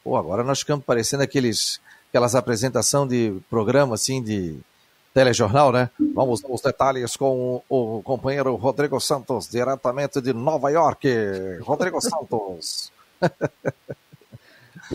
Pô, 0.04 0.18
agora 0.18 0.44
nós 0.44 0.60
ficamos 0.60 0.84
parecendo 0.84 1.22
aqueles, 1.22 1.80
aquelas 2.10 2.34
apresentações 2.34 3.10
de 3.10 3.36
programa 3.50 3.96
assim 3.96 4.24
de 4.24 4.58
telejornal, 5.14 5.72
né? 5.72 5.90
Vamos 6.16 6.44
aos 6.44 6.62
detalhes 6.62 7.16
com 7.16 7.62
o, 7.70 7.98
o 7.98 8.04
companheiro 8.04 8.56
Rodrigo 8.56 9.00
Santos, 9.00 9.48
diretamente 9.48 10.20
de 10.22 10.34
Nova 10.34 10.70
York. 10.70 11.08
Rodrigo 11.62 12.02
Santos. 12.02 12.92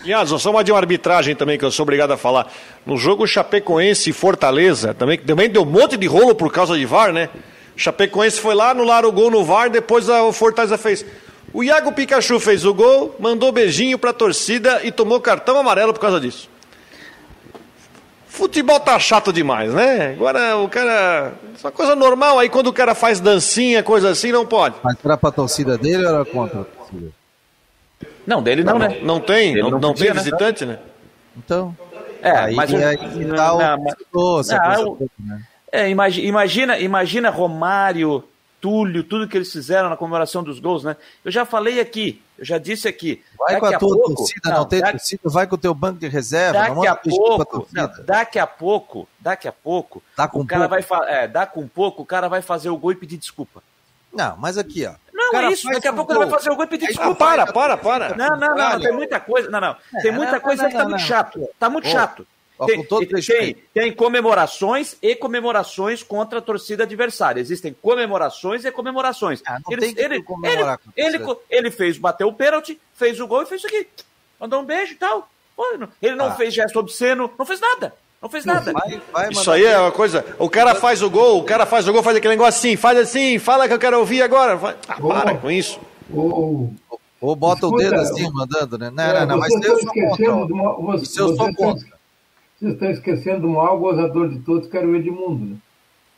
Aliás, 0.01 0.29
só 0.29 0.49
uma 0.49 0.63
de 0.63 0.71
uma 0.71 0.79
arbitragem 0.79 1.35
também 1.35 1.57
que 1.57 1.63
eu 1.63 1.71
sou 1.71 1.83
obrigado 1.83 2.11
a 2.11 2.17
falar. 2.17 2.51
No 2.85 2.97
jogo 2.97 3.27
Chapecoense 3.27 4.09
e 4.09 4.13
Fortaleza, 4.13 4.93
também, 4.93 5.19
também 5.19 5.49
deu 5.49 5.61
um 5.61 5.65
monte 5.65 5.95
de 5.95 6.07
rolo 6.07 6.33
por 6.33 6.51
causa 6.51 6.75
de 6.77 6.85
VAR, 6.85 7.13
né? 7.13 7.29
Chapecoense 7.75 8.39
foi 8.39 8.53
lá, 8.55 8.69
anularam 8.71 9.09
o 9.09 9.11
gol 9.11 9.31
no 9.31 9.43
VAR, 9.43 9.69
depois 9.69 10.07
o 10.09 10.31
Fortaleza 10.31 10.77
fez. 10.77 11.05
O 11.53 11.63
Iago 11.63 11.91
Pikachu 11.91 12.39
fez 12.39 12.65
o 12.65 12.73
gol, 12.73 13.15
mandou 13.19 13.51
beijinho 13.51 13.97
pra 13.97 14.11
torcida 14.13 14.81
e 14.83 14.91
tomou 14.91 15.19
cartão 15.21 15.57
amarelo 15.57 15.93
por 15.93 15.99
causa 15.99 16.19
disso. 16.19 16.49
Futebol 18.27 18.79
tá 18.79 18.97
chato 18.97 19.31
demais, 19.31 19.71
né? 19.73 20.13
Agora 20.13 20.57
o 20.57 20.67
cara. 20.67 21.33
Isso 21.55 21.65
é 21.65 21.69
uma 21.69 21.71
coisa 21.71 21.95
normal, 21.95 22.39
aí 22.39 22.49
quando 22.49 22.67
o 22.67 22.73
cara 22.73 22.95
faz 22.95 23.19
dancinha, 23.19 23.83
coisa 23.83 24.09
assim, 24.09 24.31
não 24.31 24.43
pode. 24.45 24.75
Mas 24.83 24.95
era 25.05 25.15
pra 25.15 25.31
torcida 25.31 25.77
dele 25.77 26.03
ou 26.03 26.09
era 26.15 26.25
contra 26.25 26.61
a 26.61 26.63
torcida? 26.63 27.11
Não, 28.25 28.41
dele 28.41 28.63
não, 28.63 28.73
não 28.73 28.79
né? 28.87 28.99
Não 29.03 29.19
tem, 29.19 29.55
não, 29.61 29.69
não 29.71 29.79
não 29.79 29.93
tem 29.93 30.07
né? 30.07 30.13
visitante, 30.13 30.65
né? 30.65 30.79
Então. 31.37 31.77
É, 32.23 32.31
aí, 32.31 32.55
mas 32.55 32.73
aí, 32.73 32.97
não, 33.25 33.35
tá 33.35 33.53
o- 33.53 33.59
não, 33.59 33.83
mas- 33.83 33.95
não, 34.11 34.11
coisa 34.11 34.55
eu- 34.79 35.09
né? 35.19 35.41
É, 35.75 35.89
imagi- 35.89 36.23
imagina, 36.25 36.77
imagina 36.77 37.29
Romário, 37.31 38.23
Túlio, 38.61 39.03
tudo 39.03 39.27
que 39.27 39.35
eles 39.35 39.51
fizeram 39.51 39.89
na 39.89 39.97
comemoração 39.97 40.43
dos 40.43 40.59
gols, 40.59 40.83
né? 40.83 40.95
Eu 41.25 41.31
já 41.31 41.45
falei 41.45 41.79
aqui, 41.81 42.21
eu 42.37 42.45
já 42.45 42.57
disse 42.59 42.87
aqui. 42.87 43.23
Vai 43.37 43.55
com 43.59 43.61
daqui 43.65 43.75
a 43.75 43.79
tua 43.79 43.89
pouco- 43.97 44.15
torcida, 44.15 44.49
não, 44.51 44.65
tem 44.65 44.79
da- 44.81 44.91
torcida, 44.91 45.21
vai 45.25 45.47
com 45.47 45.55
o 45.55 45.57
teu 45.57 45.73
banco 45.73 45.99
de 45.99 46.07
reserva, 46.07 46.67
não 46.69 46.75
Daqui 46.75 46.87
a 46.87 46.95
pouco, 46.95 47.45
torcida. 47.45 47.81
não, 47.97 48.05
daqui 48.05 48.37
a 48.39 48.45
pouco, 48.47 49.09
daqui 49.19 49.47
a 49.47 49.51
pouco, 49.51 50.01
Tá 50.15 50.27
com 50.27 50.41
o 50.41 50.45
cara 50.45 50.69
pouco. 50.69 50.85
vai 50.87 51.13
é, 51.13 51.27
dá 51.27 51.45
com 51.47 51.67
pouco, 51.67 52.03
o 52.03 52.05
cara 52.05 52.27
vai 52.29 52.41
fazer 52.43 52.69
o 52.69 52.77
gol 52.77 52.91
e 52.91 52.95
pedir 52.95 53.17
desculpa. 53.17 53.61
Não, 54.13 54.37
mas 54.37 54.57
aqui, 54.59 54.85
ó. 54.85 54.93
Não, 55.11 55.39
é 55.39 55.51
isso, 55.51 55.67
daqui 55.69 55.87
a 55.87 55.91
um 55.91 55.95
pouco 55.95 56.11
ele 56.11 56.19
vai 56.19 56.27
gol. 56.29 56.37
fazer 56.37 56.51
o 56.51 56.55
gol 56.55 56.65
e 56.65 56.67
pedir 56.67 56.87
desculpa. 56.87 57.15
para, 57.15 57.51
para, 57.51 57.77
para. 57.77 58.15
Não, 58.15 58.37
não, 58.37 58.55
não, 58.55 58.69
não, 58.73 58.79
tem 58.79 58.91
muita 58.93 59.19
coisa. 59.19 59.49
Não, 59.49 59.59
não. 59.59 59.75
Tem 60.01 60.11
É, 60.11 60.13
muita 60.13 60.33
não, 60.33 60.39
coisa 60.39 60.63
não, 60.63 60.69
que 60.69 60.75
tá 60.77 60.83
não, 60.83 60.89
muito 60.91 61.01
não. 61.01 61.07
chato. 61.07 61.49
Tá 61.59 61.69
muito 61.69 61.87
chato. 61.87 62.27
Ó, 62.57 62.65
Tem, 62.65 62.77
com 62.77 62.83
todo 62.85 63.07
tem, 63.07 63.55
tem 63.73 63.93
comemorações 63.93 64.95
e 65.01 65.15
comemorações 65.15 66.03
contra 66.03 66.39
a 66.39 66.41
torcida 66.41 66.83
adversária. 66.83 67.39
Existem 67.41 67.75
comemorações 67.81 68.65
e 68.65 68.71
comemorações. 68.71 69.41
Ah, 69.45 69.59
não 69.63 69.71
Ele, 69.71 69.81
tem 69.81 69.93
que 69.95 70.01
ele, 70.01 70.23
comemorar 70.23 70.77
com 70.77 70.89
a 70.89 70.93
ele, 70.95 71.19
ele, 71.49 71.71
fez, 71.71 71.97
bateu 71.97 72.27
o 72.27 72.33
pênalti, 72.33 72.79
fez 72.95 73.19
o 73.19 73.27
gol 73.27 73.43
e 73.43 73.45
fez 73.45 73.63
isso 73.63 73.67
aqui. 73.67 73.87
Mandou 74.39 74.61
um 74.61 74.65
beijo 74.65 74.93
e 74.93 74.97
tal. 74.97 75.29
Ele 76.01 76.15
não 76.15 76.27
Ah. 76.27 76.35
fez 76.35 76.53
gesto 76.53 76.79
obsceno, 76.79 77.31
não 77.37 77.45
fez 77.45 77.59
nada. 77.59 77.93
Não 78.21 78.29
fez 78.29 78.45
nada. 78.45 78.71
Vai, 78.71 79.01
vai 79.11 79.29
Isso 79.29 79.51
aí 79.51 79.65
é 79.65 79.77
uma 79.77 79.91
coisa. 79.91 80.25
O 80.39 80.49
cara 80.49 80.73
faz 80.75 81.01
o 81.01 81.09
gol, 81.09 81.39
o 81.39 81.43
cara 81.43 81.65
faz 81.65 81.87
o 81.87 81.91
gol, 81.91 82.01
faz 82.01 82.15
aquele 82.15 82.35
negócio 82.35 82.57
assim, 82.57 82.77
faz 82.77 82.97
assim, 82.97 83.37
fala 83.37 83.67
que 83.67 83.73
eu 83.73 83.79
quero 83.79 83.99
ouvir 83.99 84.21
agora. 84.21 84.57
Ah, 84.87 84.95
para 85.01 85.35
com 85.37 85.51
isso. 85.51 85.77
O, 86.09 86.69
Ou 87.19 87.35
bota 87.35 87.67
o 87.67 87.69
Escuta, 87.69 87.83
dedo 87.89 87.99
assim, 88.01 88.29
mandando, 88.31 88.77
né? 88.77 88.89
Não, 88.89 89.03
é, 89.03 89.19
não, 89.21 89.27
não, 89.27 89.37
mas 89.39 89.49
vocês 89.53 89.65
eu 89.65 89.79
sou 89.79 89.93
contra. 89.93 90.33
uma, 90.33 90.95
eu 90.95 91.05
sou 91.35 91.55
contra. 91.55 91.92
Vocês 92.63 92.73
estão 92.73 92.89
esquecendo 92.91 93.41
do 93.41 93.49
maior 93.49 93.77
gozador 93.77 94.29
de 94.29 94.39
todos, 94.39 94.67
que 94.67 94.77
era 94.77 94.87
o 94.87 94.95
Edmundo. 94.95 95.45
Né? 95.45 95.57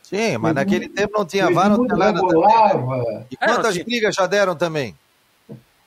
Sim, 0.02 0.38
mas 0.38 0.54
naquele 0.54 0.88
tempo 0.88 1.18
não 1.18 1.26
tinha 1.26 1.48
o 1.48 1.54
VAR, 1.54 1.68
não 1.68 1.74
Edmundo 1.84 1.94
tinha 1.94 2.12
nada 2.12 2.20
também. 2.20 3.14
né? 3.14 3.24
E 3.30 3.36
É, 3.40 3.46
quantas 3.46 3.78
brigas 3.78 4.14
já 4.14 4.26
deram 4.26 4.54
também? 4.54 4.94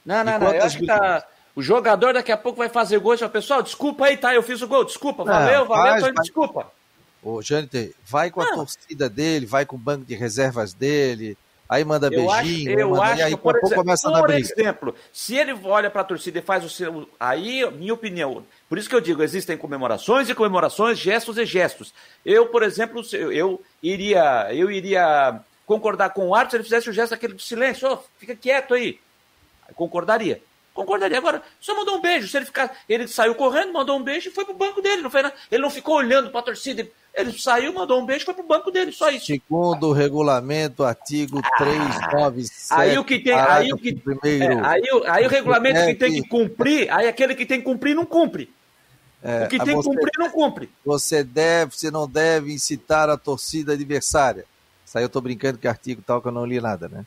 Não, 0.05 0.24
não, 0.24 0.36
E 0.36 0.39
não. 0.39 0.53
Eu 0.53 0.64
acho 0.64 0.78
que 0.78 0.86
tá. 0.86 1.26
O 1.55 1.62
jogador 1.62 2.14
daqui 2.14 2.32
a 2.32 2.38
pouco 2.38 2.60
vai 2.60 2.70
fazer 2.70 2.99
gol 2.99 3.14
e 3.16 3.18
fala, 3.18 3.32
pessoal, 3.32 3.62
desculpa 3.62 4.05
aí, 4.05 4.16
tá? 4.16 4.34
Eu 4.34 4.43
fiz 4.43 4.62
o 4.62 4.68
gol, 4.68 4.86
desculpa, 4.86 5.26
Não, 5.26 5.34
valeu, 5.34 5.66
valeu, 5.66 5.91
faz, 5.91 6.03
tô 6.03 6.10
indo, 6.10 6.22
desculpa. 6.22 6.72
Ô, 7.22 7.41
Jâniter, 7.41 7.93
vai 8.07 8.30
com 8.32 8.41
a 8.41 8.45
Não. 8.45 8.55
torcida 8.57 9.10
dele, 9.10 9.45
vai 9.45 9.66
com 9.66 9.76
o 9.76 9.80
banco 9.80 10.05
de 10.05 10.16
reservas 10.16 10.74
dele, 10.74 11.38
aí 11.70 11.86
manda 11.86 12.09
Eu 12.11 12.30
acho, 12.32 12.43
beijinho, 12.43 12.80
eu 12.80 12.89
manda, 12.89 13.03
acho 13.03 13.20
e 13.20 13.24
aí 13.24 13.32
que, 13.32 13.38
por, 13.38 13.55
exemplo, 13.55 13.76
começa 13.76 14.09
a 14.09 14.11
dar 14.11 14.20
por 14.20 14.28
briga. 14.28 14.41
exemplo, 14.41 14.95
se 15.13 15.36
ele 15.36 15.53
olha 15.63 15.89
para 15.89 16.01
a 16.01 16.05
torcida 16.05 16.39
e 16.39 16.41
faz 16.41 16.65
o 16.65 16.70
seu. 16.70 17.07
Aí, 17.20 17.70
minha 17.72 17.93
opinião. 17.93 18.43
Por 18.67 18.78
isso 18.78 18.89
que 18.89 18.95
eu 18.95 19.01
digo, 19.01 19.22
existem 19.22 19.55
comemorações 19.57 20.30
e 20.30 20.36
comemorações, 20.36 20.97
gestos 20.97 21.38
e 21.38 21.45
gestos. 21.45 21.93
Eu, 22.26 22.47
por 22.47 22.63
exemplo, 22.63 23.01
eu, 23.13 23.61
iria, 23.82 24.53
eu 24.53 24.72
iria 24.72 25.39
concordar 25.65 26.09
com 26.09 26.28
o 26.28 26.34
árbitro 26.36 26.51
se 26.51 26.57
ele 26.57 26.63
fizesse 26.63 26.89
o 26.89 26.93
gesto 26.93 27.13
aquele 27.13 27.36
de 27.36 27.43
silêncio, 27.43 27.88
Ô, 27.88 27.99
fica 28.17 28.36
quieto 28.36 28.74
aí. 28.74 28.99
Concordaria. 29.76 30.41
Concordaria. 30.74 31.17
Agora, 31.17 31.43
só 31.59 31.76
mandou 31.76 31.97
um 31.97 32.01
beijo. 32.01 32.28
Se 32.28 32.38
ele 32.38 32.45
ficar. 32.45 32.76
Ele 32.88 33.07
saiu 33.07 33.36
correndo, 33.36 33.74
mandou 33.74 33.97
um 33.97 34.03
beijo 34.03 34.30
e 34.30 34.32
foi 34.32 34.45
pro 34.45 34.53
banco 34.53 34.82
dele. 34.82 35.01
Não 35.01 35.09
foi 35.09 35.22
nada. 35.22 35.36
Ele 35.51 35.61
não 35.61 35.70
ficou 35.70 35.95
olhando 35.95 36.30
para 36.30 36.39
a 36.39 36.43
torcida. 36.43 36.88
Ele 37.20 37.38
saiu, 37.38 37.74
mandou 37.74 37.99
um 38.01 38.05
beijo 38.05 38.24
e 38.24 38.26
foi 38.26 38.34
pro 38.34 38.43
banco 38.43 38.72
dele. 38.72 38.91
Só 38.91 39.09
isso. 39.09 39.26
Segundo 39.26 39.88
o 39.89 39.91
regulamento, 39.93 40.84
artigo 40.84 41.41
397. 41.57 42.82
Aí 42.82 42.97
o 42.97 43.03
que 43.03 43.20
tem, 43.20 43.34
aí 43.34 43.74
o 43.74 43.78
que, 43.78 43.93
primeiro. 43.95 44.53
é, 44.59 44.65
aí, 44.65 44.84
o- 44.93 45.03
aí 45.05 45.26
o 45.26 45.30
regulamento 45.30 45.86
que 45.86 45.95
tem 45.95 46.17
É 46.17 46.22
que 46.22 46.28
cumprir, 46.28 46.89
aí 46.91 47.07
aquele 47.07 47.36
que 47.36 47.45
tem 47.45 47.59
que 47.59 47.65
cumprir 47.65 47.95
não 47.95 48.05
cumpre. 48.05 48.49
É, 49.22 49.45
o 49.45 49.49
que 49.49 49.57
tem 49.57 49.78
que 49.78 49.84
cumprir 49.84 50.11
não 50.17 50.30
cumpre. 50.30 50.70
Você 50.86 51.24
deve, 51.24 51.74
você 51.76 51.91
não 51.91 52.07
deve 52.07 52.53
incitar 52.53 53.09
a 53.09 53.17
torcida 53.17 53.74
adversária. 53.74 54.45
Isso 54.86 54.97
aí 54.97 55.03
eu 55.03 55.09
tô 55.09 55.20
brincando 55.20 55.57
que 55.57 55.67
artigo 55.67 56.01
tal 56.05 56.22
que 56.22 56.28
eu 56.28 56.32
não 56.32 56.45
li 56.45 56.59
nada, 56.61 56.88
né? 56.88 57.05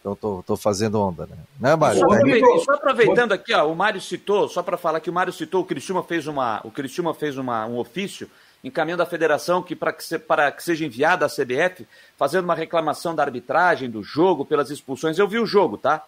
Então 0.00 0.16
tô, 0.16 0.42
tô 0.44 0.56
fazendo 0.56 1.00
onda, 1.00 1.26
né? 1.26 1.36
Né, 1.60 1.76
Mário? 1.76 2.00
Só, 2.00 2.06
aproveitando, 2.06 2.64
só 2.64 2.72
aproveitando 2.72 3.32
aqui, 3.32 3.54
ó, 3.54 3.70
o 3.70 3.76
Mário 3.76 4.00
citou, 4.00 4.48
só 4.48 4.60
para 4.60 4.76
falar 4.76 4.98
que 4.98 5.08
o 5.08 5.12
Mário 5.12 5.32
citou, 5.32 5.62
o 5.62 5.64
Criciúma 5.64 6.02
fez 6.02 6.26
uma, 6.26 6.60
o 6.64 6.72
Criciúma 6.72 7.14
fez 7.14 7.38
uma, 7.38 7.64
um 7.66 7.78
ofício 7.78 8.28
encaminhando 8.64 9.02
à 9.02 9.06
federação 9.06 9.62
que 9.62 9.74
para 9.74 9.92
que, 9.92 10.04
se- 10.04 10.18
para 10.18 10.50
que 10.52 10.62
seja 10.62 10.84
enviada 10.84 11.26
à 11.26 11.28
CBF, 11.28 11.86
fazendo 12.16 12.44
uma 12.44 12.54
reclamação 12.54 13.14
da 13.14 13.22
arbitragem, 13.22 13.90
do 13.90 14.02
jogo, 14.02 14.44
pelas 14.44 14.70
expulsões. 14.70 15.18
Eu 15.18 15.26
vi 15.28 15.38
o 15.38 15.46
jogo, 15.46 15.76
tá? 15.76 16.04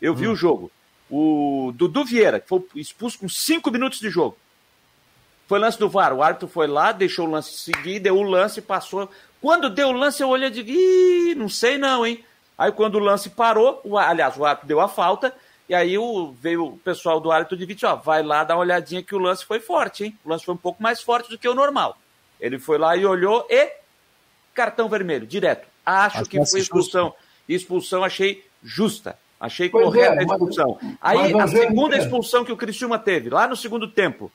Eu 0.00 0.14
vi 0.14 0.26
o 0.28 0.34
jogo. 0.36 0.70
O 1.10 1.72
Dudu 1.74 2.04
Vieira, 2.04 2.38
que 2.40 2.48
foi 2.48 2.64
expulso 2.76 3.18
com 3.18 3.28
cinco 3.28 3.70
minutos 3.70 3.98
de 4.00 4.08
jogo. 4.10 4.36
Foi 5.46 5.58
lance 5.58 5.78
do 5.78 5.88
VAR. 5.88 6.12
O 6.12 6.22
árbitro 6.22 6.46
foi 6.48 6.66
lá, 6.66 6.92
deixou 6.92 7.26
o 7.26 7.30
lance 7.30 7.52
seguir, 7.58 7.98
deu 8.00 8.16
o 8.16 8.22
lance, 8.22 8.60
passou. 8.60 9.10
Quando 9.40 9.70
deu 9.70 9.88
o 9.88 9.92
lance, 9.92 10.22
eu 10.22 10.28
olhei 10.28 10.48
e 10.48 10.50
digo, 10.52 10.70
ih, 10.70 11.34
não 11.34 11.48
sei 11.48 11.78
não, 11.78 12.06
hein? 12.06 12.22
Aí 12.56 12.70
quando 12.72 12.96
o 12.96 12.98
lance 12.98 13.30
parou, 13.30 13.80
o, 13.84 13.96
aliás, 13.96 14.36
o 14.36 14.44
árbitro 14.44 14.68
deu 14.68 14.80
a 14.80 14.88
falta, 14.88 15.34
e 15.68 15.74
aí 15.74 15.98
o, 15.98 16.32
veio 16.32 16.64
o 16.64 16.78
pessoal 16.78 17.20
do 17.20 17.30
árbitro 17.30 17.56
de 17.56 17.66
vídeo, 17.66 17.88
ó, 17.88 17.96
vai 17.96 18.22
lá 18.22 18.42
dar 18.42 18.54
uma 18.54 18.62
olhadinha 18.62 19.02
que 19.02 19.14
o 19.14 19.18
lance 19.18 19.44
foi 19.44 19.60
forte, 19.60 20.04
hein? 20.04 20.18
O 20.24 20.30
lance 20.30 20.44
foi 20.44 20.54
um 20.54 20.58
pouco 20.58 20.82
mais 20.82 21.02
forte 21.02 21.28
do 21.28 21.36
que 21.36 21.48
o 21.48 21.54
normal. 21.54 21.98
Ele 22.40 22.58
foi 22.58 22.78
lá 22.78 22.96
e 22.96 23.04
olhou 23.04 23.46
e 23.50 23.72
cartão 24.54 24.88
vermelho, 24.88 25.26
direto. 25.26 25.68
Acho 25.84 26.18
Acho 26.18 26.30
que 26.30 26.44
foi 26.46 26.60
é 26.60 26.62
expulsão. 26.62 27.14
Expulsão 27.48 28.02
achei 28.02 28.44
justa. 28.62 29.18
Achei 29.38 29.68
Pois 29.68 29.84
correta 29.84 30.14
é, 30.14 30.18
a 30.18 30.22
expulsão. 30.22 30.78
mas 30.80 30.96
Aí 31.00 31.38
a 31.38 31.46
segunda 31.46 31.96
é. 31.96 31.98
expulsão 32.00 32.44
que 32.44 32.52
o 32.52 32.56
Criciúma 32.56 32.98
teve, 32.98 33.30
lá 33.30 33.46
no 33.46 33.54
segundo 33.54 33.86
tempo, 33.86 34.32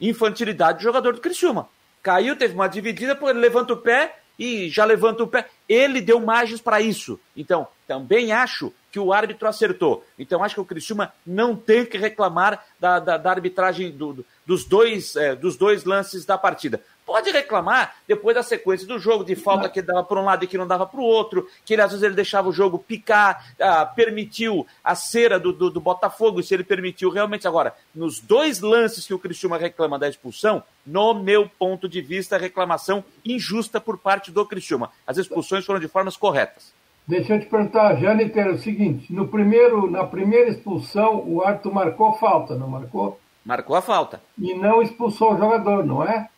infantilidade 0.00 0.78
do 0.78 0.82
jogador 0.82 1.14
do 1.14 1.20
Criciúma. 1.20 1.68
Caiu, 2.02 2.36
teve 2.36 2.54
uma 2.54 2.68
dividida, 2.68 3.18
ele 3.22 3.38
levanta 3.38 3.72
o 3.72 3.76
pé 3.76 4.16
e 4.38 4.68
já 4.68 4.84
levanta 4.84 5.22
o 5.22 5.26
pé. 5.26 5.46
Ele 5.70 6.00
deu 6.00 6.18
margens 6.18 6.60
para 6.60 6.80
isso. 6.80 7.20
Então, 7.36 7.68
também 7.86 8.32
acho 8.32 8.72
que 8.90 8.98
o 8.98 9.12
árbitro 9.12 9.46
acertou. 9.46 10.04
Então, 10.18 10.42
acho 10.42 10.56
que 10.56 10.60
o 10.60 10.64
Criciúma 10.64 11.12
não 11.24 11.54
tem 11.54 11.86
que 11.86 11.96
reclamar 11.96 12.66
da, 12.80 12.98
da, 12.98 13.16
da 13.16 13.30
arbitragem 13.30 13.92
do, 13.92 14.26
dos, 14.44 14.64
dois, 14.64 15.14
é, 15.14 15.36
dos 15.36 15.56
dois 15.56 15.84
lances 15.84 16.24
da 16.24 16.36
partida. 16.36 16.82
Pode 17.10 17.32
reclamar 17.32 17.96
depois 18.06 18.36
da 18.36 18.42
sequência 18.44 18.86
do 18.86 18.96
jogo, 18.96 19.24
de 19.24 19.34
falta 19.34 19.68
que 19.68 19.82
dava 19.82 20.04
para 20.04 20.20
um 20.20 20.24
lado 20.24 20.44
e 20.44 20.46
que 20.46 20.56
não 20.56 20.64
dava 20.64 20.86
para 20.86 21.00
o 21.00 21.02
outro, 21.02 21.48
que 21.64 21.72
ele, 21.72 21.82
às 21.82 21.90
vezes 21.90 22.04
ele 22.04 22.14
deixava 22.14 22.48
o 22.48 22.52
jogo 22.52 22.78
picar, 22.78 23.52
ah, 23.60 23.84
permitiu 23.84 24.64
a 24.84 24.94
cera 24.94 25.36
do, 25.36 25.52
do, 25.52 25.70
do 25.72 25.80
Botafogo, 25.80 26.40
se 26.40 26.54
ele 26.54 26.62
permitiu 26.62 27.10
realmente. 27.10 27.48
Agora, 27.48 27.74
nos 27.92 28.20
dois 28.20 28.60
lances 28.60 29.08
que 29.08 29.12
o 29.12 29.18
Criciúma 29.18 29.58
reclama 29.58 29.98
da 29.98 30.08
expulsão, 30.08 30.62
no 30.86 31.12
meu 31.12 31.50
ponto 31.58 31.88
de 31.88 32.00
vista, 32.00 32.38
reclamação 32.38 33.02
injusta 33.24 33.80
por 33.80 33.98
parte 33.98 34.30
do 34.30 34.46
Criciúma. 34.46 34.92
As 35.04 35.18
expulsões 35.18 35.66
foram 35.66 35.80
de 35.80 35.88
formas 35.88 36.16
corretas. 36.16 36.72
Deixa 37.08 37.34
eu 37.34 37.40
te 37.40 37.46
perguntar, 37.46 37.96
Jâniter, 37.96 38.46
é 38.46 38.50
o 38.50 38.58
seguinte: 38.58 39.12
no 39.12 39.26
primeiro, 39.26 39.90
na 39.90 40.04
primeira 40.04 40.48
expulsão, 40.48 41.24
o 41.26 41.42
árbitro 41.42 41.74
marcou 41.74 42.12
falta, 42.12 42.54
não 42.54 42.68
marcou? 42.68 43.18
Marcou 43.44 43.74
a 43.74 43.82
falta. 43.82 44.22
E 44.38 44.54
não 44.54 44.80
expulsou 44.80 45.34
o 45.34 45.36
jogador, 45.36 45.84
não 45.84 46.04
é? 46.04 46.28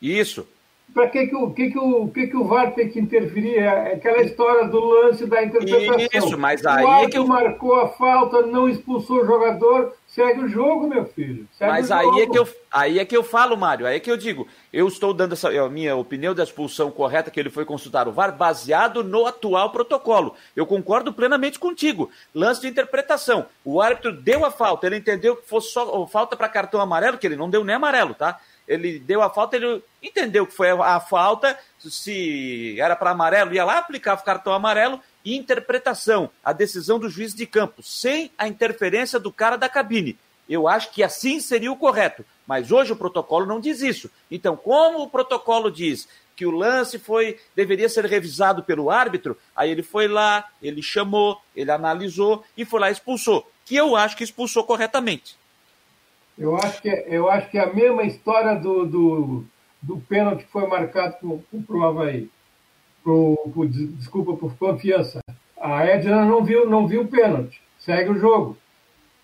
Isso. 0.00 0.46
Para 0.96 1.08
que, 1.10 1.26
que, 1.26 1.36
o, 1.36 1.50
que, 1.50 1.70
que, 1.70 1.78
o, 1.78 2.08
que, 2.08 2.26
que 2.28 2.36
o 2.38 2.44
VAR 2.44 2.72
tem 2.72 2.88
que 2.88 2.98
interferir? 2.98 3.58
É 3.58 3.92
aquela 3.92 4.22
história 4.22 4.66
do 4.66 4.80
lance 4.80 5.26
da 5.26 5.44
interpretação. 5.44 6.08
Isso, 6.10 6.38
mas 6.38 6.64
aí 6.64 6.84
o 6.84 7.04
é 7.04 7.10
que 7.10 7.18
eu... 7.18 7.26
marcou 7.26 7.74
a 7.78 7.88
falta, 7.88 8.46
não 8.46 8.66
expulsou 8.66 9.20
o 9.20 9.26
jogador, 9.26 9.92
segue 10.06 10.40
o 10.40 10.48
jogo, 10.48 10.88
meu 10.88 11.04
filho. 11.04 11.46
mas 11.60 11.90
aí 11.90 12.22
é, 12.22 12.26
que 12.26 12.38
eu, 12.38 12.48
aí 12.72 12.98
é 12.98 13.04
que 13.04 13.14
eu 13.14 13.22
falo, 13.22 13.58
Mário, 13.58 13.86
aí 13.86 13.96
é 13.96 14.00
que 14.00 14.10
eu 14.10 14.16
digo. 14.16 14.48
Eu 14.72 14.88
estou 14.88 15.12
dando 15.12 15.34
essa, 15.34 15.50
a 15.50 15.68
minha 15.68 15.94
opinião 15.94 16.34
da 16.34 16.44
expulsão 16.44 16.90
correta, 16.90 17.30
que 17.30 17.38
ele 17.38 17.50
foi 17.50 17.66
consultar 17.66 18.08
o 18.08 18.12
VAR, 18.12 18.34
baseado 18.34 19.04
no 19.04 19.26
atual 19.26 19.70
protocolo. 19.70 20.34
Eu 20.56 20.64
concordo 20.64 21.12
plenamente 21.12 21.58
contigo. 21.58 22.08
Lance 22.34 22.62
de 22.62 22.68
interpretação. 22.68 23.44
O 23.62 23.82
árbitro 23.82 24.12
deu 24.12 24.46
a 24.46 24.50
falta, 24.50 24.86
ele 24.86 24.96
entendeu 24.96 25.36
que 25.36 25.46
fosse 25.46 25.72
só 25.72 26.06
falta 26.06 26.34
para 26.34 26.48
cartão 26.48 26.80
amarelo, 26.80 27.18
que 27.18 27.26
ele 27.26 27.36
não 27.36 27.50
deu 27.50 27.62
nem 27.62 27.76
amarelo, 27.76 28.14
tá? 28.14 28.40
Ele 28.66 28.98
deu 28.98 29.22
a 29.22 29.30
falta, 29.30 29.56
ele 29.56 29.82
entendeu 30.02 30.46
que 30.46 30.54
foi 30.54 30.70
a 30.70 31.00
falta, 31.00 31.58
se 31.78 32.78
era 32.80 32.96
para 32.96 33.10
amarelo, 33.10 33.54
ia 33.54 33.64
lá, 33.64 33.78
aplicava 33.78 34.20
o 34.20 34.24
cartão 34.24 34.52
amarelo 34.52 35.00
e 35.24 35.36
interpretação, 35.36 36.30
a 36.44 36.52
decisão 36.52 36.98
do 36.98 37.08
juiz 37.08 37.34
de 37.34 37.46
campo, 37.46 37.82
sem 37.82 38.30
a 38.36 38.48
interferência 38.48 39.18
do 39.18 39.32
cara 39.32 39.56
da 39.56 39.68
cabine. 39.68 40.18
Eu 40.48 40.68
acho 40.68 40.92
que 40.92 41.02
assim 41.02 41.40
seria 41.40 41.72
o 41.72 41.76
correto, 41.76 42.24
mas 42.46 42.70
hoje 42.70 42.92
o 42.92 42.96
protocolo 42.96 43.46
não 43.46 43.60
diz 43.60 43.82
isso. 43.82 44.10
Então, 44.30 44.56
como 44.56 45.02
o 45.02 45.10
protocolo 45.10 45.70
diz 45.70 46.08
que 46.36 46.46
o 46.46 46.50
lance 46.50 46.98
foi 46.98 47.40
deveria 47.54 47.88
ser 47.88 48.04
revisado 48.04 48.62
pelo 48.62 48.90
árbitro, 48.90 49.36
aí 49.54 49.70
ele 49.70 49.82
foi 49.82 50.06
lá, 50.06 50.48
ele 50.62 50.82
chamou, 50.82 51.40
ele 51.54 51.70
analisou 51.70 52.44
e 52.56 52.64
foi 52.64 52.78
lá 52.78 52.90
e 52.90 52.92
expulsou, 52.92 53.50
que 53.64 53.74
eu 53.74 53.96
acho 53.96 54.16
que 54.16 54.22
expulsou 54.22 54.62
corretamente. 54.64 55.36
Eu 56.38 56.56
acho 56.56 56.82
que, 56.82 56.88
é, 56.88 57.06
eu 57.08 57.30
acho 57.30 57.50
que 57.50 57.58
é 57.58 57.62
a 57.62 57.72
mesma 57.72 58.02
história 58.02 58.54
do, 58.56 58.86
do, 58.86 59.44
do 59.80 59.98
pênalti 60.00 60.44
que 60.44 60.52
foi 60.52 60.66
marcado 60.66 61.16
para 61.66 61.76
o 61.76 61.84
Havaí. 61.84 62.30
Pro, 63.02 63.38
pro, 63.52 63.68
desculpa, 63.68 64.36
por 64.36 64.54
confiança. 64.56 65.20
A 65.58 65.86
Edna 65.86 66.24
não 66.24 66.44
viu, 66.44 66.68
não 66.68 66.86
viu 66.86 67.02
o 67.02 67.08
pênalti. 67.08 67.60
Segue 67.78 68.10
o 68.10 68.18
jogo. 68.18 68.58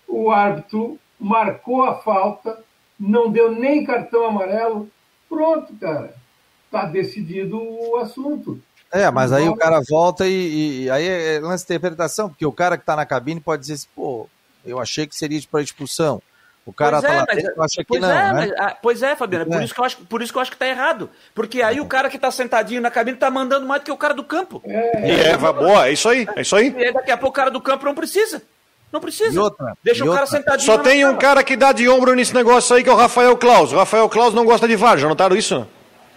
O 0.07 0.31
árbitro 0.31 0.97
marcou 1.19 1.83
a 1.83 1.95
falta, 1.95 2.63
não 2.99 3.31
deu 3.31 3.51
nem 3.51 3.85
cartão 3.85 4.25
amarelo. 4.25 4.89
Pronto, 5.29 5.73
cara. 5.75 6.15
Está 6.65 6.85
decidido 6.85 7.61
o 7.61 7.97
assunto. 7.97 8.59
É, 8.91 9.09
mas 9.09 9.31
aí 9.31 9.49
o 9.49 9.55
cara 9.55 9.81
volta 9.89 10.27
e, 10.27 10.83
e 10.83 10.89
aí 10.89 11.07
é 11.07 11.39
lance 11.39 11.65
de 11.65 11.73
interpretação, 11.73 12.29
porque 12.29 12.45
o 12.45 12.51
cara 12.51 12.77
que 12.77 12.83
está 12.83 12.95
na 12.95 13.05
cabine 13.05 13.39
pode 13.39 13.61
dizer 13.61 13.73
assim, 13.73 13.87
pô, 13.95 14.29
eu 14.63 14.79
achei 14.79 15.07
que 15.07 15.15
seria 15.15 15.41
para 15.49 15.61
expulsão. 15.61 16.21
O 16.65 16.71
cara 16.71 17.01
pois 17.01 17.03
tá 17.03 17.13
é, 17.13 17.17
lá 17.17 17.25
dentro, 17.25 17.63
acha 17.63 17.75
que 17.77 17.85
pois 17.85 18.01
não, 18.01 18.09
é, 18.09 18.13
né? 18.13 18.33
Mas, 18.33 18.51
ah, 18.57 18.77
pois 18.81 19.03
é, 19.03 19.15
Fabiana, 19.15 19.45
por, 19.45 19.61
é. 19.61 19.65
Isso 19.65 19.73
que 19.73 19.79
eu 19.81 19.85
acho, 19.85 19.97
por 19.97 20.21
isso 20.21 20.31
que 20.31 20.37
eu 20.37 20.41
acho 20.41 20.51
que 20.51 20.57
tá 20.57 20.67
errado. 20.67 21.09
Porque 21.35 21.61
aí 21.61 21.81
o 21.81 21.85
cara 21.85 22.09
que 22.09 22.17
tá 22.17 22.31
sentadinho 22.31 22.81
na 22.81 22.89
cabine 22.89 23.17
tá 23.17 23.29
mandando 23.29 23.65
mais 23.65 23.81
do 23.81 23.85
que 23.85 23.91
o 23.91 23.97
cara 23.97 24.13
do 24.13 24.23
campo. 24.23 24.61
É, 24.65 25.31
é 25.31 25.37
boa, 25.37 25.87
é 25.87 25.91
isso 25.91 26.07
aí, 26.07 26.25
é 26.35 26.41
isso 26.41 26.55
aí. 26.55 26.73
E 26.77 26.93
daqui 26.93 27.11
a 27.11 27.17
pouco 27.17 27.33
o 27.33 27.35
cara 27.35 27.51
do 27.51 27.59
campo 27.59 27.83
não 27.85 27.93
precisa. 27.93 28.41
Não 28.93 29.01
precisa. 29.01 29.41
Outra, 29.41 29.75
Deixa 29.83 30.03
o 30.03 30.07
cara 30.07 30.21
outra. 30.21 30.37
sentadinho. 30.37 30.65
Só 30.65 30.77
tem 30.77 31.03
um 31.03 31.17
cara 31.17 31.43
que 31.43 31.57
dá 31.57 31.71
de 31.71 31.89
ombro 31.89 32.15
nesse 32.15 32.33
negócio 32.33 32.75
aí, 32.75 32.83
que 32.83 32.89
é 32.89 32.93
o 32.93 32.95
Rafael 32.95 33.35
Claus. 33.35 33.73
O 33.73 33.75
Rafael 33.75 34.07
Claus 34.07 34.33
não 34.33 34.45
gosta 34.45 34.67
de 34.67 34.75
VAR, 34.75 34.97
já 34.99 35.07
notaram 35.07 35.35
isso? 35.35 35.67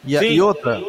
E, 0.05 0.15
e 0.15 0.41
outra. 0.41 0.81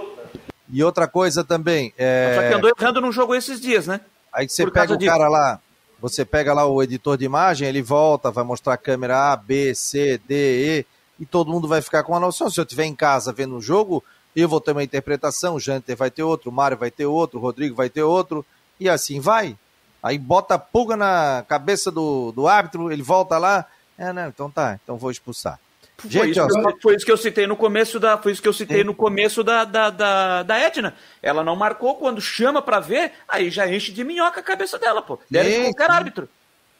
E 0.71 0.83
outra 0.83 1.07
coisa 1.07 1.43
também. 1.45 1.93
É... 1.97 2.33
Só 2.35 2.47
que 2.47 2.53
andou 2.53 2.71
errando 2.77 3.01
num 3.01 3.11
jogo 3.11 3.33
esses 3.33 3.59
dias, 3.59 3.87
né? 3.87 4.01
Aí 4.33 4.47
você 4.47 4.69
pega 4.69 4.93
o 4.93 4.99
cara 4.99 5.29
lá, 5.29 5.59
você 5.99 6.23
pega 6.23 6.53
lá 6.53 6.65
o 6.65 6.81
editor 6.81 7.17
de 7.17 7.25
imagem, 7.25 7.67
ele 7.67 7.81
volta, 7.81 8.31
vai 8.31 8.43
mostrar 8.43 8.73
a 8.73 8.77
câmera 8.77 9.31
A, 9.31 9.35
B, 9.35 9.73
C, 9.73 10.19
D, 10.27 10.79
E, 10.79 10.85
e 11.19 11.25
todo 11.25 11.51
mundo 11.51 11.67
vai 11.67 11.81
ficar 11.81 12.03
com 12.03 12.13
uma 12.13 12.19
noção. 12.19 12.49
Se 12.49 12.59
eu 12.59 12.63
estiver 12.63 12.85
em 12.85 12.95
casa 12.95 13.33
vendo 13.33 13.55
um 13.55 13.61
jogo, 13.61 14.03
eu 14.35 14.47
vou 14.47 14.61
ter 14.61 14.71
uma 14.71 14.83
interpretação, 14.83 15.55
o 15.55 15.59
Janter 15.59 15.97
vai 15.97 16.11
ter 16.11 16.21
outro, 16.21 16.51
o 16.51 16.53
Mário 16.53 16.77
vai 16.77 16.91
ter 16.91 17.05
outro, 17.05 17.39
o 17.39 17.41
Rodrigo 17.41 17.75
vai 17.75 17.89
ter 17.89 18.03
outro, 18.03 18.45
e 18.79 18.87
assim 18.87 19.19
vai. 19.19 19.57
Aí 20.01 20.19
bota 20.19 20.53
a 20.53 20.59
pulga 20.59 20.95
na 20.95 21.43
cabeça 21.47 21.89
do, 21.89 22.31
do 22.31 22.47
árbitro, 22.47 22.91
ele 22.91 23.01
volta 23.01 23.37
lá, 23.37 23.65
é, 23.97 24.13
não, 24.13 24.27
então 24.27 24.49
tá, 24.49 24.79
então 24.83 24.95
vou 24.95 25.09
expulsar. 25.09 25.59
Foi, 25.97 26.09
Gente, 26.11 26.39
isso, 26.39 26.59
ó, 26.59 26.73
foi 26.79 26.95
isso 26.95 27.05
que 27.05 27.11
eu 27.11 27.17
citei 27.17 27.47
no 27.47 27.55
começo 27.55 27.99
da, 27.99 28.19
foi 28.19 28.31
isso 28.31 28.41
que 28.41 28.47
eu 28.47 28.53
citei 28.53 28.83
no 28.83 28.93
começo 28.93 29.43
da, 29.43 29.65
da, 29.65 29.89
da, 29.89 30.43
da 30.43 30.59
Edna. 30.59 30.93
Ela 31.23 31.43
não 31.43 31.55
marcou 31.55 31.95
quando 31.95 32.21
chama 32.21 32.61
para 32.61 32.79
ver, 32.79 33.13
aí 33.27 33.49
já 33.49 33.67
enche 33.67 33.91
de 33.91 34.03
minhoca 34.03 34.39
a 34.39 34.43
cabeça 34.43 34.77
dela, 34.77 35.01
pô. 35.01 35.17
Deve 35.29 35.49
de 35.49 35.63
qualquer 35.63 35.89
árbitro. 35.89 36.29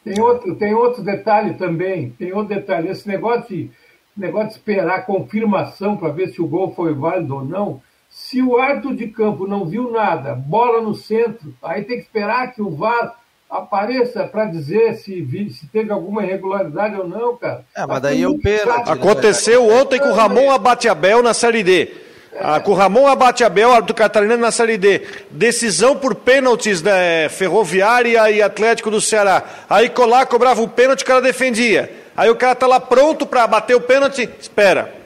Tem 0.04 0.20
outro, 0.20 0.54
tem 0.54 0.72
outro 0.72 1.02
detalhe 1.02 1.54
também. 1.54 2.10
Tem 2.10 2.32
outro 2.32 2.54
detalhe. 2.54 2.88
Esse 2.88 3.08
negócio 3.08 3.48
de, 3.48 3.70
negócio 4.16 4.50
de 4.50 4.54
esperar 4.54 5.04
confirmação 5.04 5.96
para 5.96 6.12
ver 6.12 6.28
se 6.28 6.40
o 6.40 6.46
gol 6.46 6.72
foi 6.72 6.94
válido 6.94 7.34
ou 7.34 7.44
não. 7.44 7.82
Se 8.08 8.40
o 8.40 8.56
árbitro 8.56 8.94
de 8.94 9.08
campo 9.08 9.48
não 9.48 9.66
viu 9.66 9.90
nada, 9.90 10.34
bola 10.34 10.80
no 10.80 10.94
centro, 10.94 11.52
aí 11.60 11.84
tem 11.84 11.98
que 11.98 12.04
esperar 12.04 12.52
que 12.52 12.62
o 12.62 12.70
VAR 12.70 13.17
apareça 13.50 14.24
para 14.24 14.46
dizer 14.46 14.94
se, 14.94 15.26
se 15.50 15.66
teve 15.72 15.90
alguma 15.90 16.22
irregularidade 16.22 16.96
ou 16.96 17.08
não, 17.08 17.36
cara. 17.36 17.64
É, 17.74 17.86
mas 17.86 18.02
daí 18.02 18.22
é 18.22 18.28
o 18.28 18.38
pênalti. 18.38 18.86
Né? 18.86 18.92
Aconteceu 18.92 19.66
ontem 19.68 19.98
com 19.98 20.08
o 20.08 20.14
Ramon 20.14 20.50
Abate-Abel 20.50 21.22
na 21.22 21.32
Série 21.32 21.62
D. 21.62 21.88
Ah, 22.40 22.60
com 22.60 22.70
o 22.70 22.74
Ramon 22.74 23.06
Abate-Abel, 23.08 23.72
árbitro 23.72 23.96
catarinense 23.96 24.40
na 24.40 24.52
Série 24.52 24.76
D. 24.76 25.02
Decisão 25.30 25.96
por 25.96 26.14
pênaltis 26.14 26.82
né, 26.82 27.28
Ferroviária 27.30 28.30
e 28.30 28.40
Atlético 28.42 28.90
do 28.90 29.00
Ceará. 29.00 29.42
Aí 29.68 29.88
colar, 29.88 30.26
cobrava 30.26 30.60
o 30.62 30.68
pênalti, 30.68 31.02
o 31.02 31.06
cara 31.06 31.20
defendia. 31.20 31.90
Aí 32.16 32.30
o 32.30 32.36
cara 32.36 32.54
tá 32.54 32.66
lá 32.66 32.78
pronto 32.78 33.26
para 33.26 33.46
bater 33.46 33.74
o 33.74 33.80
pênalti, 33.80 34.28
espera. 34.40 34.97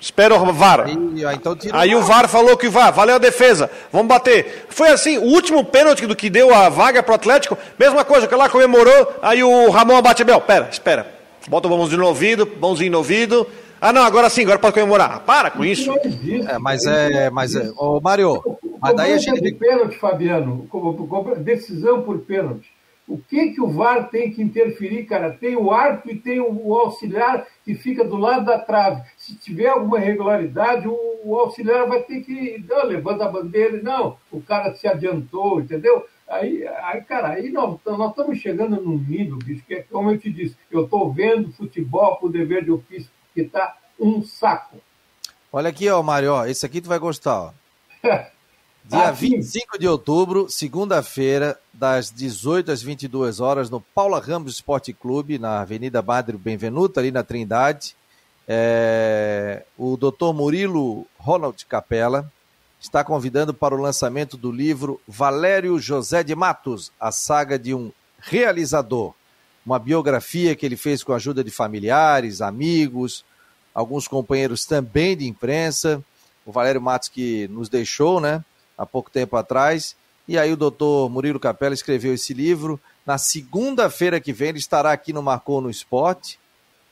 Espera 0.00 0.34
o 0.34 0.52
VAR. 0.52 0.86
Aí, 0.86 0.96
então 1.34 1.56
Aí 1.72 1.94
o 1.94 2.00
VAR 2.00 2.26
falou 2.26 2.56
que 2.56 2.68
VAR, 2.68 2.92
valeu 2.92 3.16
a 3.16 3.18
defesa, 3.18 3.70
vamos 3.92 4.08
bater. 4.08 4.66
Foi 4.70 4.88
assim, 4.88 5.18
o 5.18 5.24
último 5.24 5.62
pênalti 5.62 6.06
do 6.06 6.16
que 6.16 6.30
deu 6.30 6.54
a 6.54 6.70
vaga 6.70 7.02
pro 7.02 7.14
Atlético, 7.14 7.58
mesma 7.78 8.02
coisa, 8.04 8.26
que 8.26 8.34
lá 8.34 8.48
comemorou, 8.48 9.14
aí 9.20 9.44
o 9.44 9.68
Ramon 9.68 9.96
abate 9.96 10.24
Bel, 10.24 10.40
pera, 10.40 10.68
espera. 10.70 11.06
Bota 11.48 11.68
o 11.68 11.70
mãozinho 11.70 12.00
no 12.00 12.06
ouvido, 12.06 12.48
mãozinho 12.60 12.92
no 12.92 12.98
ouvido. 12.98 13.46
Ah, 13.80 13.92
não, 13.92 14.02
agora 14.02 14.28
sim, 14.28 14.42
agora 14.42 14.58
pode 14.58 14.74
comemorar. 14.74 15.20
Para 15.20 15.50
com 15.50 15.64
isso. 15.64 15.92
É, 16.48 16.58
mas 16.58 16.86
é, 16.86 17.30
mas 17.30 17.54
é, 17.54 17.70
ô 17.76 18.00
Mário, 18.00 18.42
mas 18.80 18.94
daí 18.94 19.12
a 19.14 19.18
gente... 19.18 19.52
pênalti, 19.52 19.98
Fabiano, 19.98 20.68
decisão 21.38 22.02
por 22.02 22.18
pênalti. 22.18 22.70
O 23.10 23.18
que, 23.18 23.50
que 23.50 23.60
o 23.60 23.66
VAR 23.66 24.08
tem 24.08 24.30
que 24.30 24.40
interferir, 24.40 25.04
cara? 25.04 25.32
Tem 25.32 25.56
o 25.56 25.72
árbitro 25.72 26.12
e 26.12 26.20
tem 26.20 26.38
o, 26.38 26.74
auxiliar 26.74 27.44
que 27.64 27.74
fica 27.74 28.04
do 28.04 28.16
lado 28.16 28.44
da 28.44 28.56
trave. 28.56 29.02
Se 29.16 29.34
tiver 29.34 29.66
alguma 29.66 29.98
irregularidade, 29.98 30.86
o, 30.86 30.96
o 31.24 31.36
auxiliar 31.36 31.88
vai 31.88 32.04
ter 32.04 32.20
que. 32.20 32.64
Não, 32.68 32.84
levanta 32.84 33.24
a 33.24 33.28
bandeira, 33.28 33.82
não, 33.82 34.16
o 34.30 34.40
cara 34.40 34.76
se 34.76 34.86
adiantou, 34.86 35.60
entendeu? 35.60 36.06
Aí, 36.28 36.64
aí 36.68 37.00
cara, 37.00 37.30
aí 37.30 37.50
nós, 37.50 37.80
nós 37.84 38.10
estamos 38.10 38.38
chegando 38.38 38.80
num 38.80 38.96
nível, 38.96 39.38
bicho, 39.38 39.64
que 39.66 39.74
é 39.74 39.82
como 39.82 40.12
eu 40.12 40.18
te 40.18 40.30
disse, 40.30 40.56
eu 40.70 40.84
estou 40.84 41.12
vendo 41.12 41.52
futebol 41.52 42.14
por 42.14 42.30
dever 42.30 42.64
de 42.64 42.70
ofício, 42.70 43.10
que 43.34 43.40
está 43.40 43.76
um 43.98 44.22
saco. 44.22 44.76
Olha 45.52 45.70
aqui, 45.70 45.90
ó, 45.90 46.00
Mário, 46.00 46.32
ó, 46.32 46.46
esse 46.46 46.64
aqui 46.64 46.80
tu 46.80 46.88
vai 46.88 47.00
gostar, 47.00 47.40
ó. 47.40 47.52
Dia 48.90 49.10
ah, 49.10 49.12
25 49.12 49.78
de 49.78 49.86
outubro, 49.86 50.50
segunda-feira, 50.50 51.56
das 51.72 52.10
18 52.10 52.72
às 52.72 52.82
22 52.82 53.38
horas, 53.38 53.70
no 53.70 53.80
Paula 53.80 54.18
Ramos 54.18 54.54
Esporte 54.54 54.92
Clube, 54.92 55.38
na 55.38 55.60
Avenida 55.60 56.02
Madre 56.02 56.36
Benvenuto, 56.36 56.98
ali 56.98 57.12
na 57.12 57.22
Trindade. 57.22 57.94
É... 58.48 59.62
o 59.78 59.96
doutor 59.96 60.34
Murilo 60.34 61.06
Ronald 61.16 61.64
Capella 61.66 62.28
está 62.80 63.04
convidando 63.04 63.54
para 63.54 63.76
o 63.76 63.80
lançamento 63.80 64.36
do 64.36 64.50
livro 64.50 65.00
Valério 65.06 65.78
José 65.78 66.24
de 66.24 66.34
Matos, 66.34 66.90
a 66.98 67.12
saga 67.12 67.56
de 67.56 67.72
um 67.72 67.92
realizador. 68.18 69.14
Uma 69.64 69.78
biografia 69.78 70.56
que 70.56 70.66
ele 70.66 70.76
fez 70.76 71.04
com 71.04 71.12
a 71.12 71.16
ajuda 71.16 71.44
de 71.44 71.50
familiares, 71.52 72.40
amigos, 72.40 73.24
alguns 73.72 74.08
companheiros 74.08 74.66
também 74.66 75.16
de 75.16 75.28
imprensa. 75.28 76.02
O 76.44 76.50
Valério 76.50 76.82
Matos 76.82 77.08
que 77.08 77.46
nos 77.46 77.68
deixou, 77.68 78.20
né? 78.20 78.44
Há 78.80 78.86
pouco 78.86 79.10
tempo 79.10 79.36
atrás. 79.36 79.94
E 80.26 80.38
aí 80.38 80.50
o 80.50 80.56
doutor 80.56 81.10
Murilo 81.10 81.38
Capella 81.38 81.74
escreveu 81.74 82.14
esse 82.14 82.32
livro. 82.32 82.80
Na 83.04 83.18
segunda-feira 83.18 84.18
que 84.18 84.32
vem 84.32 84.48
ele 84.48 84.58
estará 84.58 84.90
aqui 84.90 85.12
no 85.12 85.22
Marcou 85.22 85.60
no 85.60 85.68
Esporte. 85.68 86.40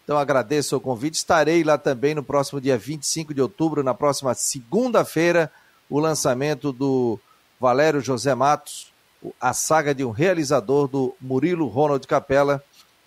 Então 0.04 0.18
agradeço 0.18 0.76
o 0.76 0.80
convite. 0.80 1.14
Estarei 1.14 1.64
lá 1.64 1.78
também 1.78 2.14
no 2.14 2.22
próximo 2.22 2.60
dia 2.60 2.76
25 2.76 3.32
de 3.32 3.40
outubro, 3.40 3.82
na 3.82 3.94
próxima 3.94 4.34
segunda-feira, 4.34 5.50
o 5.88 5.98
lançamento 5.98 6.72
do 6.72 7.18
Valério 7.58 8.02
José 8.02 8.34
Matos, 8.34 8.92
a 9.40 9.54
saga 9.54 9.94
de 9.94 10.04
um 10.04 10.10
realizador 10.10 10.86
do 10.86 11.14
Murilo 11.18 11.66
Ronald 11.68 12.06
Capella, 12.06 12.62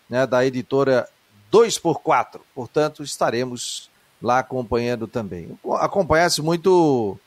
né, 0.09 0.25
da 0.25 0.43
editora 0.43 1.07
2x4. 1.51 2.39
Portanto, 2.55 3.03
estaremos 3.03 3.91
lá 4.21 4.39
acompanhando 4.39 5.07
também. 5.07 5.57
Acompanhasse 5.79 6.41
muito 6.41 7.19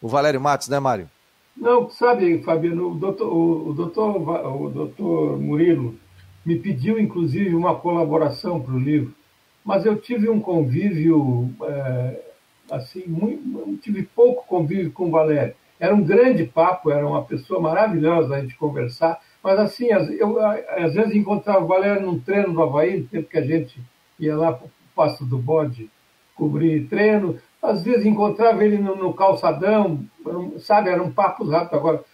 o 0.00 0.08
Valério 0.08 0.40
Matos, 0.40 0.68
né, 0.68 0.78
Mário? 0.78 1.08
Não, 1.56 1.88
sabe, 1.88 2.42
Fabiano, 2.42 2.92
o 2.92 2.94
doutor, 2.94 3.32
o, 3.32 3.72
doutor, 3.72 4.62
o 4.62 4.68
doutor 4.68 5.40
Murilo 5.40 5.94
me 6.44 6.56
pediu, 6.56 6.98
inclusive, 6.98 7.54
uma 7.54 7.74
colaboração 7.74 8.60
para 8.60 8.74
o 8.74 8.78
livro, 8.78 9.14
mas 9.64 9.84
eu 9.84 9.96
tive 9.96 10.28
um 10.28 10.38
convívio, 10.38 11.50
é, 11.62 12.20
assim, 12.70 13.04
muito, 13.06 13.78
tive 13.78 14.02
pouco 14.02 14.46
convívio 14.46 14.92
com 14.92 15.08
o 15.08 15.10
Valério. 15.10 15.54
Era 15.80 15.94
um 15.94 16.04
grande 16.04 16.44
papo, 16.44 16.90
era 16.90 17.06
uma 17.06 17.22
pessoa 17.24 17.60
maravilhosa 17.60 18.34
a 18.36 18.40
gente 18.40 18.56
conversar, 18.56 19.18
mas 19.42 19.58
assim, 19.58 19.86
eu 19.86 20.38
às 20.40 20.94
vezes 20.94 21.14
encontrava 21.14 21.64
o 21.64 21.66
Valério 21.66 22.06
num 22.06 22.18
treino 22.18 22.52
no 22.52 22.62
Havaí, 22.62 23.00
no 23.00 23.06
tempo 23.06 23.28
que 23.28 23.38
a 23.38 23.44
gente 23.44 23.80
ia 24.18 24.36
lá 24.36 24.52
para 24.52 24.66
o 24.66 24.70
Passo 24.94 25.24
do 25.24 25.38
Bode 25.38 25.90
cobrir 26.34 26.86
treino, 26.86 27.38
às 27.62 27.82
vezes 27.82 28.06
encontrava 28.06 28.64
ele 28.64 28.78
no, 28.78 28.96
no 28.96 29.12
calçadão, 29.12 30.00
sabe, 30.58 30.90
era 30.90 31.02
um 31.02 31.10
papo 31.10 31.44
rápido. 31.48 31.76
Agora, 31.76 32.04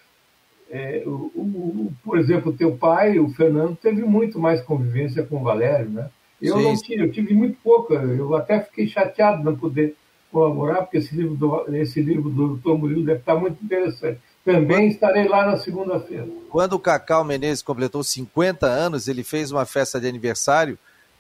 é, 0.71 1.03
o, 1.07 1.31
o, 1.35 1.93
por 2.03 2.19
exemplo, 2.19 2.53
teu 2.53 2.77
pai, 2.77 3.19
o 3.19 3.29
Fernando, 3.31 3.77
teve 3.77 4.03
muito 4.03 4.39
mais 4.39 4.63
convivência 4.63 5.23
com 5.23 5.37
o 5.37 5.43
Valério, 5.43 5.91
né? 5.91 6.09
Eu 6.41 6.57
Sim. 6.57 6.63
não 6.65 6.77
tive, 6.77 7.03
eu 7.05 7.13
tive 7.13 7.35
muito 7.35 7.57
pouca. 7.63 7.95
Eu 7.95 8.35
até 8.35 8.61
fiquei 8.61 8.89
chateado 8.89 9.39
de 9.39 9.45
não 9.45 9.57
poder 9.57 9.95
colaborar, 10.33 10.83
porque 10.83 10.97
esse 10.97 11.15
livro 11.15 11.35
do, 11.35 11.77
esse 11.77 12.01
livro 12.01 12.31
do 12.31 12.57
Dr. 12.57 12.71
Murilo 12.71 13.05
deve 13.05 13.21
estar 13.21 13.37
muito 13.37 13.63
interessante. 13.63 14.19
Também 14.45 14.89
estarei 14.89 15.29
lá 15.29 15.47
na 15.47 15.57
segunda-feira. 15.59 16.27
Quando 16.49 16.73
o 16.73 16.81
Cacau 16.81 17.23
Menezes 17.23 17.63
completou 17.63 18.03
50 18.03 18.67
anos, 18.67 19.07
ele 19.07 19.23
fez 19.23 19.53
uma 19.53 19.65
festa 19.65 20.01
de 20.01 20.09
aniversário 20.09 20.77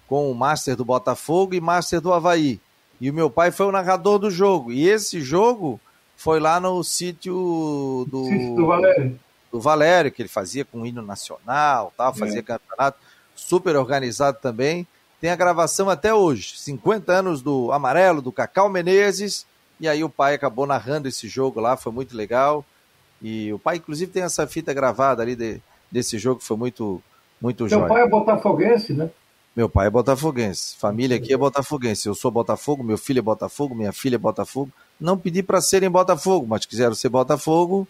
com 0.08 0.28
o 0.30 0.34
Master 0.34 0.74
do 0.74 0.84
Botafogo 0.84 1.54
e 1.54 1.60
Master 1.60 2.00
do 2.00 2.12
Havaí. 2.12 2.58
E 3.02 3.10
o 3.10 3.12
meu 3.12 3.28
pai 3.28 3.50
foi 3.50 3.66
o 3.66 3.72
narrador 3.72 4.16
do 4.16 4.30
jogo. 4.30 4.70
E 4.70 4.88
esse 4.88 5.20
jogo 5.20 5.80
foi 6.16 6.38
lá 6.38 6.60
no 6.60 6.84
sítio 6.84 8.06
do. 8.08 8.26
Sítio 8.30 8.54
do 8.54 8.66
Valério. 8.68 9.20
Do 9.50 9.60
Valério, 9.60 10.12
que 10.12 10.22
ele 10.22 10.28
fazia 10.28 10.64
com 10.64 10.86
hino 10.86 11.02
nacional, 11.02 11.92
tal, 11.96 12.14
fazia 12.14 12.38
é. 12.38 12.42
campeonato 12.42 12.98
super 13.34 13.74
organizado 13.74 14.38
também. 14.40 14.86
Tem 15.20 15.30
a 15.30 15.36
gravação 15.36 15.90
até 15.90 16.14
hoje, 16.14 16.54
50 16.58 17.12
anos 17.12 17.42
do 17.42 17.72
Amarelo, 17.72 18.22
do 18.22 18.30
Cacau 18.30 18.68
Menezes, 18.68 19.46
e 19.80 19.88
aí 19.88 20.04
o 20.04 20.08
pai 20.08 20.34
acabou 20.34 20.64
narrando 20.64 21.08
esse 21.08 21.26
jogo 21.26 21.58
lá, 21.58 21.76
foi 21.76 21.92
muito 21.92 22.16
legal. 22.16 22.64
E 23.20 23.52
o 23.52 23.58
pai, 23.58 23.78
inclusive, 23.78 24.12
tem 24.12 24.22
essa 24.22 24.46
fita 24.46 24.72
gravada 24.72 25.22
ali 25.22 25.34
de, 25.34 25.60
desse 25.90 26.18
jogo, 26.18 26.38
que 26.38 26.46
foi 26.46 26.56
muito, 26.56 27.02
muito 27.40 27.68
Seu 27.68 27.84
pai 27.88 28.02
é 28.02 28.08
botafoguense, 28.08 28.92
né? 28.92 29.10
Meu 29.54 29.68
pai 29.68 29.86
é 29.86 29.90
botafoguense, 29.90 30.74
família 30.76 31.18
aqui 31.18 31.32
é 31.32 31.36
botafoguense. 31.36 32.08
Eu 32.08 32.14
sou 32.14 32.30
Botafogo, 32.30 32.82
meu 32.82 32.96
filho 32.96 33.18
é 33.18 33.22
Botafogo, 33.22 33.74
minha 33.74 33.92
filha 33.92 34.14
é 34.14 34.18
Botafogo. 34.18 34.72
Não 34.98 35.18
pedi 35.18 35.42
para 35.42 35.60
serem 35.60 35.90
Botafogo, 35.90 36.46
mas 36.48 36.64
quiseram 36.64 36.94
ser 36.94 37.10
Botafogo, 37.10 37.86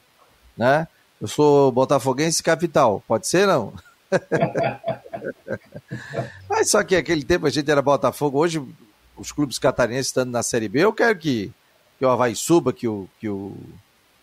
né? 0.57 0.89
Eu 1.21 1.29
sou 1.29 1.71
botafoguense 1.71 2.43
capital. 2.43 3.01
Pode 3.07 3.29
ser 3.29 3.47
não? 3.47 3.73
mas 6.51 6.69
só 6.69 6.83
que 6.83 6.97
aquele 6.97 7.23
tempo 7.23 7.47
a 7.47 7.51
gente 7.51 7.71
era 7.71 7.81
Botafogo. 7.81 8.39
Hoje 8.39 8.61
os 9.17 9.31
clubes 9.31 9.57
catarinenses 9.57 10.07
estando 10.07 10.33
na 10.33 10.43
Série 10.43 10.69
B, 10.69 10.81
eu 10.81 10.93
quero 10.93 11.17
que, 11.17 11.53
que 11.97 12.05
o 12.05 12.09
Havaí 12.09 12.35
suba, 12.35 12.73
que 12.73 12.89
o, 12.89 13.09
que 13.21 13.29
o, 13.29 13.57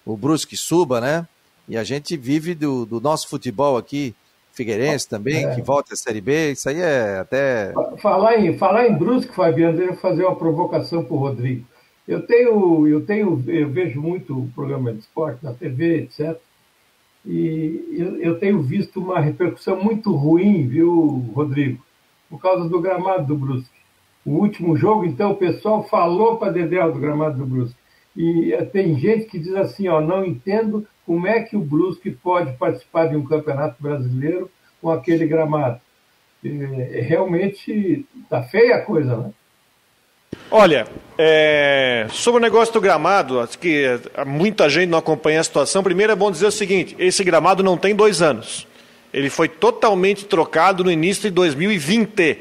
o 0.05 0.17
Brusque 0.17 0.57
suba, 0.57 0.99
né? 0.99 1.25
E 1.69 1.77
a 1.77 1.85
gente 1.85 2.17
vive 2.17 2.53
do, 2.53 2.85
do 2.85 2.99
nosso 2.99 3.29
futebol 3.29 3.77
aqui 3.77 4.13
Figueirense 4.51 5.07
também, 5.07 5.45
é. 5.45 5.55
que 5.55 5.61
volta 5.61 5.93
à 5.93 5.97
Série 5.97 6.21
B, 6.21 6.51
isso 6.51 6.67
aí 6.69 6.81
é 6.81 7.19
até. 7.19 7.73
Falar 8.01 8.37
em, 8.37 8.57
falar 8.57 8.87
em 8.87 8.97
Brusque, 8.97 9.33
Fabiano, 9.33 9.77
deixa 9.77 9.93
eu 9.93 9.97
fazer 9.97 10.25
uma 10.25 10.35
provocação 10.35 11.03
para 11.03 11.13
o 11.13 11.19
Rodrigo. 11.19 11.65
Eu 12.07 12.25
tenho, 12.25 12.87
eu 12.87 13.05
tenho, 13.05 13.43
eu 13.47 13.69
vejo 13.69 14.01
muito 14.01 14.37
o 14.37 14.49
programa 14.55 14.91
de 14.91 14.99
esporte 14.99 15.43
na 15.43 15.53
TV, 15.53 16.03
etc. 16.03 16.37
E 17.25 17.95
eu, 17.97 18.17
eu 18.17 18.39
tenho 18.39 18.61
visto 18.61 18.99
uma 18.99 19.19
repercussão 19.19 19.81
muito 19.81 20.11
ruim, 20.15 20.67
viu, 20.67 21.23
Rodrigo? 21.35 21.83
Por 22.29 22.41
causa 22.41 22.67
do 22.67 22.81
gramado 22.81 23.27
do 23.27 23.35
Brusque. 23.35 23.79
O 24.25 24.31
último 24.31 24.75
jogo, 24.75 25.05
então, 25.05 25.31
o 25.31 25.37
pessoal 25.37 25.87
falou 25.87 26.37
para 26.37 26.51
Dedéu 26.51 26.91
do 26.91 26.99
gramado 26.99 27.37
do 27.37 27.45
Brusque. 27.45 27.77
E 28.15 28.53
eh, 28.53 28.65
tem 28.65 28.97
gente 28.97 29.25
que 29.25 29.39
diz 29.39 29.53
assim, 29.53 29.87
ó, 29.87 30.01
não 30.01 30.25
entendo 30.25 30.85
como 31.10 31.26
é 31.26 31.41
que 31.41 31.57
o 31.57 31.60
Brusque 31.60 32.12
pode 32.12 32.55
participar 32.55 33.07
de 33.07 33.16
um 33.16 33.26
campeonato 33.26 33.82
brasileiro 33.82 34.47
com 34.80 34.91
aquele 34.91 35.26
gramado? 35.26 35.82
É, 36.45 37.01
realmente 37.01 38.05
está 38.22 38.43
feia 38.43 38.76
a 38.76 38.82
coisa, 38.84 39.18
né? 39.18 39.32
Olha, 40.51 40.86
é, 41.18 42.05
sobre 42.12 42.38
o 42.38 42.41
negócio 42.43 42.72
do 42.72 42.80
gramado, 42.80 43.39
acho 43.39 43.57
que 43.57 43.86
muita 44.28 44.70
gente 44.70 44.89
não 44.89 44.99
acompanha 44.99 45.39
a 45.39 45.43
situação. 45.43 45.82
Primeiro 45.82 46.14
é 46.14 46.16
bom 46.16 46.30
dizer 46.30 46.45
o 46.45 46.51
seguinte: 46.51 46.95
esse 46.99 47.24
gramado 47.24 47.64
não 47.64 47.76
tem 47.76 47.95
dois 47.95 48.22
anos. 48.22 48.68
Ele 49.12 49.32
foi 49.32 49.49
totalmente 49.49 50.26
trocado 50.26 50.84
no 50.84 50.91
início 50.91 51.24
de 51.24 51.32
2020. 51.32 52.38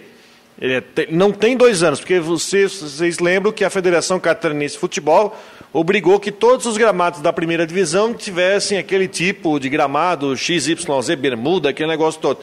É 0.60 0.82
não 1.10 1.30
tem 1.30 1.56
dois 1.56 1.84
anos, 1.84 2.00
porque 2.00 2.18
vocês, 2.18 2.80
vocês 2.80 3.20
lembram 3.20 3.52
que 3.52 3.64
a 3.64 3.70
Federação 3.70 4.18
Catarinense 4.18 4.74
de 4.74 4.80
Futebol 4.80 5.36
obrigou 5.72 6.18
que 6.18 6.32
todos 6.32 6.66
os 6.66 6.76
gramados 6.76 7.20
da 7.20 7.32
primeira 7.32 7.64
divisão 7.64 8.12
tivessem 8.12 8.76
aquele 8.76 9.06
tipo 9.06 9.60
de 9.60 9.68
gramado 9.68 10.36
XYZ, 10.36 10.84
bermuda, 11.16 11.68
aquele 11.68 11.88
negócio 11.88 12.20
todo. 12.20 12.40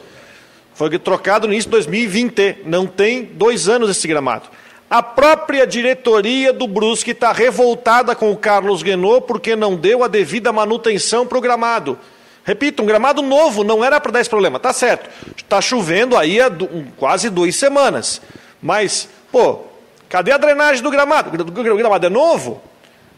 Foi 0.74 0.98
trocado 0.98 1.46
no 1.46 1.52
início 1.52 1.68
de 1.68 1.76
2020, 1.76 2.58
não 2.64 2.86
tem 2.86 3.22
dois 3.22 3.68
anos 3.68 3.90
esse 3.90 4.08
gramado. 4.08 4.48
A 4.88 5.02
própria 5.02 5.66
diretoria 5.66 6.52
do 6.52 6.66
Brusque 6.66 7.10
está 7.10 7.32
revoltada 7.32 8.14
com 8.14 8.30
o 8.30 8.36
Carlos 8.36 8.82
Guenot 8.82 9.26
porque 9.26 9.54
não 9.56 9.76
deu 9.76 10.04
a 10.04 10.08
devida 10.08 10.52
manutenção 10.52 11.26
para 11.26 11.36
o 11.36 11.40
gramado. 11.40 11.98
Repito, 12.46 12.80
um 12.80 12.86
gramado 12.86 13.20
novo, 13.22 13.64
não 13.64 13.84
era 13.84 14.00
para 14.00 14.12
dar 14.12 14.20
esse 14.20 14.30
problema. 14.30 14.60
Tá 14.60 14.72
certo, 14.72 15.10
está 15.36 15.60
chovendo 15.60 16.16
aí 16.16 16.40
há 16.40 16.48
quase 16.96 17.28
duas 17.28 17.56
semanas. 17.56 18.22
Mas, 18.62 19.08
pô, 19.32 19.64
cadê 20.08 20.30
a 20.30 20.38
drenagem 20.38 20.80
do 20.80 20.90
gramado? 20.90 21.30
O 21.30 21.76
gramado 21.76 22.06
é 22.06 22.08
novo? 22.08 22.62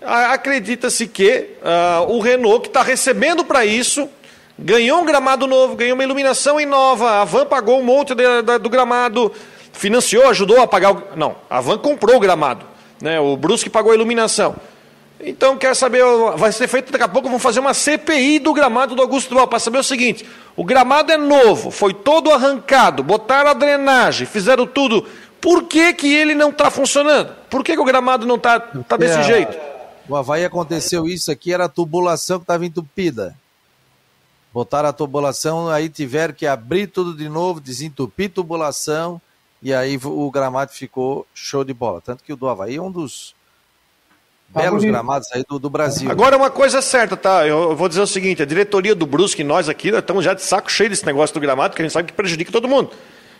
acredita-se 0.00 1.06
que 1.06 1.50
uh, 1.60 2.12
o 2.12 2.20
Renault, 2.20 2.62
que 2.62 2.68
está 2.68 2.82
recebendo 2.82 3.44
para 3.44 3.64
isso, 3.64 4.08
ganhou 4.58 5.00
um 5.00 5.04
gramado 5.04 5.46
novo, 5.46 5.74
ganhou 5.76 5.94
uma 5.94 6.04
iluminação 6.04 6.58
nova. 6.66 7.20
A 7.20 7.24
Van 7.24 7.46
pagou 7.46 7.78
um 7.80 7.82
monte 7.82 8.14
de, 8.14 8.42
de, 8.42 8.58
do 8.58 8.70
gramado, 8.70 9.32
financiou, 9.72 10.28
ajudou 10.28 10.60
a 10.62 10.66
pagar. 10.66 10.92
O... 10.92 11.02
Não, 11.16 11.36
a 11.50 11.60
Van 11.60 11.78
comprou 11.78 12.16
o 12.16 12.20
gramado. 12.20 12.64
Né? 13.02 13.18
O 13.20 13.36
Brusque 13.36 13.68
pagou 13.68 13.92
a 13.92 13.94
iluminação. 13.94 14.56
Então, 15.20 15.56
quer 15.56 15.74
saber, 15.74 16.04
vai 16.36 16.52
ser 16.52 16.68
feito 16.68 16.92
daqui 16.92 17.02
a 17.02 17.08
pouco, 17.08 17.28
vão 17.28 17.40
fazer 17.40 17.58
uma 17.58 17.74
CPI 17.74 18.38
do 18.38 18.52
gramado 18.52 18.94
do 18.94 19.02
Augusto 19.02 19.30
Duval, 19.30 19.48
para 19.48 19.58
saber 19.58 19.78
o 19.78 19.84
seguinte: 19.84 20.24
o 20.56 20.64
gramado 20.64 21.10
é 21.10 21.16
novo, 21.16 21.70
foi 21.70 21.92
todo 21.92 22.30
arrancado, 22.30 23.02
botaram 23.02 23.50
a 23.50 23.54
drenagem, 23.54 24.26
fizeram 24.26 24.66
tudo. 24.66 25.04
Por 25.40 25.64
que, 25.64 25.92
que 25.92 26.12
ele 26.12 26.34
não 26.34 26.50
está 26.50 26.70
funcionando? 26.70 27.34
Por 27.50 27.64
que, 27.64 27.74
que 27.74 27.80
o 27.80 27.84
gramado 27.84 28.26
não 28.26 28.36
está 28.36 28.60
tá 28.60 28.96
desse 28.96 29.18
é, 29.18 29.22
jeito? 29.22 29.58
O 30.08 30.16
Havaí 30.16 30.44
aconteceu 30.44 31.06
isso 31.06 31.30
aqui, 31.30 31.52
era 31.52 31.64
a 31.64 31.68
tubulação 31.68 32.38
que 32.38 32.44
estava 32.44 32.64
entupida. 32.64 33.36
Botaram 34.52 34.88
a 34.88 34.92
tubulação, 34.92 35.68
aí 35.68 35.88
tiveram 35.88 36.32
que 36.32 36.46
abrir 36.46 36.86
tudo 36.86 37.14
de 37.14 37.28
novo, 37.28 37.60
desentupir 37.60 38.30
tubulação, 38.30 39.20
e 39.62 39.74
aí 39.74 39.98
o 40.02 40.30
gramado 40.30 40.72
ficou 40.72 41.26
show 41.34 41.62
de 41.64 41.74
bola. 41.74 42.00
Tanto 42.00 42.24
que 42.24 42.32
o 42.32 42.36
do 42.36 42.48
Havaí 42.48 42.76
é 42.76 42.82
um 42.82 42.90
dos 42.90 43.30
tá 43.30 43.37
belos 44.48 44.70
bonito. 44.70 44.92
gramados 44.92 45.28
aí 45.32 45.44
do, 45.48 45.58
do, 45.58 45.70
Brasil. 45.70 46.10
Agora, 46.10 46.36
uma 46.36 46.50
coisa 46.50 46.80
certa, 46.80 47.16
tá? 47.16 47.46
Eu 47.46 47.76
vou 47.76 47.88
dizer 47.88 48.00
o 48.00 48.06
seguinte: 48.06 48.42
a 48.42 48.46
diretoria 48.46 48.94
do 48.94 49.06
Brusque, 49.06 49.44
nós 49.44 49.68
aqui, 49.68 49.88
estamos 49.88 50.24
já 50.24 50.34
de 50.34 50.42
saco 50.42 50.70
cheio 50.70 50.90
desse 50.90 51.04
negócio 51.04 51.34
do 51.34 51.40
gramado, 51.40 51.74
que 51.74 51.82
a 51.82 51.84
gente 51.84 51.92
sabe 51.92 52.08
que 52.08 52.14
prejudica 52.14 52.50
todo 52.50 52.68
mundo. 52.68 52.90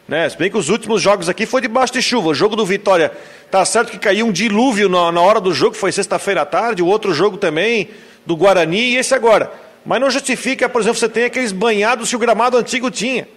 Né? 0.06 0.26
Se 0.28 0.38
bem 0.38 0.50
que 0.50 0.56
os 0.56 0.70
últimos 0.70 1.02
jogos 1.02 1.28
aqui 1.28 1.44
foi 1.44 1.60
debaixo 1.60 1.92
de 1.92 2.00
chuva. 2.00 2.28
O 2.28 2.34
jogo 2.34 2.56
do 2.56 2.64
Vitória, 2.64 3.12
tá 3.50 3.62
certo 3.64 3.90
que 3.90 3.98
caiu 3.98 4.26
um 4.26 4.32
dilúvio 4.32 4.88
na, 4.88 5.12
na 5.12 5.20
hora 5.20 5.38
do 5.38 5.52
jogo, 5.52 5.76
foi 5.76 5.92
sexta-feira 5.92 6.42
à 6.42 6.46
tarde, 6.46 6.82
o 6.82 6.86
outro 6.86 7.12
jogo 7.12 7.36
também, 7.36 7.90
do 8.24 8.34
Guarani, 8.34 8.94
e 8.94 8.96
esse 8.96 9.14
agora. 9.14 9.52
Mas 9.84 10.00
não 10.00 10.10
justifica, 10.10 10.66
por 10.68 10.80
exemplo, 10.80 10.98
você 10.98 11.08
tem 11.10 11.24
aqueles 11.24 11.52
banhados 11.52 12.08
que 12.08 12.16
o 12.16 12.18
gramado 12.18 12.56
antigo 12.56 12.90
tinha. 12.90 13.28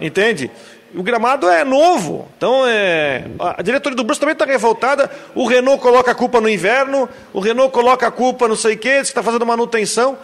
Entende? 0.00 0.50
O 0.96 1.02
gramado 1.02 1.46
é 1.50 1.62
novo. 1.62 2.26
Então, 2.38 2.66
é... 2.66 3.26
a 3.38 3.60
diretoria 3.60 3.94
do 3.94 4.02
Brusque 4.02 4.20
também 4.20 4.32
está 4.32 4.46
revoltada. 4.46 5.10
O 5.34 5.46
Renault 5.46 5.82
coloca 5.82 6.10
a 6.10 6.14
culpa 6.14 6.40
no 6.40 6.48
inverno, 6.48 7.06
o 7.34 7.40
Renault 7.40 7.70
coloca 7.70 8.06
a 8.06 8.10
culpa 8.10 8.48
não 8.48 8.56
sei 8.56 8.76
o 8.76 8.78
quê, 8.78 8.96
que 8.96 9.02
está 9.02 9.22
fazendo 9.22 9.44
manutenção. 9.44 10.16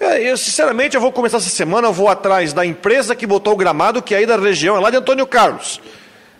Eu, 0.00 0.36
sinceramente, 0.38 0.96
eu 0.96 1.00
vou 1.00 1.12
começar 1.12 1.36
essa 1.36 1.50
semana, 1.50 1.88
eu 1.88 1.92
vou 1.92 2.08
atrás 2.08 2.54
da 2.54 2.64
empresa 2.64 3.14
que 3.14 3.26
botou 3.26 3.52
o 3.52 3.56
gramado, 3.56 4.00
que 4.00 4.14
é 4.14 4.18
aí 4.18 4.26
da 4.26 4.36
região, 4.36 4.76
é 4.76 4.80
lá 4.80 4.90
de 4.90 4.96
Antônio 4.96 5.26
Carlos. 5.26 5.78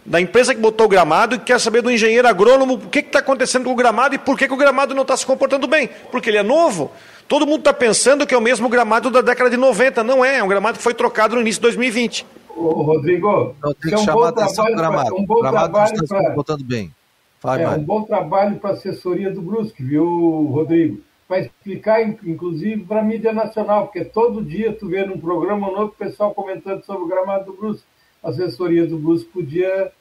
Da 0.05 0.19
empresa 0.19 0.55
que 0.55 0.61
botou 0.61 0.87
o 0.87 0.89
gramado 0.89 1.35
e 1.35 1.39
quer 1.39 1.61
saber 1.61 1.83
do 1.83 1.91
engenheiro 1.91 2.27
agrônomo 2.27 2.75
o 2.75 2.89
que 2.89 3.01
está 3.01 3.19
acontecendo 3.19 3.65
com 3.65 3.73
o 3.73 3.77
gramado 3.77 4.15
e 4.15 4.19
por 4.19 4.39
que, 4.39 4.49
que 4.49 4.55
o 4.55 4.57
gramado 4.57 4.95
não 4.95 5.03
está 5.03 5.15
se 5.15 5.27
comportando 5.27 5.67
bem. 5.67 5.91
Porque 6.11 6.31
ele 6.31 6.39
é 6.39 6.43
novo. 6.43 6.91
Todo 7.29 7.47
mundo 7.47 7.61
está 7.61 7.73
pensando 7.73 8.27
que 8.27 8.35
é 8.35 8.39
o 8.39 8.41
mesmo 8.41 8.67
gramado 8.69 9.11
da 9.11 9.21
década 9.21 9.51
de 9.51 9.57
90. 9.59 10.03
Não 10.03 10.25
é, 10.25 10.39
é 10.39 10.43
um 10.43 10.49
gramado 10.49 10.79
que 10.79 10.83
foi 10.83 10.95
trocado 10.95 11.35
no 11.35 11.43
início 11.43 11.59
de 11.59 11.63
2020. 11.63 12.27
Ô, 12.57 12.83
Rodrigo, 12.83 13.55
então, 13.59 13.75
tem 13.75 13.91
que 13.91 13.95
é 13.95 13.99
um 13.99 14.05
chamar 14.05 14.29
atenção 14.29 14.65
do 14.67 14.77
gramado. 14.77 15.17
Um 15.17 15.27
bom 15.27 15.41
gramado 15.41 15.73
trabalho 15.73 15.95
está 15.95 16.19
se 16.21 16.29
comportando 16.29 16.65
bem. 16.65 16.95
Fala, 17.41 17.61
é, 17.61 17.69
um 17.71 17.85
bom 17.85 18.03
trabalho 18.05 18.57
para 18.57 18.71
a 18.71 18.73
assessoria 18.73 19.31
do 19.31 19.43
Brusque, 19.43 19.83
viu, 19.83 20.05
Rodrigo? 20.51 21.01
Para 21.27 21.41
explicar, 21.41 22.03
inclusive, 22.03 22.85
para 22.85 23.01
a 23.01 23.05
mídia 23.05 23.33
nacional, 23.33 23.87
porque 23.87 24.05
todo 24.05 24.45
dia 24.45 24.73
tu 24.73 24.89
vê 24.89 25.05
num 25.05 25.19
programa 25.19 25.71
novo 25.71 25.87
o 25.87 25.95
pessoal 25.95 26.33
comentando 26.35 26.83
sobre 26.85 27.05
o 27.05 27.09
gramado 27.09 27.47
do 27.47 27.57
Brusque. 27.57 27.87
A 28.23 28.31
assessoria 28.31 28.87
do 28.87 28.99
Brusque 28.99 29.31
podia, 29.31 29.93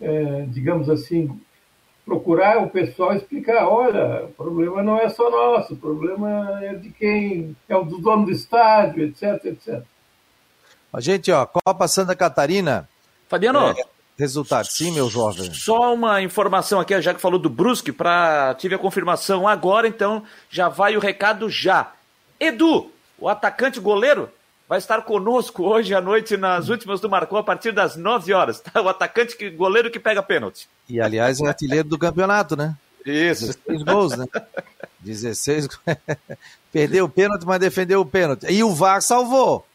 é, 0.00 0.46
digamos 0.48 0.88
assim, 0.88 1.38
procurar 2.08 2.62
o 2.64 2.70
pessoal 2.70 3.14
explicar, 3.14 3.68
olha, 3.68 4.24
o 4.24 4.28
problema 4.28 4.82
não 4.82 4.98
é 4.98 5.10
só 5.10 5.30
nosso, 5.30 5.74
o 5.74 5.76
problema 5.76 6.58
é 6.64 6.74
de 6.74 6.88
quem 6.88 7.54
é 7.68 7.76
o 7.76 7.84
do 7.84 7.98
dono 7.98 8.24
do 8.24 8.30
estádio, 8.32 9.04
etc, 9.04 9.44
etc. 9.44 9.82
A 10.92 11.00
gente, 11.00 11.30
ó, 11.30 11.46
Copa 11.46 11.86
Santa 11.86 12.16
Catarina. 12.16 12.88
Fabiano. 13.28 13.58
É, 13.58 13.84
resultado, 14.18 14.66
sim, 14.66 14.90
meu 14.90 15.08
jovem. 15.08 15.52
Só 15.52 15.94
uma 15.94 16.22
informação 16.22 16.80
aqui, 16.80 17.00
já 17.00 17.14
que 17.14 17.20
falou 17.20 17.38
do 17.38 17.50
Brusque, 17.50 17.92
para 17.92 18.54
tive 18.54 18.74
a 18.74 18.78
confirmação 18.78 19.46
agora, 19.46 19.86
então 19.86 20.22
já 20.50 20.68
vai 20.68 20.96
o 20.96 21.00
recado 21.00 21.48
já. 21.50 21.92
Edu, 22.40 22.90
o 23.18 23.28
atacante 23.28 23.78
goleiro, 23.80 24.30
vai 24.68 24.78
estar 24.78 25.02
conosco 25.02 25.64
hoje 25.64 25.94
à 25.94 26.00
noite 26.00 26.36
nas 26.36 26.68
últimas 26.68 27.00
do 27.00 27.08
Marcou 27.08 27.38
a 27.38 27.42
partir 27.42 27.72
das 27.72 27.96
9 27.96 28.32
horas. 28.32 28.60
Tá? 28.60 28.82
O 28.82 28.88
atacante 28.88 29.36
que, 29.36 29.50
goleiro 29.50 29.90
que 29.90 29.98
pega 29.98 30.22
pênalti. 30.22 30.68
E 30.88 31.00
aliás, 31.00 31.40
é 31.40 31.46
artilheiro 31.46 31.88
do 31.88 31.98
campeonato, 31.98 32.56
né? 32.56 32.76
Isso. 33.04 33.46
16 33.46 33.82
gols, 33.82 34.16
né? 34.16 34.26
16 35.00 35.68
Perdeu 36.72 37.06
o 37.06 37.08
pênalti, 37.08 37.46
mas 37.46 37.58
defendeu 37.58 38.00
o 38.00 38.06
pênalti. 38.06 38.46
E 38.50 38.62
o 38.62 38.74
VAR 38.74 39.00
salvou. 39.00 39.66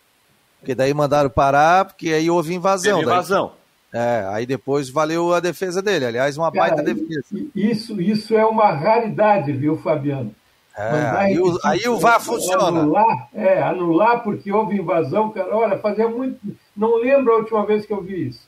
Porque 0.64 0.74
daí 0.74 0.94
mandaram 0.94 1.30
parar, 1.30 1.84
porque 1.84 2.14
aí 2.14 2.30
houve 2.30 2.54
invasão. 2.54 3.00
Teve 3.00 3.12
invasão. 3.12 3.52
Daí, 3.92 4.02
é, 4.02 4.26
aí 4.30 4.46
depois 4.46 4.90
valeu 4.90 5.34
a 5.34 5.42
defesa 5.42 5.82
dele. 5.82 6.06
Aliás, 6.06 6.38
uma 6.38 6.50
Cara, 6.50 6.70
baita 6.70 6.82
defesa. 6.82 7.26
Isso, 7.54 8.00
isso 8.00 8.34
é 8.34 8.46
uma 8.46 8.72
raridade, 8.72 9.52
viu, 9.52 9.78
Fabiano? 9.78 10.34
É, 10.76 11.12
aí, 11.18 11.38
o, 11.38 11.60
aí 11.66 11.88
o 11.90 12.00
VAR 12.00 12.22
funciona. 12.22 12.80
Anular, 12.80 13.28
é, 13.36 13.62
anular 13.62 14.24
porque 14.24 14.50
houve 14.54 14.78
invasão, 14.78 15.32
cara. 15.32 15.54
Olha, 15.54 15.78
fazia 15.78 16.08
muito. 16.08 16.40
Não 16.76 16.96
lembro 16.96 17.34
a 17.34 17.38
última 17.40 17.66
vez 17.66 17.86
que 17.86 17.92
eu 17.92 18.02
vi 18.02 18.30
isso. 18.30 18.48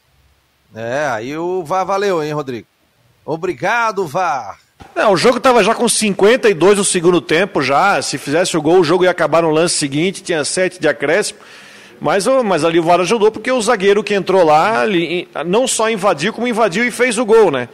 É, 0.73 1.07
aí 1.07 1.37
o 1.37 1.65
VAR 1.65 1.85
valeu, 1.85 2.23
hein, 2.23 2.31
Rodrigo? 2.31 2.67
Obrigado, 3.25 4.07
VAR. 4.07 4.57
Não, 4.95 5.11
o 5.11 5.17
jogo 5.17 5.37
estava 5.37 5.61
já 5.61 5.75
com 5.75 5.87
52 5.89 6.77
no 6.77 6.85
segundo 6.85 7.19
tempo 7.19 7.61
já. 7.61 8.01
Se 8.01 8.17
fizesse 8.17 8.55
o 8.55 8.61
gol, 8.61 8.79
o 8.79 8.83
jogo 8.85 9.03
ia 9.03 9.11
acabar 9.11 9.41
no 9.41 9.49
lance 9.49 9.75
seguinte, 9.75 10.23
tinha 10.23 10.45
7 10.45 10.79
de 10.79 10.87
acréscimo. 10.87 11.39
Mas, 12.05 12.27
mas 12.45 12.63
ali 12.63 12.79
o 12.79 12.83
VAR 12.83 12.99
ajudou 12.99 13.31
porque 13.31 13.51
o 13.51 13.59
zagueiro 13.59 14.03
que 14.03 14.13
entrou 14.13 14.45
lá 14.45 14.85
ele, 14.85 15.27
não 15.43 15.67
só 15.67 15.89
invadiu, 15.89 16.31
como 16.31 16.47
invadiu 16.47 16.85
e 16.85 16.91
fez 16.91 17.17
o 17.17 17.25
gol, 17.25 17.49
né? 17.49 17.67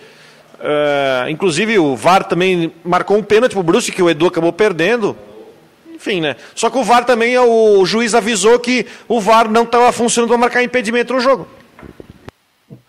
Uh, 0.57 1.29
inclusive 1.29 1.77
o 1.77 1.97
VAR 1.97 2.23
também 2.23 2.71
marcou 2.81 3.17
um 3.17 3.23
pênalti 3.23 3.51
pro 3.51 3.61
Bruce 3.61 3.91
que 3.91 4.01
o 4.01 4.09
Edu 4.09 4.27
acabou 4.27 4.53
perdendo. 4.53 5.17
Enfim, 5.93 6.21
né? 6.21 6.37
Só 6.55 6.69
que 6.69 6.77
o 6.77 6.83
VAR 6.83 7.03
também, 7.03 7.37
o 7.37 7.85
juiz 7.85 8.15
avisou 8.15 8.57
que 8.57 8.87
o 9.05 9.19
VAR 9.19 9.51
não 9.51 9.63
estava 9.63 9.91
funcionando 9.91 10.29
para 10.29 10.37
marcar 10.37 10.63
impedimento 10.63 11.11
no 11.11 11.19
jogo. 11.19 11.45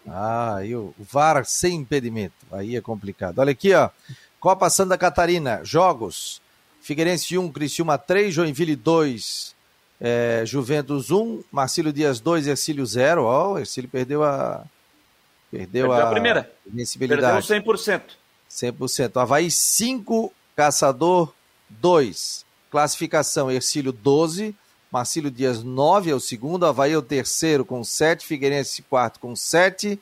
Ah, 0.09 0.61
e 0.65 0.77
o 0.77 0.95
VAR 0.97 1.45
sem 1.45 1.75
impedimento. 1.75 2.35
Aí 2.53 2.77
é 2.77 2.81
complicado. 2.81 3.41
Olha 3.41 3.51
aqui, 3.51 3.75
ó. 3.75 3.91
Copa 4.39 4.71
Santa 4.71 4.97
Catarina, 4.97 5.59
jogos. 5.65 6.41
Figueirense 6.81 7.37
1, 7.37 7.51
Criciúma 7.51 7.99
3, 7.99 8.33
Joinville 8.33 8.77
2, 8.77 9.52
é, 10.05 10.43
Juventus 10.45 11.13
1, 11.13 11.45
Marcílio 11.53 11.93
Dias 11.93 12.19
2, 12.19 12.49
Ercílio 12.49 12.85
0. 12.85 13.23
Ó, 13.23 13.53
o 13.53 13.59
Ercílio 13.59 13.89
perdeu 13.89 14.25
a, 14.25 14.67
Perdeu, 15.53 15.89
Perdeu 15.89 15.93
a, 15.93 16.09
a 16.09 16.11
primeira. 16.11 16.51
Invencibilidade. 16.67 17.47
Perdeu 17.47 17.75
100%. 17.75 18.03
100%. 18.51 19.21
Havaí 19.21 19.51
5, 19.51 20.33
Caçador 20.57 21.33
2. 21.69 22.47
Classificação: 22.71 23.51
Ercílio 23.51 23.93
12, 23.93 24.55
Marcílio 24.91 25.31
Dias 25.31 25.63
9 25.63 26.11
é 26.11 26.15
o 26.15 26.21
segundo, 26.21 26.65
Havaí 26.65 26.93
é 26.93 26.97
o 26.97 27.03
terceiro 27.03 27.67
com 27.67 27.85
7, 27.85 28.25
Figueirense 28.25 28.81
quarto 28.81 29.21
com 29.21 29.37
7, 29.37 30.01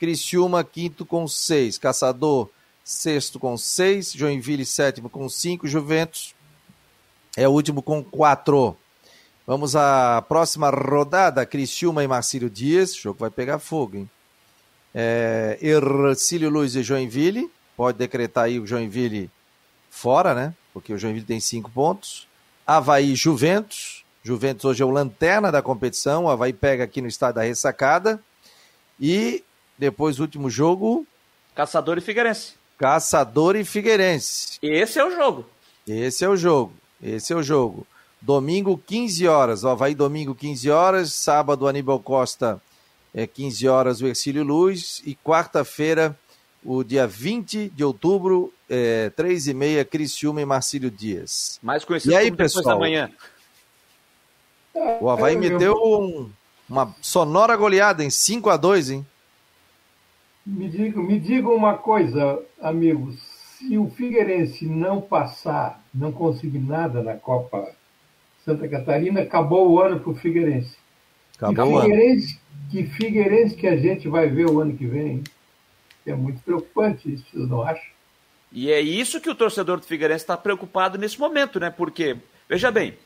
Criciúma 0.00 0.64
quinto 0.64 1.06
com 1.06 1.28
6, 1.28 1.78
Caçador 1.78 2.50
sexto 2.84 3.38
com 3.38 3.56
6, 3.56 4.14
Joinville 4.14 4.66
sétimo 4.66 5.08
com 5.08 5.28
5, 5.28 5.68
Juventus 5.68 6.34
é 7.36 7.46
o 7.46 7.52
último 7.52 7.82
com 7.82 8.02
4. 8.02 8.76
Vamos 9.48 9.74
à 9.74 10.20
próxima 10.28 10.68
rodada, 10.68 11.46
Criciúma 11.46 12.04
e 12.04 12.06
Marcílio 12.06 12.50
Dias, 12.50 12.92
o 12.92 13.00
jogo 13.00 13.20
vai 13.20 13.30
pegar 13.30 13.58
fogo, 13.58 13.96
hein? 13.96 14.10
É, 14.94 15.58
Ercílio 15.62 16.50
Luiz 16.50 16.74
e 16.74 16.82
Joinville. 16.82 17.50
Pode 17.74 17.96
decretar 17.96 18.44
aí 18.44 18.60
o 18.60 18.66
Joinville 18.66 19.30
fora, 19.88 20.34
né? 20.34 20.54
Porque 20.74 20.92
o 20.92 20.98
Joinville 20.98 21.24
tem 21.24 21.40
cinco 21.40 21.70
pontos. 21.70 22.28
Havaí 22.66 23.14
Juventus. 23.14 24.04
Juventus 24.22 24.66
hoje 24.66 24.82
é 24.82 24.84
o 24.84 24.90
lanterna 24.90 25.50
da 25.50 25.62
competição. 25.62 26.24
O 26.24 26.28
Havaí 26.28 26.52
pega 26.52 26.84
aqui 26.84 27.00
no 27.00 27.08
estado 27.08 27.36
da 27.36 27.42
ressacada. 27.42 28.22
E 29.00 29.42
depois 29.78 30.20
último 30.20 30.50
jogo. 30.50 31.06
Caçador 31.54 31.96
e 31.96 32.02
Figueirense. 32.02 32.52
Caçador 32.76 33.56
e 33.56 33.64
Figueirense. 33.64 34.58
Esse 34.60 34.98
é 34.98 35.04
o 35.06 35.10
jogo. 35.10 35.46
Esse 35.86 36.22
é 36.22 36.28
o 36.28 36.36
jogo. 36.36 36.74
Esse 37.02 37.32
é 37.32 37.36
o 37.36 37.42
jogo. 37.42 37.86
Domingo, 38.20 38.80
15 38.86 39.26
horas. 39.26 39.64
O 39.64 39.68
Havaí, 39.68 39.94
domingo, 39.94 40.34
15 40.34 40.70
horas. 40.70 41.12
Sábado, 41.12 41.68
Aníbal 41.68 42.00
Costa 42.00 42.60
é, 43.14 43.26
15 43.26 43.68
horas 43.68 44.00
o 44.00 44.06
Ercílio 44.06 44.44
Luz 44.44 45.02
e 45.04 45.14
quarta-feira, 45.14 46.16
o 46.64 46.82
dia 46.84 47.06
20 47.06 47.70
de 47.70 47.84
outubro, 47.84 48.52
é, 48.68 49.10
3 49.10 49.48
e 49.48 49.54
meia, 49.54 49.84
Criciúma 49.84 50.40
e 50.40 50.44
Marcílio 50.44 50.90
Dias. 50.90 51.58
Mais 51.62 51.84
conhecido 51.84 52.12
e 52.12 52.16
aí, 52.16 52.26
como 52.26 52.36
pessoal, 52.36 52.64
da 52.64 52.76
manhã. 52.76 53.10
O 55.00 55.10
Havaí 55.10 55.34
é, 55.34 55.38
meteu 55.38 55.74
um, 55.74 56.30
uma 56.68 56.94
sonora 57.00 57.56
goleada 57.56 58.04
em 58.04 58.10
5 58.10 58.50
a 58.50 58.56
2 58.56 58.90
hein? 58.90 59.06
Me 60.46 60.68
diga, 60.68 61.02
me 61.02 61.18
diga 61.18 61.48
uma 61.48 61.76
coisa, 61.76 62.40
amigos. 62.60 63.16
Se 63.58 63.76
o 63.76 63.90
Figueirense 63.90 64.66
não 64.66 65.00
passar, 65.00 65.82
não 65.92 66.12
conseguir 66.12 66.60
nada 66.60 67.02
na 67.02 67.14
Copa 67.16 67.68
Santa 68.48 68.66
Catarina, 68.66 69.20
acabou 69.20 69.70
o 69.70 69.78
ano 69.78 70.00
para 70.00 70.10
o 70.10 70.14
Figueirense. 70.14 70.74
Acabou 71.38 71.80
e 71.80 71.82
Figueirense, 71.82 72.40
que 72.70 72.86
Figueirense 72.86 73.54
que 73.54 73.66
a 73.66 73.76
gente 73.76 74.08
vai 74.08 74.26
ver 74.28 74.46
o 74.46 74.60
ano 74.60 74.74
que 74.74 74.86
vem. 74.86 75.22
É 76.06 76.14
muito 76.14 76.40
preocupante 76.40 77.12
isso, 77.12 77.26
vocês 77.30 77.46
não 77.46 77.62
acham? 77.62 77.84
E 78.50 78.72
é 78.72 78.80
isso 78.80 79.20
que 79.20 79.28
o 79.28 79.34
torcedor 79.34 79.78
do 79.78 79.84
Figueirense 79.84 80.24
está 80.24 80.34
preocupado 80.34 80.96
nesse 80.96 81.20
momento, 81.20 81.60
né? 81.60 81.68
Porque, 81.68 82.16
veja 82.48 82.70
bem, 82.70 82.96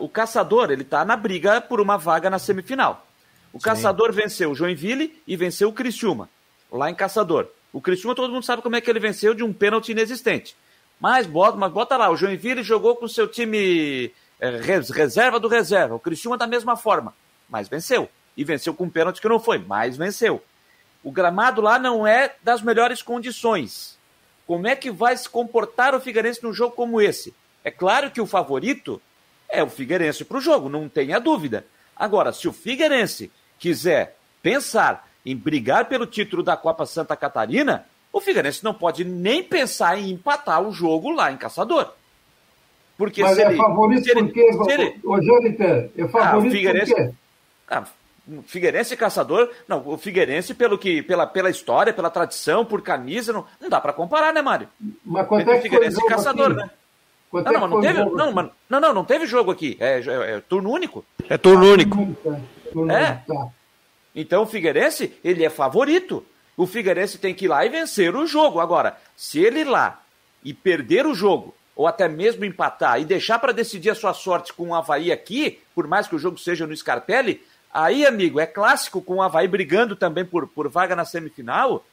o 0.00 0.08
Caçador 0.08 0.72
ele 0.72 0.82
está 0.82 1.04
na 1.04 1.16
briga 1.16 1.60
por 1.60 1.80
uma 1.80 1.96
vaga 1.96 2.28
na 2.28 2.40
semifinal. 2.40 3.06
O 3.52 3.60
Sim. 3.60 3.66
Caçador 3.66 4.12
venceu 4.12 4.50
o 4.50 4.54
Joinville 4.56 5.22
e 5.24 5.36
venceu 5.36 5.68
o 5.68 5.72
Criciúma, 5.72 6.28
lá 6.72 6.90
em 6.90 6.94
Caçador. 6.96 7.48
O 7.72 7.80
Criciúma 7.80 8.16
todo 8.16 8.32
mundo 8.32 8.44
sabe 8.44 8.62
como 8.62 8.74
é 8.74 8.80
que 8.80 8.90
ele 8.90 8.98
venceu 8.98 9.34
de 9.34 9.44
um 9.44 9.52
pênalti 9.52 9.92
inexistente. 9.92 10.56
Mas 11.00 11.26
bota, 11.26 11.56
mas 11.56 11.72
bota 11.72 11.96
lá, 11.96 12.10
o 12.10 12.16
Joinville 12.16 12.64
jogou 12.64 12.96
com 12.96 13.06
seu 13.06 13.28
time 13.28 14.10
reserva 14.40 15.38
do 15.38 15.48
reserva. 15.48 15.94
O 15.94 16.00
Criciúma 16.00 16.36
da 16.36 16.46
mesma 16.46 16.76
forma, 16.76 17.14
mas 17.48 17.68
venceu 17.68 18.08
e 18.36 18.44
venceu 18.44 18.74
com 18.74 18.84
um 18.84 18.90
pênalti 18.90 19.20
que 19.20 19.28
não 19.28 19.38
foi, 19.38 19.58
mas 19.58 19.96
venceu. 19.96 20.42
O 21.02 21.10
gramado 21.10 21.60
lá 21.60 21.78
não 21.78 22.06
é 22.06 22.34
das 22.42 22.62
melhores 22.62 23.02
condições. 23.02 23.98
Como 24.46 24.66
é 24.66 24.74
que 24.74 24.90
vai 24.90 25.16
se 25.16 25.28
comportar 25.28 25.94
o 25.94 26.00
Figueirense 26.00 26.42
num 26.42 26.52
jogo 26.52 26.74
como 26.74 27.00
esse? 27.00 27.34
É 27.62 27.70
claro 27.70 28.10
que 28.10 28.20
o 28.20 28.26
favorito 28.26 29.00
é 29.48 29.62
o 29.62 29.68
Figueirense 29.68 30.24
para 30.24 30.38
o 30.38 30.40
jogo, 30.40 30.68
não 30.68 30.88
tenha 30.88 31.18
dúvida. 31.18 31.64
Agora, 31.96 32.32
se 32.32 32.48
o 32.48 32.52
Figueirense 32.52 33.30
quiser 33.58 34.16
pensar 34.42 35.08
em 35.24 35.34
brigar 35.36 35.86
pelo 35.86 36.06
título 36.06 36.42
da 36.42 36.56
Copa 36.56 36.84
Santa 36.84 37.16
Catarina, 37.16 37.86
o 38.12 38.20
Figueirense 38.20 38.62
não 38.62 38.74
pode 38.74 39.04
nem 39.04 39.42
pensar 39.42 39.98
em 39.98 40.10
empatar 40.10 40.62
o 40.62 40.72
jogo 40.72 41.10
lá 41.10 41.32
em 41.32 41.36
Caçador. 41.36 41.92
Porque 42.96 43.22
Mas 43.22 43.34
se 43.36 43.42
é 43.42 43.46
ele, 43.46 43.56
favorito 43.56 44.04
se 44.04 44.10
ele, 44.10 44.22
porque, 44.24 44.52
se 44.52 44.70
ele, 44.72 45.00
ô, 45.04 45.20
Jâniter, 45.20 45.90
é 45.96 46.06
favorito 46.08 46.34
ah, 46.34 46.38
o 46.38 46.50
Figueirense, 46.50 47.14
ah, 47.68 47.84
Figueirense 48.46 48.94
e 48.94 48.96
Caçador, 48.96 49.50
não, 49.68 49.82
o 49.86 49.98
Figueirense 49.98 50.54
pelo 50.54 50.78
que, 50.78 51.02
pela, 51.02 51.26
pela 51.26 51.50
história, 51.50 51.92
pela 51.92 52.08
tradição, 52.08 52.64
por 52.64 52.80
camisa, 52.82 53.32
não, 53.32 53.44
não 53.60 53.68
dá 53.68 53.80
para 53.80 53.92
comparar, 53.92 54.32
né, 54.32 54.40
Mário? 54.40 54.68
Mas 55.04 55.26
quanto 55.26 55.50
é 55.50 55.56
que 55.56 55.62
Figueirense 55.62 56.00
e 56.00 56.06
Caçador, 56.06 56.52
aqui? 56.52 56.56
né? 56.56 56.70
Quanto 57.30 57.46
Não, 57.46 57.52
é 57.52 57.58
não, 57.60 57.68
não 57.68 57.76
foi 57.78 57.82
teve, 57.82 58.04
não, 58.04 58.32
mas- 58.32 58.50
não, 58.70 58.80
não, 58.80 58.94
não 58.94 59.04
teve 59.04 59.26
jogo 59.26 59.50
aqui, 59.50 59.76
é, 59.80 59.98
é- 60.00 60.36
é 60.36 60.40
turno 60.40 60.70
único. 60.70 61.04
É 61.28 61.36
turno 61.36 61.72
único. 61.72 61.98
É. 61.98 62.78
único, 62.78 63.26
tá. 63.26 63.48
Então 64.14 64.44
o 64.44 64.46
Figueirense, 64.46 65.12
ele 65.24 65.44
é 65.44 65.50
favorito. 65.50 66.24
O 66.56 66.64
Figueirense 66.68 67.18
tem 67.18 67.34
que 67.34 67.46
ir 67.46 67.48
lá 67.48 67.66
e 67.66 67.68
vencer 67.68 68.14
o 68.14 68.24
jogo. 68.28 68.60
Agora, 68.60 68.96
se 69.16 69.40
ele 69.40 69.60
ir 69.62 69.64
lá 69.64 70.00
e 70.44 70.54
perder 70.54 71.04
o 71.04 71.14
jogo, 71.14 71.52
ou 71.76 71.86
até 71.86 72.08
mesmo 72.08 72.44
empatar 72.44 73.00
e 73.00 73.04
deixar 73.04 73.38
para 73.38 73.52
decidir 73.52 73.90
a 73.90 73.94
sua 73.94 74.14
sorte 74.14 74.52
com 74.52 74.68
o 74.68 74.74
Havaí 74.74 75.10
aqui, 75.10 75.60
por 75.74 75.86
mais 75.86 76.06
que 76.06 76.14
o 76.14 76.18
jogo 76.18 76.38
seja 76.38 76.66
no 76.66 76.76
Scarpelli, 76.76 77.42
aí, 77.72 78.06
amigo, 78.06 78.38
é 78.38 78.46
clássico 78.46 79.02
com 79.02 79.16
o 79.16 79.22
Havaí 79.22 79.48
brigando 79.48 79.96
também 79.96 80.24
por, 80.24 80.46
por 80.46 80.68
vaga 80.68 80.94
na 80.94 81.04
semifinal. 81.04 81.84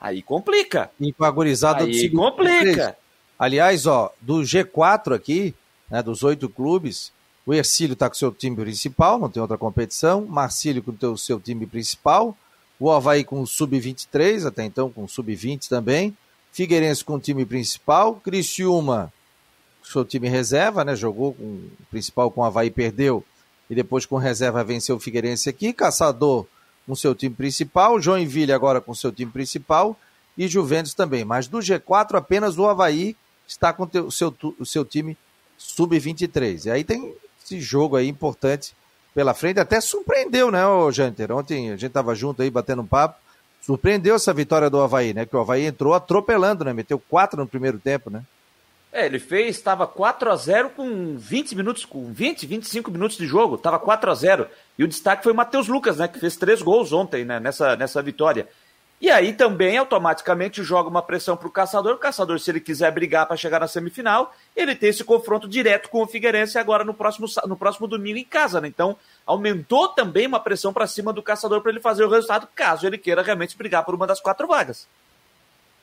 Aí 0.00 0.22
complica. 0.22 0.90
E 1.00 1.12
com 1.12 1.24
a 1.24 1.30
gurizada 1.30 1.80
do 1.80 1.86
Aí 1.86 1.94
segundo 1.94 2.36
complica. 2.36 2.96
Aliás, 3.38 3.86
ó, 3.86 4.12
do 4.20 4.40
G4 4.40 5.14
aqui, 5.14 5.54
né, 5.90 6.02
dos 6.02 6.22
oito 6.22 6.48
clubes, 6.48 7.12
o 7.44 7.52
Ercílio 7.52 7.94
está 7.94 8.08
com 8.08 8.14
o 8.14 8.18
seu 8.18 8.32
time 8.32 8.56
principal, 8.56 9.18
não 9.18 9.28
tem 9.28 9.40
outra 9.40 9.58
competição. 9.58 10.24
Marcílio 10.24 10.82
com 10.82 10.94
o 11.06 11.18
seu 11.18 11.40
time 11.40 11.66
principal. 11.66 12.36
O 12.78 12.90
Havaí 12.90 13.24
com 13.24 13.40
o 13.40 13.46
Sub-23, 13.46 14.46
até 14.46 14.64
então 14.64 14.90
com 14.90 15.04
o 15.04 15.08
Sub-20 15.08 15.68
também. 15.68 16.16
Figueirense 16.52 17.04
com 17.04 17.14
o 17.14 17.20
time 17.20 17.44
principal. 17.44 18.16
Criciúma 18.16 19.12
o 19.82 19.86
seu 19.86 20.04
time 20.04 20.28
reserva, 20.28 20.84
né? 20.84 20.94
Jogou 20.94 21.34
com 21.34 21.44
o 21.44 21.70
principal 21.90 22.30
com 22.30 22.42
o 22.42 22.44
Havaí, 22.44 22.70
perdeu. 22.70 23.24
E 23.68 23.74
depois 23.74 24.04
com 24.04 24.16
reserva 24.16 24.62
venceu 24.62 24.96
o 24.96 25.00
Figueirense 25.00 25.48
aqui. 25.48 25.72
Caçador 25.72 26.46
com 26.86 26.94
seu 26.94 27.14
time 27.14 27.34
principal. 27.34 28.00
Joinville 28.00 28.52
agora 28.52 28.80
com 28.80 28.94
seu 28.94 29.10
time 29.10 29.30
principal. 29.30 29.98
E 30.36 30.46
Juventus 30.46 30.94
também. 30.94 31.24
Mas 31.24 31.48
do 31.48 31.58
G4 31.58 32.16
apenas 32.16 32.58
o 32.58 32.66
Havaí 32.66 33.16
está 33.46 33.72
com 33.72 33.84
o 33.84 34.06
o 34.06 34.10
seu, 34.10 34.34
o 34.58 34.66
seu 34.66 34.84
time 34.84 35.16
sub-23. 35.56 36.66
E 36.66 36.70
aí 36.70 36.84
tem 36.84 37.14
esse 37.42 37.60
jogo 37.60 37.96
aí 37.96 38.08
importante 38.08 38.74
pela 39.14 39.34
frente. 39.34 39.60
Até 39.60 39.80
surpreendeu, 39.80 40.50
né, 40.50 40.66
ô 40.66 40.90
Janter? 40.90 41.32
Ontem 41.32 41.68
a 41.68 41.76
gente 41.76 41.86
estava 41.86 42.14
junto 42.14 42.42
aí 42.42 42.50
batendo 42.50 42.82
um 42.82 42.86
papo. 42.86 43.21
Surpreendeu 43.62 44.16
essa 44.16 44.34
vitória 44.34 44.68
do 44.68 44.80
Havaí, 44.80 45.14
né? 45.14 45.24
Que 45.24 45.36
o 45.36 45.40
Havaí 45.40 45.64
entrou 45.64 45.94
atropelando, 45.94 46.64
né? 46.64 46.72
Meteu 46.72 46.98
quatro 46.98 47.40
no 47.40 47.46
primeiro 47.46 47.78
tempo, 47.78 48.10
né? 48.10 48.22
É, 48.92 49.06
ele 49.06 49.18
fez, 49.18 49.56
estava 49.56 49.86
4 49.86 50.30
a 50.30 50.36
0 50.36 50.70
com 50.70 51.16
20 51.16 51.56
minutos, 51.56 51.86
com 51.86 52.12
20, 52.12 52.44
25 52.44 52.90
minutos 52.90 53.16
de 53.16 53.26
jogo, 53.26 53.54
estava 53.54 53.78
4 53.78 54.10
a 54.10 54.14
0 54.14 54.46
E 54.78 54.84
o 54.84 54.88
destaque 54.88 55.22
foi 55.22 55.32
o 55.32 55.34
Matheus 55.34 55.66
Lucas, 55.66 55.96
né, 55.96 56.06
que 56.06 56.20
fez 56.20 56.36
três 56.36 56.60
gols 56.60 56.92
ontem, 56.92 57.24
né, 57.24 57.40
nessa, 57.40 57.74
nessa 57.74 58.02
vitória. 58.02 58.46
E 59.02 59.10
aí 59.10 59.32
também 59.32 59.76
automaticamente 59.76 60.62
joga 60.62 60.88
uma 60.88 61.02
pressão 61.02 61.36
para 61.36 61.48
o 61.48 61.50
caçador. 61.50 61.94
O 61.94 61.98
caçador, 61.98 62.38
se 62.38 62.48
ele 62.48 62.60
quiser 62.60 62.88
brigar 62.92 63.26
para 63.26 63.36
chegar 63.36 63.58
na 63.58 63.66
semifinal, 63.66 64.32
ele 64.54 64.76
tem 64.76 64.90
esse 64.90 65.02
confronto 65.02 65.48
direto 65.48 65.88
com 65.88 66.04
o 66.04 66.06
Figueirense 66.06 66.56
agora 66.56 66.84
no 66.84 66.94
próximo, 66.94 67.26
no 67.48 67.56
próximo 67.56 67.88
domingo 67.88 68.18
em 68.18 68.24
casa, 68.24 68.60
né? 68.60 68.68
Então 68.68 68.96
aumentou 69.26 69.88
também 69.88 70.28
uma 70.28 70.38
pressão 70.38 70.72
para 70.72 70.86
cima 70.86 71.12
do 71.12 71.20
caçador 71.20 71.60
para 71.60 71.72
ele 71.72 71.80
fazer 71.80 72.04
o 72.04 72.08
resultado, 72.08 72.46
caso 72.54 72.86
ele 72.86 72.96
queira 72.96 73.22
realmente 73.22 73.58
brigar 73.58 73.84
por 73.84 73.92
uma 73.92 74.06
das 74.06 74.20
quatro 74.20 74.46
vagas. 74.46 74.86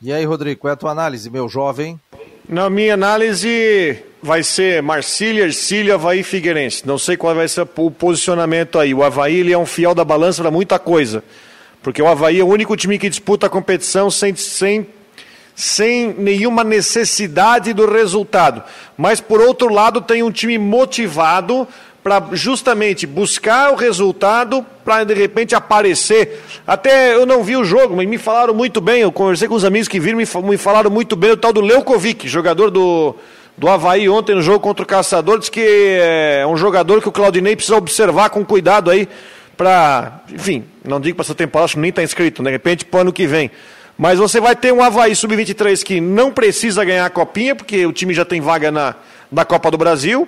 E 0.01 0.13
aí, 0.13 0.23
Rodrigo, 0.23 0.61
qual 0.61 0.71
é 0.71 0.73
a 0.75 0.77
tua 0.77 0.91
análise, 0.91 1.29
meu 1.29 1.49
jovem? 1.49 1.99
Na 2.47 2.69
minha 2.69 2.93
análise, 2.93 4.01
vai 4.23 4.43
ser 4.43 4.81
Marcília, 4.81 5.43
Ercília, 5.43 5.95
Havaí 5.95 6.21
e 6.21 6.23
Figueirense. 6.23 6.87
Não 6.87 6.97
sei 6.97 7.17
qual 7.17 7.35
vai 7.35 7.49
ser 7.49 7.67
o 7.75 7.91
posicionamento 7.91 8.79
aí. 8.79 8.93
O 8.93 9.03
Havaí 9.03 9.35
ele 9.35 9.51
é 9.51 9.57
um 9.57 9.65
fiel 9.65 9.93
da 9.93 10.05
balança 10.05 10.41
para 10.41 10.49
muita 10.49 10.79
coisa. 10.79 11.21
Porque 11.81 12.01
o 12.01 12.07
Havaí 12.07 12.39
é 12.39 12.43
o 12.43 12.47
único 12.47 12.75
time 12.75 12.97
que 12.99 13.09
disputa 13.09 13.47
a 13.47 13.49
competição 13.49 14.11
sem, 14.11 14.35
sem, 14.35 14.87
sem 15.55 16.13
nenhuma 16.17 16.63
necessidade 16.63 17.73
do 17.73 17.89
resultado. 17.89 18.63
Mas, 18.97 19.21
por 19.21 19.39
outro 19.41 19.73
lado, 19.73 20.01
tem 20.01 20.21
um 20.21 20.31
time 20.31 20.57
motivado 20.57 21.67
para 22.03 22.29
justamente 22.31 23.05
buscar 23.05 23.71
o 23.71 23.75
resultado, 23.75 24.65
para 24.85 25.03
de 25.03 25.13
repente 25.13 25.53
aparecer. 25.53 26.41
Até 26.65 27.13
eu 27.13 27.25
não 27.25 27.43
vi 27.43 27.57
o 27.57 27.63
jogo, 27.63 27.95
mas 27.95 28.07
me 28.07 28.17
falaram 28.17 28.53
muito 28.53 28.79
bem. 28.79 29.01
Eu 29.01 29.11
conversei 29.11 29.47
com 29.47 29.55
os 29.55 29.65
amigos 29.65 29.87
que 29.87 29.99
viram, 29.99 30.17
me 30.17 30.25
fa- 30.25 30.41
me 30.41 30.57
falaram 30.57 30.89
muito 30.89 31.15
bem 31.15 31.31
o 31.31 31.37
tal 31.37 31.51
do 31.51 31.59
Leukovic, 31.61 32.27
jogador 32.27 32.71
do, 32.71 33.15
do 33.57 33.67
Havaí 33.67 34.07
ontem 34.09 34.33
no 34.33 34.41
jogo 34.41 34.61
contra 34.61 34.83
o 34.83 34.87
Caçador. 34.87 35.39
Diz 35.39 35.49
que 35.49 35.61
é 36.01 36.45
um 36.47 36.55
jogador 36.55 37.01
que 37.01 37.09
o 37.09 37.11
Claudinei 37.11 37.55
precisa 37.55 37.77
observar 37.77 38.29
com 38.29 38.45
cuidado 38.45 38.89
aí, 38.89 39.07
para. 39.57 40.21
Enfim, 40.33 40.63
não 40.89 40.99
digo 40.99 41.15
para 41.15 41.23
essa 41.23 41.35
temporada, 41.35 41.65
acho 41.65 41.75
que 41.75 41.79
nem 41.79 41.89
está 41.89 42.03
inscrito, 42.03 42.43
de 42.43 42.49
repente 42.49 42.85
para 42.85 42.97
o 42.97 43.01
ano 43.01 43.13
que 43.13 43.27
vem. 43.27 43.51
Mas 43.97 44.17
você 44.17 44.39
vai 44.39 44.55
ter 44.55 44.73
um 44.73 44.81
Havaí 44.81 45.15
Sub-23 45.15 45.83
que 45.83 46.01
não 46.01 46.31
precisa 46.31 46.83
ganhar 46.83 47.05
a 47.05 47.09
copinha, 47.09 47.55
porque 47.55 47.85
o 47.85 47.91
time 47.91 48.13
já 48.13 48.25
tem 48.25 48.39
vaga 48.41 48.71
na, 48.71 48.95
na 49.31 49.45
Copa 49.45 49.69
do 49.69 49.77
Brasil 49.77 50.27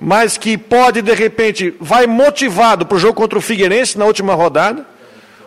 mas 0.00 0.36
que 0.36 0.58
pode, 0.58 1.02
de 1.02 1.14
repente, 1.14 1.74
vai 1.80 2.06
motivado 2.06 2.84
para 2.84 2.96
o 2.96 2.98
jogo 2.98 3.14
contra 3.14 3.38
o 3.38 3.42
Figueirense 3.42 3.98
na 3.98 4.04
última 4.04 4.34
rodada, 4.34 4.86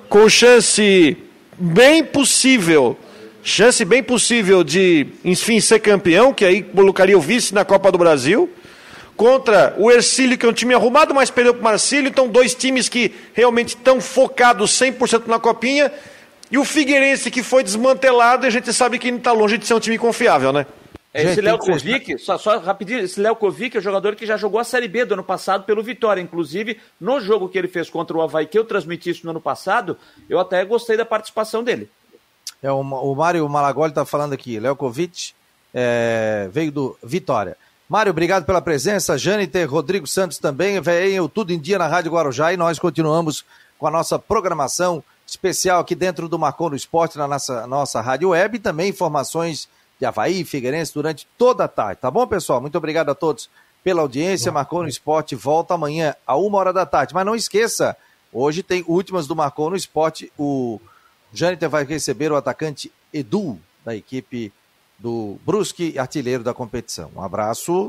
com 0.10 0.28
chance 0.30 1.18
bem 1.58 2.04
possível, 2.04 2.98
chance 3.44 3.84
bem 3.84 4.02
possível 4.02 4.64
de, 4.64 5.08
enfim, 5.24 5.60
ser 5.60 5.80
campeão, 5.80 6.34
que 6.34 6.46
aí 6.46 6.64
colocaria 6.64 7.18
o 7.18 7.22
vice 7.22 7.54
na 7.54 7.66
Copa 7.66 7.92
do 7.92 7.98
Brasil, 7.98 8.50
contra 9.18 9.74
o 9.78 9.92
Ercílio, 9.92 10.38
que 10.38 10.46
é 10.46 10.50
um 10.50 10.54
time 10.54 10.76
arrumado, 10.76 11.14
mas 11.14 11.32
perdeu 11.32 11.54
para 11.54 11.62
o 11.62 11.64
Marcílio, 11.64 12.08
então 12.08 12.28
dois 12.28 12.54
times 12.54 12.88
que 12.88 13.14
realmente 13.34 13.70
estão 13.70 14.00
focados 14.00 14.72
100% 14.80 15.26
na 15.26 15.40
Copinha, 15.40 15.92
e 16.50 16.58
o 16.58 16.64
Figueirense, 16.64 17.32
que 17.32 17.44
foi 17.44 17.64
desmantelado, 17.64 18.46
e 18.46 18.48
a 18.48 18.52
gente 18.52 18.72
sabe 18.72 19.00
que 19.00 19.12
não 19.12 19.18
está 19.18 19.34
longe 19.34 19.58
de 19.58 19.66
ser 19.66 19.74
um 19.74 19.80
time 19.80 19.98
confiável, 19.98 20.54
né? 20.54 20.66
É, 21.14 21.24
esse 21.24 21.42
Léo. 21.42 21.58
Kovic, 21.58 22.20
só, 22.20 22.38
só 22.38 22.60
rapidinho, 22.60 23.00
esse 23.00 23.20
Léo 23.20 23.36
Kovic 23.36 23.76
é 23.76 23.80
o 23.80 23.84
jogador 23.84 24.16
que 24.16 24.26
já 24.26 24.38
jogou 24.38 24.60
a 24.60 24.64
Série 24.64 24.88
B 24.88 25.04
do 25.04 25.16
ano 25.16 25.24
passado 25.24 25.64
pelo 25.64 25.82
Vitória. 25.82 26.22
Inclusive, 26.22 26.80
no 27.02 27.20
jogo 27.20 27.50
que 27.50 27.58
ele 27.58 27.68
fez 27.68 27.90
contra 27.90 28.16
o 28.16 28.22
Havaí, 28.22 28.46
que 28.46 28.58
eu 28.58 28.64
transmiti 28.64 29.10
isso 29.10 29.26
no 29.26 29.32
ano 29.32 29.42
passado, 29.42 29.98
eu 30.30 30.40
até 30.40 30.64
gostei 30.64 30.96
da 30.96 31.06
participação 31.06 31.64
dele. 31.64 31.90
É, 32.62 32.72
o, 32.72 32.80
o 32.82 33.16
Mário 33.16 33.50
Malagoli 33.50 33.90
está 33.90 34.06
falando 34.06 34.34
aqui. 34.34 34.60
Lelkovic 34.60 35.32
é, 35.74 36.48
veio 36.52 36.72
do 36.72 36.98
Vitória. 37.04 37.58
Mário, 37.90 38.10
obrigado 38.10 38.44
pela 38.46 38.62
presença. 38.62 39.18
Jâniter, 39.18 39.70
Rodrigo 39.70 40.06
Santos 40.06 40.38
também. 40.38 40.82
Venham 40.82 41.30
tudo 41.30 41.54
em 41.54 41.60
dia 41.60 41.80
na 41.80 41.88
Rádio 41.88 42.12
Guarujá 42.12 42.52
e 42.52 42.58
nós 42.58 42.78
continuamos 42.78 43.46
com 43.80 43.88
a 43.88 43.92
nossa 43.92 44.20
programação 44.20 45.02
especial 45.26 45.80
aqui 45.80 45.96
dentro 45.96 46.28
do 46.28 46.38
Marcou 46.38 46.70
no 46.70 46.76
Esporte, 46.76 47.18
na 47.18 47.26
nossa, 47.26 47.66
nossa 47.66 48.02
rádio 48.02 48.30
web 48.30 48.58
e 48.58 48.60
também 48.60 48.90
informações 48.90 49.70
de 49.98 50.06
Havaí, 50.06 50.44
Figueirense 50.44 50.94
durante 50.94 51.26
toda 51.38 51.64
a 51.64 51.68
tarde. 51.70 52.02
Tá 52.02 52.12
bom, 52.12 52.28
pessoal? 52.28 52.60
Muito 52.60 52.78
obrigado 52.78 53.10
a 53.10 53.16
todos 53.16 53.50
pela 53.86 54.02
audiência. 54.02 54.52
Marcou 54.52 54.84
no 54.84 54.90
Esporte 54.90 55.34
volta 55.34 55.74
amanhã 55.74 56.14
a 56.26 56.36
uma 56.36 56.58
hora 56.58 56.74
da 56.74 56.86
tarde. 56.86 57.14
Mas 57.14 57.26
não 57.26 57.36
esqueça, 57.36 57.96
hoje 58.34 58.64
tem 58.64 58.84
últimas 58.86 59.28
do 59.28 59.36
Marcou 59.36 59.70
no 59.70 59.78
Esporte. 59.78 60.30
O 60.38 60.82
Jâniter 61.32 61.70
vai 61.70 61.86
receber 61.86 62.34
o 62.34 62.36
atacante 62.36 62.92
Edu, 63.14 63.58
da 63.86 63.96
equipe 63.96 64.52
do 65.00 65.38
Brusque, 65.46 65.98
artilheiro 65.98 66.44
da 66.44 66.54
competição. 66.54 67.12
Um 67.16 67.22
abraço. 67.22 67.86